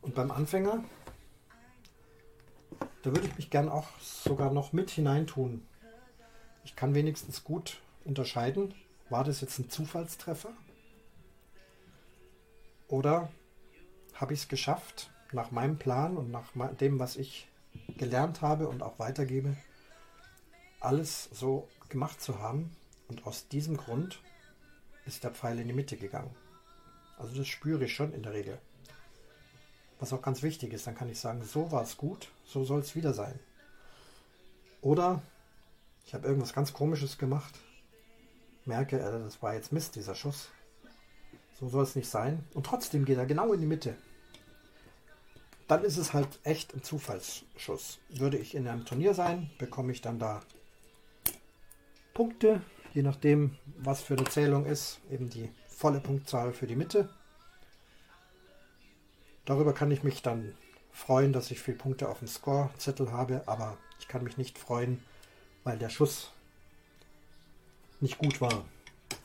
Und 0.00 0.14
beim 0.14 0.30
Anfänger 0.30 0.82
da 3.02 3.14
würde 3.14 3.28
ich 3.28 3.36
mich 3.36 3.50
gern 3.50 3.68
auch 3.68 3.86
sogar 4.00 4.52
noch 4.52 4.72
mit 4.72 4.90
hineintun. 4.90 5.66
Ich 6.64 6.74
kann 6.74 6.94
wenigstens 6.94 7.44
gut 7.44 7.80
unterscheiden, 8.04 8.74
war 9.08 9.24
das 9.24 9.40
jetzt 9.40 9.58
ein 9.58 9.70
Zufallstreffer? 9.70 10.52
Oder 12.88 13.30
habe 14.14 14.34
ich 14.34 14.40
es 14.40 14.48
geschafft, 14.48 15.10
nach 15.32 15.50
meinem 15.50 15.78
Plan 15.78 16.16
und 16.16 16.30
nach 16.30 16.52
dem, 16.80 16.98
was 16.98 17.16
ich 17.16 17.48
gelernt 17.98 18.42
habe 18.42 18.68
und 18.68 18.82
auch 18.82 18.98
weitergebe, 18.98 19.56
alles 20.80 21.28
so 21.32 21.68
gemacht 21.88 22.20
zu 22.20 22.40
haben. 22.40 22.74
Und 23.08 23.26
aus 23.26 23.48
diesem 23.48 23.76
Grund 23.76 24.20
ist 25.06 25.24
der 25.24 25.30
Pfeil 25.30 25.58
in 25.58 25.68
die 25.68 25.74
Mitte 25.74 25.96
gegangen. 25.96 26.34
Also 27.18 27.36
das 27.36 27.48
spüre 27.48 27.84
ich 27.84 27.94
schon 27.94 28.12
in 28.12 28.22
der 28.22 28.34
Regel. 28.34 28.58
Was 29.98 30.12
auch 30.12 30.22
ganz 30.22 30.42
wichtig 30.42 30.72
ist, 30.72 30.86
dann 30.86 30.94
kann 30.94 31.08
ich 31.08 31.18
sagen, 31.18 31.42
so 31.42 31.72
war 31.72 31.82
es 31.82 31.96
gut, 31.96 32.30
so 32.46 32.64
soll 32.64 32.80
es 32.80 32.94
wieder 32.94 33.12
sein. 33.12 33.38
Oder 34.80 35.22
ich 36.06 36.14
habe 36.14 36.26
irgendwas 36.26 36.52
ganz 36.52 36.72
Komisches 36.72 37.18
gemacht, 37.18 37.58
merke, 38.64 39.00
äh, 39.00 39.18
das 39.18 39.42
war 39.42 39.54
jetzt 39.54 39.72
Mist, 39.72 39.96
dieser 39.96 40.14
Schuss. 40.14 40.48
So 41.58 41.68
soll 41.68 41.82
es 41.82 41.96
nicht 41.96 42.08
sein. 42.08 42.44
Und 42.54 42.66
trotzdem 42.66 43.04
geht 43.04 43.18
er 43.18 43.26
genau 43.26 43.52
in 43.52 43.60
die 43.60 43.66
Mitte. 43.66 43.96
Dann 45.66 45.82
ist 45.82 45.96
es 45.96 46.12
halt 46.12 46.38
echt 46.44 46.74
ein 46.74 46.82
Zufallsschuss. 46.82 47.98
Würde 48.08 48.38
ich 48.38 48.54
in 48.54 48.68
einem 48.68 48.84
Turnier 48.84 49.14
sein, 49.14 49.50
bekomme 49.58 49.92
ich 49.92 50.00
dann 50.00 50.18
da 50.18 50.40
Punkte, 52.14 52.62
je 52.94 53.02
nachdem, 53.02 53.56
was 53.78 54.02
für 54.02 54.14
eine 54.14 54.24
Zählung 54.24 54.66
ist, 54.66 55.00
eben 55.10 55.28
die 55.28 55.50
volle 55.66 56.00
Punktzahl 56.00 56.52
für 56.52 56.66
die 56.66 56.76
Mitte. 56.76 57.08
Darüber 59.44 59.72
kann 59.72 59.90
ich 59.90 60.02
mich 60.02 60.22
dann 60.22 60.54
freuen, 60.90 61.32
dass 61.32 61.50
ich 61.50 61.60
viele 61.60 61.76
Punkte 61.76 62.08
auf 62.08 62.18
dem 62.18 62.28
Score-Zettel 62.28 63.12
habe, 63.12 63.42
aber 63.46 63.78
ich 64.00 64.08
kann 64.08 64.24
mich 64.24 64.36
nicht 64.36 64.58
freuen, 64.58 65.02
weil 65.64 65.78
der 65.78 65.88
Schuss 65.88 66.32
nicht 68.00 68.18
gut 68.18 68.40
war 68.40 68.64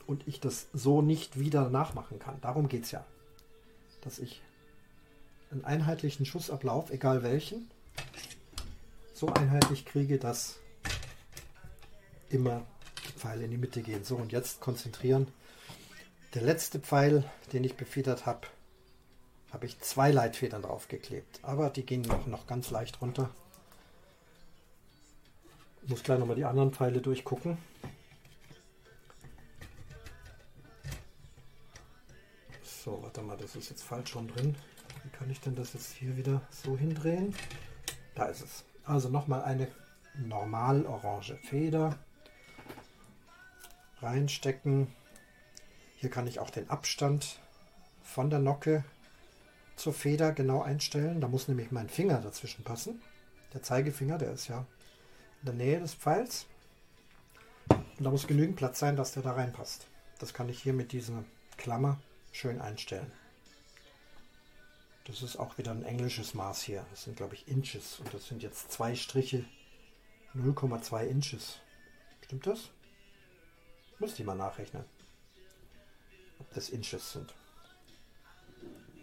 und 0.06 0.26
ich 0.26 0.40
das 0.40 0.68
so 0.72 1.02
nicht 1.02 1.38
wieder 1.38 1.70
nachmachen 1.70 2.18
kann. 2.18 2.40
Darum 2.40 2.68
geht 2.68 2.84
es 2.84 2.90
ja. 2.90 3.04
Dass 4.02 4.18
ich 4.18 4.42
einen 5.50 5.64
einheitlichen 5.64 6.26
Schussablauf, 6.26 6.90
egal 6.90 7.22
welchen, 7.22 7.70
so 9.12 9.28
einheitlich 9.28 9.84
kriege, 9.84 10.18
dass 10.18 10.58
immer 12.28 12.66
die 13.24 13.28
Pfeile 13.28 13.44
in 13.44 13.50
die 13.50 13.58
Mitte 13.58 13.82
gehen. 13.82 14.04
So, 14.04 14.16
und 14.16 14.32
jetzt 14.32 14.60
konzentrieren. 14.60 15.26
Der 16.34 16.42
letzte 16.42 16.78
Pfeil, 16.78 17.24
den 17.52 17.64
ich 17.64 17.76
befedert 17.76 18.26
habe, 18.26 18.46
habe 19.52 19.66
ich 19.66 19.80
zwei 19.80 20.10
Leitfedern 20.10 20.62
draufgeklebt. 20.62 21.40
Aber 21.42 21.70
die 21.70 21.86
gehen 21.86 22.02
noch, 22.02 22.26
noch 22.26 22.46
ganz 22.46 22.70
leicht 22.70 23.00
runter. 23.00 23.30
Ich 25.82 25.90
muss 25.90 26.02
gleich 26.02 26.18
nochmal 26.18 26.36
die 26.36 26.44
anderen 26.44 26.72
Pfeile 26.72 27.00
durchgucken. 27.00 27.56
So, 32.62 33.02
warte 33.02 33.22
mal, 33.22 33.36
das 33.36 33.56
ist 33.56 33.70
jetzt 33.70 33.82
falsch 33.82 34.10
schon 34.10 34.28
drin. 34.28 34.54
Wie 35.02 35.10
kann 35.10 35.30
ich 35.30 35.40
denn 35.40 35.54
das 35.54 35.72
jetzt 35.72 35.92
hier 35.92 36.16
wieder 36.16 36.42
so 36.50 36.76
hindrehen? 36.76 37.34
Da 38.14 38.26
ist 38.26 38.42
es. 38.42 38.64
Also 38.84 39.08
nochmal 39.08 39.42
eine 39.44 39.68
normal 40.14 40.84
orange 40.84 41.36
Feder 41.42 41.98
reinstecken. 44.04 44.88
Hier 45.96 46.10
kann 46.10 46.26
ich 46.26 46.38
auch 46.38 46.50
den 46.50 46.70
Abstand 46.70 47.40
von 48.02 48.30
der 48.30 48.38
Nocke 48.38 48.84
zur 49.76 49.92
Feder 49.92 50.32
genau 50.32 50.62
einstellen. 50.62 51.20
Da 51.20 51.28
muss 51.28 51.48
nämlich 51.48 51.70
mein 51.70 51.88
Finger 51.88 52.20
dazwischen 52.20 52.64
passen. 52.64 53.02
Der 53.52 53.62
Zeigefinger, 53.62 54.18
der 54.18 54.32
ist 54.32 54.48
ja 54.48 54.66
in 55.40 55.46
der 55.46 55.54
Nähe 55.54 55.80
des 55.80 55.94
Pfeils. 55.94 56.46
Und 57.68 58.04
da 58.04 58.10
muss 58.10 58.26
genügend 58.26 58.56
Platz 58.56 58.78
sein, 58.78 58.96
dass 58.96 59.12
der 59.12 59.22
da 59.22 59.32
reinpasst. 59.32 59.86
Das 60.18 60.34
kann 60.34 60.48
ich 60.48 60.62
hier 60.62 60.72
mit 60.72 60.92
dieser 60.92 61.24
Klammer 61.56 61.98
schön 62.32 62.60
einstellen. 62.60 63.10
Das 65.06 65.22
ist 65.22 65.36
auch 65.36 65.58
wieder 65.58 65.70
ein 65.70 65.84
englisches 65.84 66.34
Maß 66.34 66.62
hier. 66.62 66.84
Das 66.90 67.04
sind, 67.04 67.16
glaube 67.16 67.34
ich, 67.34 67.46
Inches. 67.46 68.00
Und 68.00 68.12
das 68.14 68.26
sind 68.26 68.42
jetzt 68.42 68.72
zwei 68.72 68.94
Striche 68.94 69.44
0,2 70.34 71.06
Inches. 71.06 71.58
Stimmt 72.22 72.46
das? 72.46 72.70
Müsste 73.98 74.22
ich 74.22 74.26
mal 74.26 74.34
nachrechnen. 74.34 74.84
Ob 76.40 76.52
das 76.54 76.68
Inches 76.68 77.12
sind. 77.12 77.32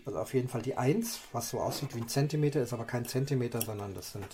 Also 0.05 0.19
auf 0.19 0.33
jeden 0.33 0.49
Fall 0.49 0.61
die 0.61 0.75
1, 0.77 1.19
was 1.31 1.49
so 1.49 1.59
aussieht 1.59 1.95
wie 1.95 2.01
ein 2.01 2.07
Zentimeter, 2.07 2.61
ist 2.61 2.73
aber 2.73 2.85
kein 2.85 3.05
Zentimeter, 3.05 3.61
sondern 3.61 3.93
das 3.93 4.11
sind 4.11 4.27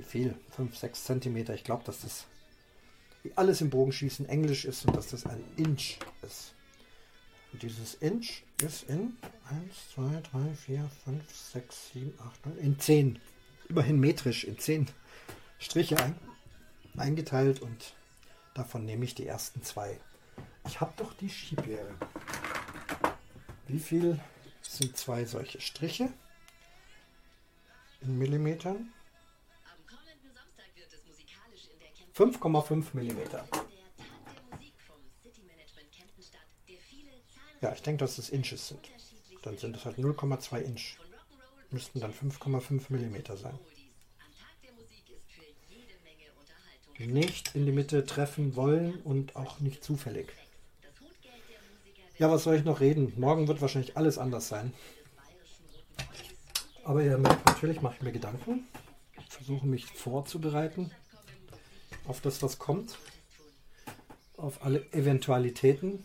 wie 0.00 0.04
viel? 0.04 0.34
5, 0.56 0.76
6 0.76 1.04
Zentimeter. 1.04 1.54
Ich 1.54 1.64
glaube, 1.64 1.84
dass 1.84 2.00
das 2.00 2.24
wie 3.22 3.32
alles 3.36 3.60
im 3.60 3.68
Bogenschießen 3.68 4.26
Englisch 4.28 4.64
ist 4.64 4.86
und 4.86 4.96
dass 4.96 5.08
das 5.08 5.26
ein 5.26 5.44
Inch 5.56 5.98
ist. 6.22 6.54
Und 7.52 7.62
dieses 7.62 7.94
Inch 7.94 8.44
ist 8.62 8.84
in 8.88 9.18
1, 9.50 9.90
2, 9.94 10.22
3, 10.30 10.54
4, 10.54 10.90
5, 11.04 11.36
6, 11.52 11.92
7, 11.92 12.14
8, 12.18 12.46
9, 12.46 12.58
in 12.58 12.78
10. 12.78 13.18
Immerhin 13.68 14.00
metrisch 14.00 14.44
in 14.44 14.58
10 14.58 14.86
Striche 15.58 15.98
ein, 15.98 16.14
eingeteilt 16.96 17.60
und 17.60 17.94
davon 18.54 18.84
nehme 18.84 19.04
ich 19.04 19.14
die 19.14 19.26
ersten 19.26 19.62
zwei. 19.62 20.00
Ich 20.66 20.80
habe 20.80 20.92
doch 20.96 21.12
die 21.14 21.30
Schieblehre. 21.30 21.94
Wie 23.66 23.78
viel 23.78 24.20
sind 24.62 24.96
zwei 24.96 25.24
solche 25.24 25.60
Striche 25.60 26.12
in 28.00 28.18
Millimetern? 28.18 28.92
5,5 32.14 32.84
Millimeter. 32.92 33.46
Ja, 37.60 37.72
ich 37.72 37.82
denke, 37.82 38.04
dass 38.04 38.18
es 38.18 38.30
Inches 38.30 38.68
sind. 38.68 38.90
Dann 39.42 39.56
sind 39.56 39.76
es 39.76 39.84
halt 39.84 39.96
0,2 39.96 40.60
Inch. 40.60 40.98
Müssten 41.70 42.00
dann 42.00 42.12
5,5 42.12 42.86
Millimeter 42.88 43.36
sein. 43.36 43.58
Nicht 47.06 47.54
in 47.54 47.64
die 47.64 47.72
Mitte 47.72 48.04
treffen 48.04 48.56
wollen 48.56 49.00
und 49.02 49.34
auch 49.34 49.60
nicht 49.60 49.82
zufällig. 49.82 50.28
Ja, 52.18 52.30
was 52.30 52.44
soll 52.44 52.56
ich 52.56 52.64
noch 52.64 52.80
reden? 52.80 53.14
Morgen 53.16 53.48
wird 53.48 53.62
wahrscheinlich 53.62 53.96
alles 53.96 54.18
anders 54.18 54.48
sein. 54.48 54.74
Aber 56.84 57.02
ihr 57.02 57.16
natürlich 57.16 57.80
mache 57.80 57.94
ich 57.96 58.02
mir 58.02 58.12
Gedanken. 58.12 58.68
Versuche 59.28 59.66
mich 59.66 59.86
vorzubereiten 59.86 60.90
auf 62.06 62.20
das, 62.20 62.42
was 62.42 62.58
kommt. 62.58 62.98
Auf 64.36 64.62
alle 64.62 64.84
Eventualitäten 64.92 66.04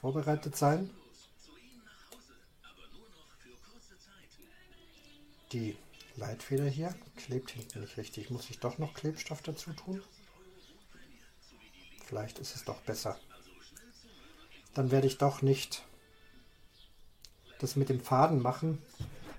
vorbereitet 0.00 0.56
sein. 0.56 0.90
Die 5.52 5.76
Leitfeder 6.18 6.64
hier 6.64 6.94
klebt 7.16 7.52
hinten 7.52 7.80
nicht 7.80 7.96
richtig. 7.96 8.30
Muss 8.30 8.50
ich 8.50 8.58
doch 8.58 8.78
noch 8.78 8.92
Klebstoff 8.92 9.40
dazu 9.40 9.72
tun? 9.72 10.02
Vielleicht 12.06 12.40
ist 12.40 12.56
es 12.56 12.64
doch 12.64 12.80
besser. 12.80 13.18
Dann 14.74 14.90
werde 14.90 15.06
ich 15.06 15.18
doch 15.18 15.42
nicht 15.42 15.84
das 17.60 17.76
mit 17.76 17.88
dem 17.88 18.00
Faden 18.00 18.42
machen, 18.42 18.82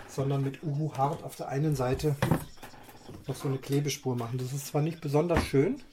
sondern 0.07 0.41
mit 0.41 0.63
Uhu 0.63 0.95
Hart 0.95 1.23
auf 1.23 1.35
der 1.35 1.49
einen 1.49 1.75
Seite 1.75 2.15
noch 3.27 3.35
so 3.35 3.47
eine 3.47 3.57
Klebespur 3.57 4.15
machen. 4.15 4.37
Das 4.37 4.53
ist 4.53 4.67
zwar 4.67 4.81
nicht 4.81 5.01
besonders 5.01 5.43
schön, 5.43 5.83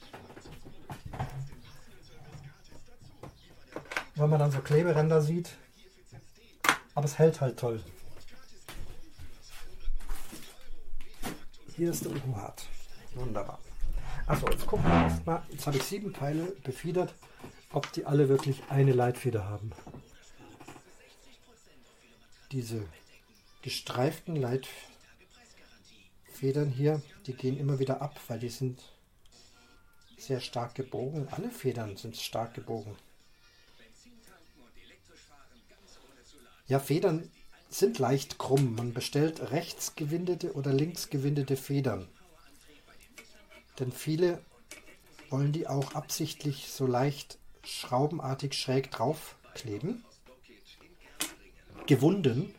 weil 4.15 4.27
man 4.27 4.39
dann 4.39 4.51
so 4.51 4.59
Kleberänder 4.59 5.21
sieht. 5.21 5.49
Aber 6.95 7.05
es 7.05 7.19
hält 7.19 7.41
halt 7.41 7.59
toll. 7.59 7.83
Hier 11.77 11.91
ist 11.91 12.03
der 12.05 12.11
Uhuhat. 12.11 12.65
Wunderbar. 13.13 13.59
Achso, 14.25 14.49
jetzt 14.49 14.65
gucken 14.65 14.89
wir 14.89 15.03
erstmal. 15.03 15.43
Jetzt 15.51 15.67
habe 15.67 15.77
ich 15.77 15.83
sieben 15.83 16.11
Teile 16.11 16.45
befiedert, 16.63 17.13
ob 17.71 17.91
die 17.91 18.03
alle 18.03 18.29
wirklich 18.29 18.63
eine 18.69 18.93
Leitfeder 18.93 19.45
haben. 19.45 19.71
Diese 22.51 22.83
gestreiften 23.61 24.35
Leitfedern 24.37 24.71
hier, 26.69 26.99
die 27.27 27.33
gehen 27.33 27.59
immer 27.59 27.77
wieder 27.77 28.01
ab, 28.01 28.19
weil 28.27 28.39
die 28.39 28.49
sind 28.49 28.81
sehr 30.17 30.39
stark 30.39 30.73
gebogen. 30.73 31.27
Alle 31.29 31.51
Federn 31.51 31.95
sind 31.95 32.17
stark 32.17 32.55
gebogen. 32.55 32.95
Ja, 36.65 36.79
Federn 36.79 37.29
sind 37.69 37.99
leicht 37.99 38.37
krumm. 38.37 38.75
Man 38.75 38.93
bestellt 38.93 39.51
rechts 39.51 39.95
gewindete 39.95 40.53
oder 40.53 40.73
links 40.73 41.09
gewindete 41.09 41.57
Federn. 41.57 42.07
Denn 43.79 43.91
viele 43.91 44.41
wollen 45.29 45.51
die 45.51 45.67
auch 45.67 45.93
absichtlich 45.93 46.69
so 46.69 46.87
leicht 46.87 47.37
schraubenartig 47.63 48.53
schräg 48.53 48.91
draufkleben. 48.91 50.03
Gewunden, 51.85 52.53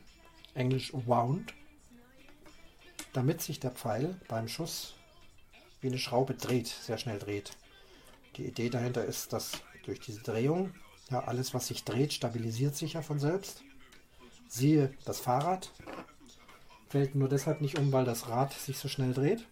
englisch 0.54 0.92
wound, 0.92 1.54
damit 3.12 3.40
sich 3.42 3.58
der 3.60 3.70
Pfeil 3.70 4.20
beim 4.28 4.48
Schuss 4.48 4.94
wie 5.80 5.88
eine 5.88 5.98
Schraube 5.98 6.34
dreht, 6.34 6.66
sehr 6.66 6.98
schnell 6.98 7.18
dreht. 7.18 7.56
Die 8.36 8.46
Idee 8.46 8.68
dahinter 8.68 9.04
ist, 9.04 9.32
dass 9.32 9.52
durch 9.84 10.00
diese 10.00 10.20
Drehung 10.20 10.74
ja 11.10 11.24
alles, 11.24 11.54
was 11.54 11.68
sich 11.68 11.84
dreht, 11.84 12.12
stabilisiert 12.12 12.76
sich 12.76 12.94
ja 12.94 13.02
von 13.02 13.18
selbst. 13.18 13.62
Siehe 14.48 14.94
das 15.04 15.20
Fahrrad. 15.20 15.70
Fällt 16.88 17.14
nur 17.14 17.28
deshalb 17.28 17.60
nicht 17.60 17.78
um, 17.78 17.92
weil 17.92 18.06
das 18.06 18.28
Rad 18.28 18.52
sich 18.54 18.78
so 18.78 18.88
schnell 18.88 19.12
dreht. 19.12 19.46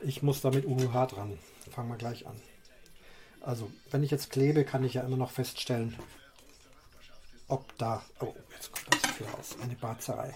Ich 0.00 0.22
muss 0.22 0.40
damit 0.40 0.66
UH 0.66 1.06
dran. 1.06 1.38
Fangen 1.70 1.90
wir 1.90 1.96
gleich 1.96 2.26
an. 2.26 2.40
Also, 3.42 3.70
wenn 3.90 4.02
ich 4.02 4.10
jetzt 4.10 4.30
klebe, 4.30 4.64
kann 4.64 4.82
ich 4.82 4.94
ja 4.94 5.02
immer 5.02 5.16
noch 5.16 5.30
feststellen, 5.30 5.96
ob 7.48 7.76
da... 7.76 8.02
Oh, 8.20 8.34
jetzt 8.54 8.72
kommt 8.72 9.04
das 9.04 9.12
viel 9.12 9.26
raus. 9.26 9.56
Eine 9.62 9.74
Barzerei. 9.74 10.34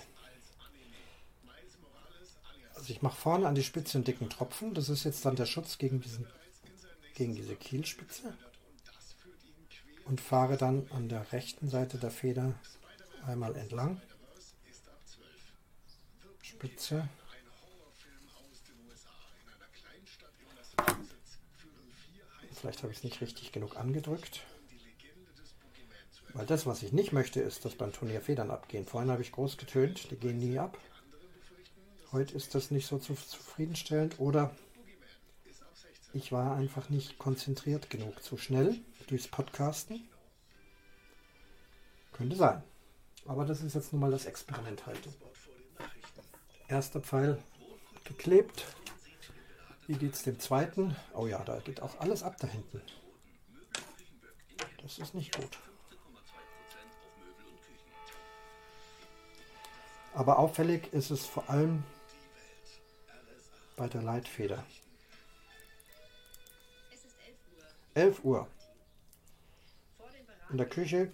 Also 2.75 2.93
ich 2.93 3.01
mache 3.01 3.17
vorne 3.17 3.49
an 3.49 3.55
die 3.55 3.65
Spitze 3.65 3.99
einen 3.99 4.05
dicken 4.05 4.29
Tropfen. 4.29 4.75
Das 4.75 4.91
ist 4.91 5.05
jetzt 5.05 5.25
dann 5.25 5.35
der 5.35 5.47
Schutz 5.47 5.79
gegen, 5.79 6.01
diesen, 6.01 6.27
gegen 7.15 7.35
diese 7.35 7.57
Kielspitze 7.57 8.35
und 10.07 10.21
fahre 10.21 10.57
dann 10.57 10.89
an 10.91 11.09
der 11.09 11.33
rechten 11.33 11.69
Seite 11.69 11.99
der 11.99 12.11
Feder 12.11 12.55
einmal 13.27 13.57
entlang. 13.57 14.01
Spitze. 16.43 17.09
Vielleicht 22.55 22.83
habe 22.83 22.93
ich 22.93 22.99
es 22.99 23.05
nicht 23.05 23.21
richtig 23.21 23.53
genug 23.53 23.77
angedrückt. 23.77 24.43
Weil 26.33 26.47
das, 26.47 26.67
was 26.67 26.83
ich 26.83 26.93
nicht 26.93 27.13
möchte, 27.13 27.41
ist, 27.41 27.65
dass 27.65 27.75
beim 27.75 27.93
Turnier 27.93 28.21
Federn 28.21 28.51
abgehen. 28.51 28.87
Vorhin 28.87 29.11
habe 29.11 29.23
ich 29.23 29.33
groß 29.33 29.57
getönt, 29.57 30.11
die 30.11 30.17
gehen 30.17 30.39
nie 30.39 30.59
ab. 30.59 30.79
Heute 32.13 32.35
ist 32.35 32.55
das 32.55 32.71
nicht 32.71 32.87
so 32.87 32.99
zufriedenstellend 32.99 34.19
oder 34.21 34.55
ich 36.17 36.33
war 36.33 36.57
einfach 36.57 36.89
nicht 36.89 37.19
konzentriert 37.19 37.91
genug, 37.91 38.23
zu 38.23 38.39
schnell 38.39 38.81
durchs 39.07 39.29
Podcasten. 39.29 40.09
Könnte 42.13 42.37
sein. 42.37 42.63
Aber 43.27 43.45
das 43.45 43.61
ist 43.61 43.75
jetzt 43.75 43.93
nun 43.93 44.01
mal 44.01 44.11
das 44.11 44.25
Experiment 44.25 44.87
halt. 44.87 44.99
Erster 46.69 47.01
Pfeil 47.01 47.39
geklebt. 48.05 48.65
Wie 49.87 49.95
geht 49.95 50.15
es 50.15 50.23
dem 50.23 50.41
zweiten? 50.41 50.97
Oh 51.13 51.27
ja, 51.27 51.45
da 51.45 51.61
geht 51.61 51.83
auch 51.83 52.01
alles 52.01 52.23
ab 52.23 52.37
da 52.39 52.47
hinten. 52.47 52.81
Das 54.83 54.99
ist 54.99 55.15
nicht 55.15 55.37
gut. 55.37 55.59
Aber 60.15 60.39
auffällig 60.39 60.93
ist 60.95 61.11
es 61.11 61.27
vor 61.27 61.51
allem 61.51 61.85
bei 63.77 63.87
der 63.87 64.03
Leitfeder. 64.03 64.65
11 67.97 68.25
Uhr. 68.25 68.47
In 70.51 70.59
der 70.59 70.69
Küche 70.69 71.11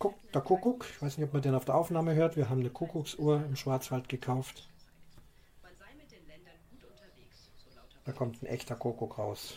guckt 0.00 0.34
der 0.34 0.42
Kuckuck. 0.42 0.84
Ich 0.90 1.00
weiß 1.00 1.16
nicht, 1.16 1.28
ob 1.28 1.32
man 1.32 1.42
den 1.42 1.54
auf 1.54 1.64
der 1.64 1.76
Aufnahme 1.76 2.14
hört. 2.14 2.36
Wir 2.36 2.50
haben 2.50 2.60
eine 2.60 2.70
Kuckucksuhr 2.70 3.44
im 3.44 3.54
Schwarzwald 3.54 4.08
gekauft. 4.08 4.68
Da 8.04 8.10
kommt 8.10 8.42
ein 8.42 8.46
echter 8.46 8.74
Kuckuck 8.74 9.18
raus. 9.18 9.54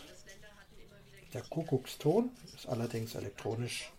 Der 1.34 1.42
Kuckuckston 1.42 2.30
ist 2.54 2.68
allerdings 2.68 3.16
elektronisch. 3.16 3.92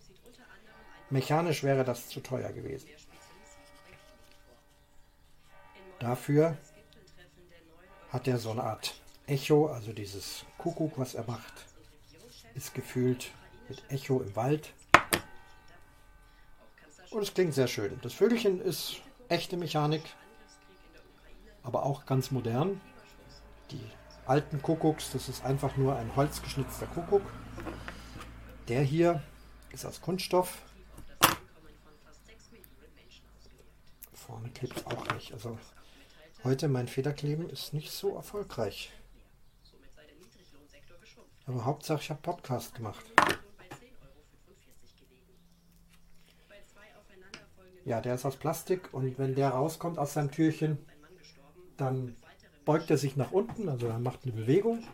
Mechanisch 1.10 1.64
wäre 1.64 1.84
das 1.84 2.08
zu 2.08 2.20
teuer 2.20 2.52
gewesen. 2.52 2.88
Dafür 5.98 6.56
hat 8.10 8.28
er 8.28 8.38
so 8.38 8.52
eine 8.52 8.62
Art 8.62 8.94
Echo, 9.26 9.66
also 9.66 9.92
dieses 9.92 10.44
Kuckuck, 10.56 10.96
was 10.98 11.16
er 11.16 11.24
macht, 11.24 11.65
ist 12.56 12.74
gefühlt 12.74 13.30
mit 13.68 13.82
Echo 13.90 14.20
im 14.20 14.34
Wald. 14.34 14.72
Und 17.10 17.22
es 17.22 17.34
klingt 17.34 17.54
sehr 17.54 17.68
schön. 17.68 17.98
Das 18.02 18.14
Vögelchen 18.14 18.60
ist 18.60 18.96
echte 19.28 19.56
Mechanik, 19.56 20.02
aber 21.62 21.84
auch 21.84 22.06
ganz 22.06 22.30
modern. 22.30 22.80
Die 23.70 23.84
alten 24.26 24.60
Kuckucks, 24.62 25.12
das 25.12 25.28
ist 25.28 25.44
einfach 25.44 25.76
nur 25.76 25.96
ein 25.96 26.16
holzgeschnitzter 26.16 26.86
Kuckuck. 26.86 27.22
Der 28.68 28.82
hier 28.82 29.22
ist 29.70 29.84
aus 29.84 30.00
Kunststoff. 30.00 30.62
Vorne 34.12 34.48
klebt 34.50 34.78
es 34.78 34.86
auch 34.86 35.14
nicht. 35.14 35.32
Also 35.32 35.58
heute 36.42 36.68
mein 36.68 36.88
Federkleben 36.88 37.48
ist 37.50 37.72
nicht 37.72 37.92
so 37.92 38.16
erfolgreich. 38.16 38.92
Aber 41.46 41.64
Hauptsache 41.64 42.00
ich 42.02 42.10
habe 42.10 42.20
Podcast 42.20 42.74
gemacht. 42.74 43.04
Ja, 47.84 48.00
der 48.00 48.16
ist 48.16 48.24
aus 48.24 48.36
Plastik 48.36 48.92
und 48.92 49.16
wenn 49.16 49.36
der 49.36 49.50
rauskommt 49.50 49.96
aus 49.96 50.14
seinem 50.14 50.32
Türchen, 50.32 50.84
dann 51.76 52.16
beugt 52.64 52.90
er 52.90 52.98
sich 52.98 53.14
nach 53.16 53.30
unten, 53.30 53.68
also 53.68 53.86
er 53.86 54.00
macht 54.00 54.24
eine 54.24 54.32
Bewegung 54.32 54.84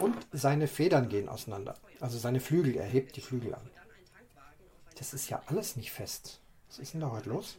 und 0.00 0.16
seine 0.32 0.66
Federn 0.66 1.08
gehen 1.08 1.28
auseinander. 1.28 1.76
Also 2.00 2.18
seine 2.18 2.40
Flügel, 2.40 2.74
er 2.74 2.86
hebt 2.86 3.14
die 3.14 3.20
Flügel 3.20 3.54
an. 3.54 3.70
Das 4.98 5.14
ist 5.14 5.30
ja 5.30 5.40
alles 5.46 5.76
nicht 5.76 5.92
fest. 5.92 6.40
Was 6.68 6.80
ist 6.80 6.94
denn 6.94 7.00
da 7.00 7.12
heute 7.12 7.28
los? 7.28 7.58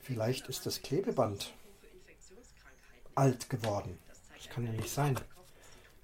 Vielleicht 0.00 0.48
ist 0.48 0.64
das 0.64 0.80
Klebeband 0.80 1.52
alt 3.16 3.50
geworden. 3.50 3.98
Das 4.36 4.48
kann 4.48 4.64
ja 4.64 4.72
nicht 4.72 4.90
sein. 4.90 5.16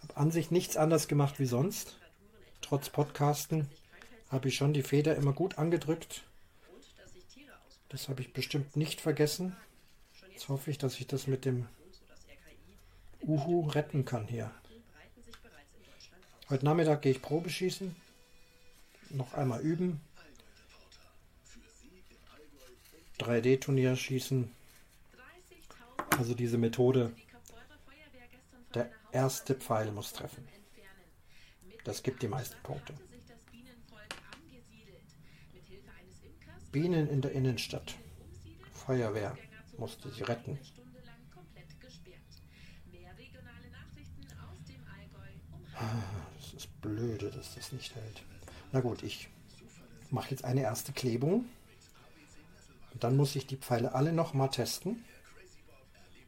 Habe 0.03 0.17
an 0.17 0.31
sich 0.31 0.51
nichts 0.51 0.77
anders 0.77 1.09
gemacht 1.09 1.39
wie 1.39 1.47
sonst. 1.47 1.99
Trotz 2.61 2.91
Podcasten 2.91 3.69
habe 4.31 4.49
ich 4.49 4.57
schon 4.57 4.73
die 4.73 4.83
Feder 4.83 5.17
immer 5.17 5.33
gut 5.33 5.59
angedrückt. 5.59 6.23
Das 7.89 8.09
habe 8.09 8.23
ich 8.23 8.33
bestimmt 8.33 8.77
nicht 8.77 9.01
vergessen. 9.01 9.57
Jetzt 10.33 10.49
hoffe 10.49 10.71
ich, 10.71 10.79
dass 10.79 10.99
ich 11.01 11.07
das 11.07 11.27
mit 11.27 11.45
dem 11.45 11.67
Uhu 13.21 13.69
retten 13.69 14.05
kann 14.05 14.27
hier. 14.27 14.51
Heute 16.49 16.65
Nachmittag 16.65 17.03
gehe 17.03 17.13
ich 17.13 17.23
Probeschießen. 17.23 17.95
Noch 19.11 19.35
einmal 19.35 19.61
üben. 19.61 20.01
3D-Turnier 23.19 23.97
schießen. 23.97 24.51
Also 26.21 26.35
diese 26.35 26.59
Methode. 26.59 27.15
Der 28.75 28.91
erste 29.11 29.55
Pfeil 29.55 29.91
muss 29.91 30.13
treffen. 30.13 30.47
Das 31.85 32.03
gibt 32.03 32.21
die 32.21 32.29
meisten 32.29 32.63
Punkte. 32.63 32.93
Bienen 36.71 37.09
in 37.09 37.23
der 37.23 37.33
Innenstadt. 37.33 37.95
Feuerwehr 38.71 39.35
musste 39.79 40.11
sie 40.11 40.23
retten. 40.25 40.59
Das 46.37 46.53
ist 46.53 46.81
blöde, 46.83 47.31
dass 47.31 47.55
das 47.55 47.73
nicht 47.73 47.95
hält. 47.95 48.23
Na 48.73 48.81
gut, 48.81 49.03
ich 49.03 49.31
mache 50.11 50.33
jetzt 50.33 50.45
eine 50.45 50.61
erste 50.61 50.93
Klebung. 50.93 51.47
Und 52.93 53.05
dann 53.05 53.17
muss 53.17 53.37
ich 53.37 53.47
die 53.47 53.57
Pfeile 53.57 53.95
alle 53.95 54.13
noch 54.13 54.35
mal 54.35 54.49
testen. 54.49 55.03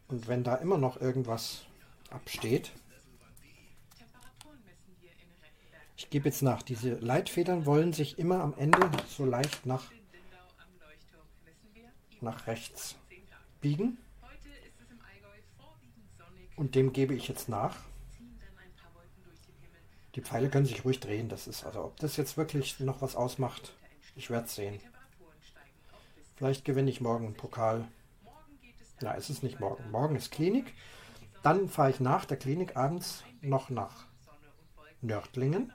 Und 0.09 0.29
wenn 0.29 0.45
da 0.45 0.57
immer 0.57 0.79
noch 0.79 1.01
irgendwas 1.01 1.65
absteht, 2.11 2.73
ich 5.97 6.11
gebe 6.11 6.29
jetzt 6.29 6.43
nach. 6.43 6.63
Diese 6.63 6.95
Leitfedern 6.97 7.65
wollen 7.65 7.93
sich 7.93 8.19
immer 8.19 8.41
am 8.41 8.55
Ende 8.59 8.91
so 9.09 9.25
leicht 9.25 9.67
nach 9.67 9.91
nach 12.23 12.47
rechts 12.47 12.97
biegen. 13.61 13.99
Und 16.57 16.75
dem 16.75 16.93
gebe 16.93 17.15
ich 17.15 17.29
jetzt 17.29 17.49
nach. 17.49 17.77
Die 20.15 20.21
Pfeile 20.21 20.51
können 20.51 20.67
sich 20.67 20.85
ruhig 20.85 21.01
drehen. 21.01 21.29
Das 21.29 21.47
ist 21.47 21.65
also, 21.65 21.85
ob 21.85 21.97
das 21.99 22.17
jetzt 22.17 22.37
wirklich 22.37 22.79
noch 22.81 23.01
was 23.01 23.17
ausmacht, 23.17 23.75
ich 24.15 24.31
werde 24.31 24.47
es 24.47 24.55
sehen. 24.55 24.79
Vielleicht 26.37 26.65
gewinne 26.65 26.91
ich 26.91 27.01
morgen 27.01 27.27
einen 27.27 27.35
Pokal. 27.35 27.89
Na, 29.03 29.17
es 29.17 29.31
ist 29.31 29.43
nicht 29.43 29.59
morgen. 29.59 29.91
Morgen 29.91 30.17
ist 30.17 30.31
Klinik. 30.31 30.75
Dann 31.43 31.69
fahre 31.69 31.91
ich 31.91 31.99
nach 31.99 32.25
der 32.25 32.37
Klinik 32.37 32.77
abends 32.77 33.25
noch 33.41 33.69
nach 33.69 34.07
Nördlingen. 35.01 35.73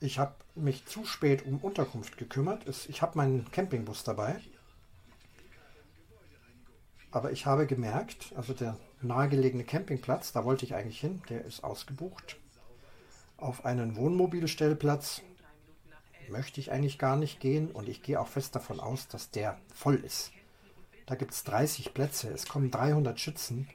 Ich 0.00 0.18
habe 0.18 0.34
mich 0.54 0.84
zu 0.84 1.06
spät 1.06 1.46
um 1.46 1.58
Unterkunft 1.58 2.18
gekümmert. 2.18 2.66
Ich 2.88 3.00
habe 3.00 3.16
meinen 3.16 3.50
Campingbus 3.50 4.04
dabei. 4.04 4.40
Aber 7.10 7.32
ich 7.32 7.46
habe 7.46 7.66
gemerkt, 7.66 8.32
also 8.36 8.52
der 8.52 8.78
nahegelegene 9.00 9.64
Campingplatz, 9.64 10.32
da 10.32 10.44
wollte 10.44 10.64
ich 10.64 10.74
eigentlich 10.74 11.00
hin, 11.00 11.22
der 11.28 11.44
ist 11.44 11.64
ausgebucht. 11.64 12.36
Auf 13.36 13.64
einen 13.64 13.96
Wohnmobilstellplatz 13.96 15.22
möchte 16.28 16.60
ich 16.60 16.72
eigentlich 16.72 16.98
gar 16.98 17.16
nicht 17.16 17.40
gehen 17.40 17.70
und 17.70 17.88
ich 17.88 18.02
gehe 18.02 18.20
auch 18.20 18.28
fest 18.28 18.54
davon 18.54 18.80
aus, 18.80 19.08
dass 19.08 19.30
der 19.30 19.58
voll 19.74 19.96
ist. 19.96 20.32
Da 21.06 21.14
gibt 21.14 21.32
es 21.32 21.44
30 21.44 21.94
Plätze, 21.94 22.30
es 22.30 22.46
kommen 22.46 22.70
300 22.70 23.18
Schützen 23.18 23.68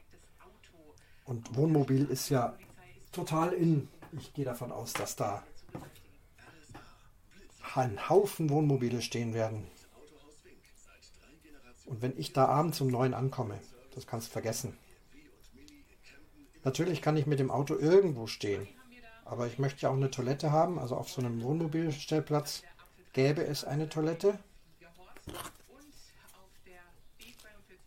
und 1.24 1.54
Wohnmobil 1.56 2.06
ist 2.06 2.30
ja 2.30 2.56
total 3.12 3.52
in. 3.52 3.88
Ich 4.12 4.32
gehe 4.32 4.44
davon 4.44 4.72
aus, 4.72 4.94
dass 4.94 5.14
da 5.14 5.42
ein 7.74 8.08
Haufen 8.08 8.50
Wohnmobile 8.50 9.02
stehen 9.02 9.34
werden. 9.34 9.66
Und 11.86 12.02
wenn 12.02 12.18
ich 12.18 12.32
da 12.32 12.46
abends 12.46 12.80
um 12.80 12.88
neun 12.88 13.14
ankomme, 13.14 13.58
das 13.94 14.06
kannst 14.06 14.28
du 14.28 14.32
vergessen. 14.32 14.76
Natürlich 16.64 17.02
kann 17.02 17.16
ich 17.16 17.26
mit 17.26 17.38
dem 17.38 17.50
Auto 17.50 17.76
irgendwo 17.76 18.26
stehen, 18.26 18.66
aber 19.24 19.46
ich 19.46 19.58
möchte 19.58 19.82
ja 19.82 19.90
auch 19.90 19.96
eine 19.96 20.10
Toilette 20.10 20.50
haben. 20.50 20.78
Also 20.78 20.96
auf 20.96 21.08
so 21.08 21.20
einem 21.20 21.42
Wohnmobilstellplatz 21.42 22.62
gäbe 23.12 23.44
es 23.44 23.64
eine 23.64 23.88
Toilette. 23.88 24.38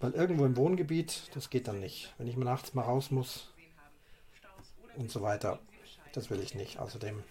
Weil 0.01 0.13
irgendwo 0.13 0.45
im 0.45 0.57
Wohngebiet, 0.57 1.29
das 1.35 1.51
geht 1.51 1.67
dann 1.67 1.79
nicht. 1.79 2.11
Wenn 2.17 2.27
ich 2.27 2.35
mal 2.35 2.45
nachts 2.45 2.73
mal 2.73 2.81
raus 2.81 3.11
muss 3.11 3.53
und 4.97 5.11
so 5.11 5.21
weiter, 5.21 5.59
das 6.13 6.31
will 6.31 6.41
ich 6.41 6.55
nicht. 6.55 6.79
Außerdem 6.79 7.23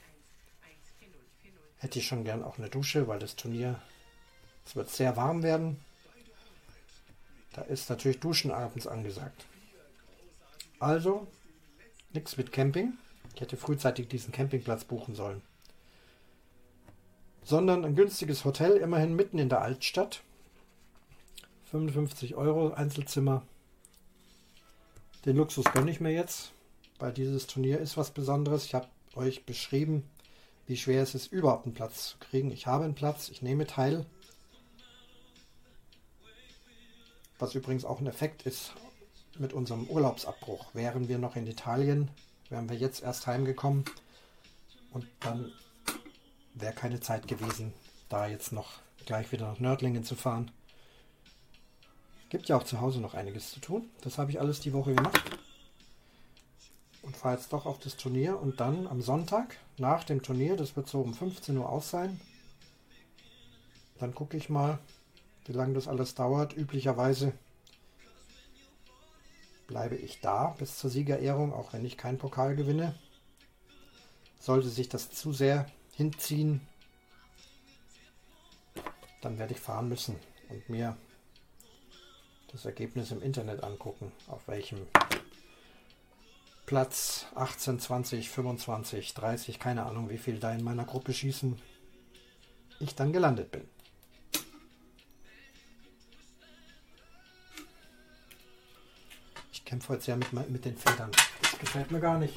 hätte 1.78 1.98
ich 1.98 2.06
schon 2.06 2.22
gern 2.22 2.44
auch 2.44 2.59
eine 2.59 2.70
Dusche, 2.70 3.09
weil 3.09 3.18
das 3.18 3.34
Turnier, 3.34 3.82
es 4.64 4.76
wird 4.76 4.88
sehr 4.88 5.16
warm 5.16 5.42
werden. 5.42 5.80
Da 7.52 7.62
ist 7.62 7.90
natürlich 7.90 8.20
Duschen 8.20 8.52
abends 8.52 8.86
angesagt. 8.86 9.47
Also, 10.78 11.26
nichts 12.12 12.36
mit 12.36 12.52
Camping. 12.52 12.92
Ich 13.34 13.40
hätte 13.40 13.56
frühzeitig 13.56 14.06
diesen 14.06 14.30
Campingplatz 14.30 14.84
buchen 14.84 15.16
sollen. 15.16 15.42
Sondern 17.42 17.84
ein 17.84 17.97
günstiges 17.97 18.44
Hotel, 18.44 18.76
immerhin 18.76 19.16
mitten 19.16 19.40
in 19.40 19.48
der 19.48 19.60
Altstadt. 19.60 20.22
55 21.70 22.34
Euro 22.34 22.72
Einzelzimmer. 22.72 23.47
Den 25.24 25.36
Luxus 25.36 25.64
gönne 25.72 25.90
ich 25.90 26.01
mir 26.01 26.10
jetzt, 26.10 26.52
weil 26.98 27.12
dieses 27.12 27.47
Turnier 27.47 27.78
ist 27.78 27.97
was 27.97 28.10
Besonderes. 28.10 28.64
Ich 28.64 28.74
habe 28.74 28.88
euch 29.14 29.47
beschrieben, 29.47 30.02
wie 30.66 30.76
schwer 30.76 31.02
es 31.02 31.14
ist, 31.14 31.32
überhaupt 31.32 31.66
einen 31.66 31.74
Platz 31.74 32.09
zu 32.09 32.18
kriegen. 32.18 32.51
Ich 32.51 32.66
habe 32.66 32.84
einen 32.84 32.97
Platz, 32.97 33.28
ich 33.28 33.40
nehme 33.42 33.66
teil. 33.66 34.05
Was 37.38 37.55
übrigens 37.55 37.84
auch 37.84 38.01
ein 38.01 38.06
Effekt 38.06 38.42
ist 38.47 38.74
mit 39.38 39.52
unserem 39.52 39.84
Urlaubsabbruch. 39.84 40.74
Wären 40.74 41.09
wir 41.09 41.18
noch 41.18 41.36
in 41.36 41.47
Italien, 41.47 42.10
wären 42.48 42.68
wir 42.68 42.76
jetzt 42.76 43.02
erst 43.02 43.28
heimgekommen 43.28 43.84
und 44.90 45.06
dann 45.20 45.52
wäre 46.55 46.74
keine 46.74 46.98
Zeit 46.98 47.28
gewesen, 47.28 47.72
da 48.09 48.26
jetzt 48.26 48.52
noch 48.52 48.80
gleich 49.06 49.30
wieder 49.30 49.48
nach 49.48 49.60
Nördlingen 49.60 50.02
zu 50.02 50.16
fahren. 50.16 50.51
Gibt 52.31 52.48
ja 52.48 52.57
auch 52.57 52.62
zu 52.62 52.81
Hause 52.81 53.01
noch 53.01 53.15
einiges 53.15 53.51
zu 53.51 53.61
tun. 53.61 53.90
Das 54.02 54.16
habe 54.16 54.31
ich 54.31 54.40
alles 54.40 54.61
die 54.61 54.73
Woche 54.73 54.94
gemacht. 54.94 55.20
Und 57.02 57.16
fahre 57.16 57.35
jetzt 57.35 57.52
doch 57.52 57.66
auf 57.66 57.81
das 57.81 57.97
Turnier. 57.97 58.40
Und 58.40 58.61
dann 58.61 58.86
am 58.86 59.02
Sonntag 59.02 59.57
nach 59.78 60.05
dem 60.05 60.23
Turnier, 60.23 60.57
das 60.57 60.77
wird 60.77 60.89
so 60.89 61.01
um 61.01 61.12
15 61.12 61.59
Uhr 61.59 61.69
aus 61.69 61.90
sein, 61.90 62.20
dann 63.98 64.15
gucke 64.15 64.36
ich 64.36 64.48
mal, 64.48 64.78
wie 65.47 65.52
lange 65.52 65.74
das 65.74 65.89
alles 65.89 66.15
dauert. 66.15 66.57
Üblicherweise 66.57 67.32
bleibe 69.66 69.97
ich 69.97 70.20
da 70.20 70.55
bis 70.59 70.78
zur 70.78 70.89
Siegerehrung, 70.89 71.52
auch 71.52 71.73
wenn 71.73 71.85
ich 71.85 71.97
keinen 71.97 72.19
Pokal 72.19 72.55
gewinne. 72.55 72.94
Sollte 74.39 74.69
sich 74.69 74.89
das 74.89 75.11
zu 75.11 75.32
sehr 75.32 75.66
hinziehen, 75.94 76.61
dann 79.20 79.39
werde 79.39 79.52
ich 79.52 79.61
fahren 79.61 79.89
müssen 79.89 80.16
und 80.48 80.69
mir 80.69 80.97
das 82.52 82.64
Ergebnis 82.64 83.10
im 83.10 83.22
Internet 83.22 83.62
angucken, 83.62 84.12
auf 84.27 84.48
welchem 84.48 84.86
Platz 86.66 87.27
18, 87.35 87.81
20, 87.81 88.31
25, 88.31 89.14
30, 89.14 89.59
keine 89.59 89.86
Ahnung, 89.86 90.09
wie 90.10 90.18
viel 90.18 90.39
da 90.39 90.52
in 90.52 90.62
meiner 90.62 90.85
Gruppe 90.85 91.12
schießen, 91.12 91.60
ich 92.81 92.94
dann 92.94 93.12
gelandet 93.12 93.51
bin. 93.51 93.62
Ich 99.52 99.64
kämpfe 99.64 99.90
heute 99.90 100.02
sehr 100.02 100.16
mit, 100.16 100.32
mit 100.32 100.64
den 100.64 100.77
Federn. 100.77 101.10
Das 101.43 101.59
gefällt 101.59 101.90
mir 101.90 102.01
gar 102.01 102.18
nicht. 102.18 102.36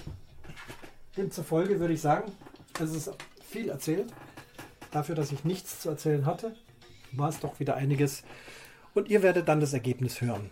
Demzufolge 1.17 1.79
würde 1.79 1.93
ich 1.93 2.01
sagen, 2.01 2.31
es 2.79 2.93
ist 2.93 3.11
viel 3.47 3.69
erzählt. 3.69 4.11
Dafür, 4.91 5.15
dass 5.15 5.31
ich 5.31 5.43
nichts 5.43 5.79
zu 5.79 5.89
erzählen 5.89 6.25
hatte, 6.25 6.55
war 7.11 7.29
es 7.29 7.39
doch 7.39 7.59
wieder 7.59 7.75
einiges. 7.75 8.23
Und 8.93 9.09
ihr 9.09 9.23
werdet 9.23 9.47
dann 9.47 9.59
das 9.59 9.73
Ergebnis 9.73 10.21
hören. 10.21 10.49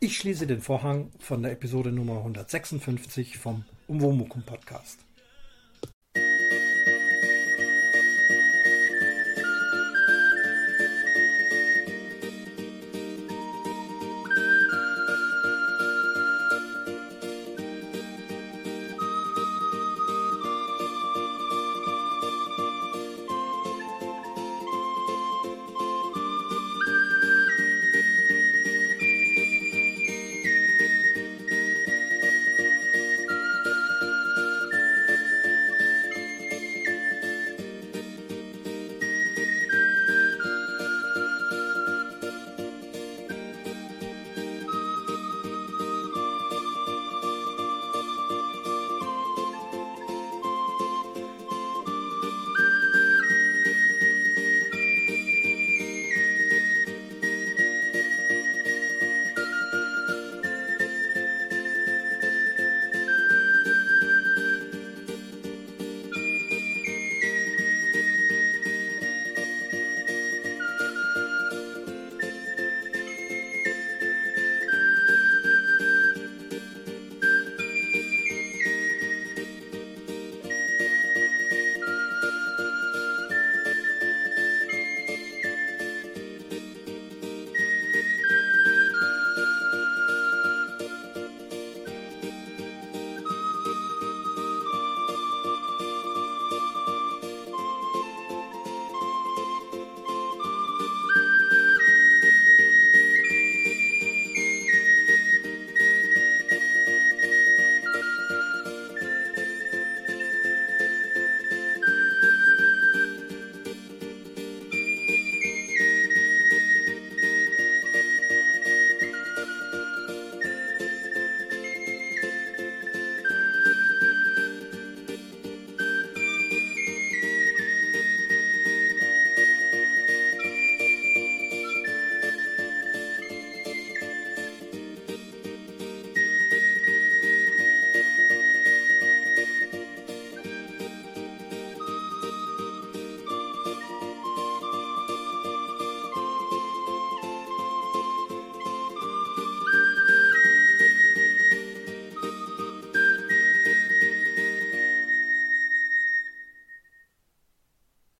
Ich 0.00 0.18
schließe 0.18 0.46
den 0.46 0.60
Vorhang 0.60 1.10
von 1.18 1.42
der 1.42 1.52
Episode 1.52 1.92
Nummer 1.92 2.18
156 2.18 3.38
vom 3.38 3.64
Umwomukum 3.88 4.42
Podcast. 4.42 5.03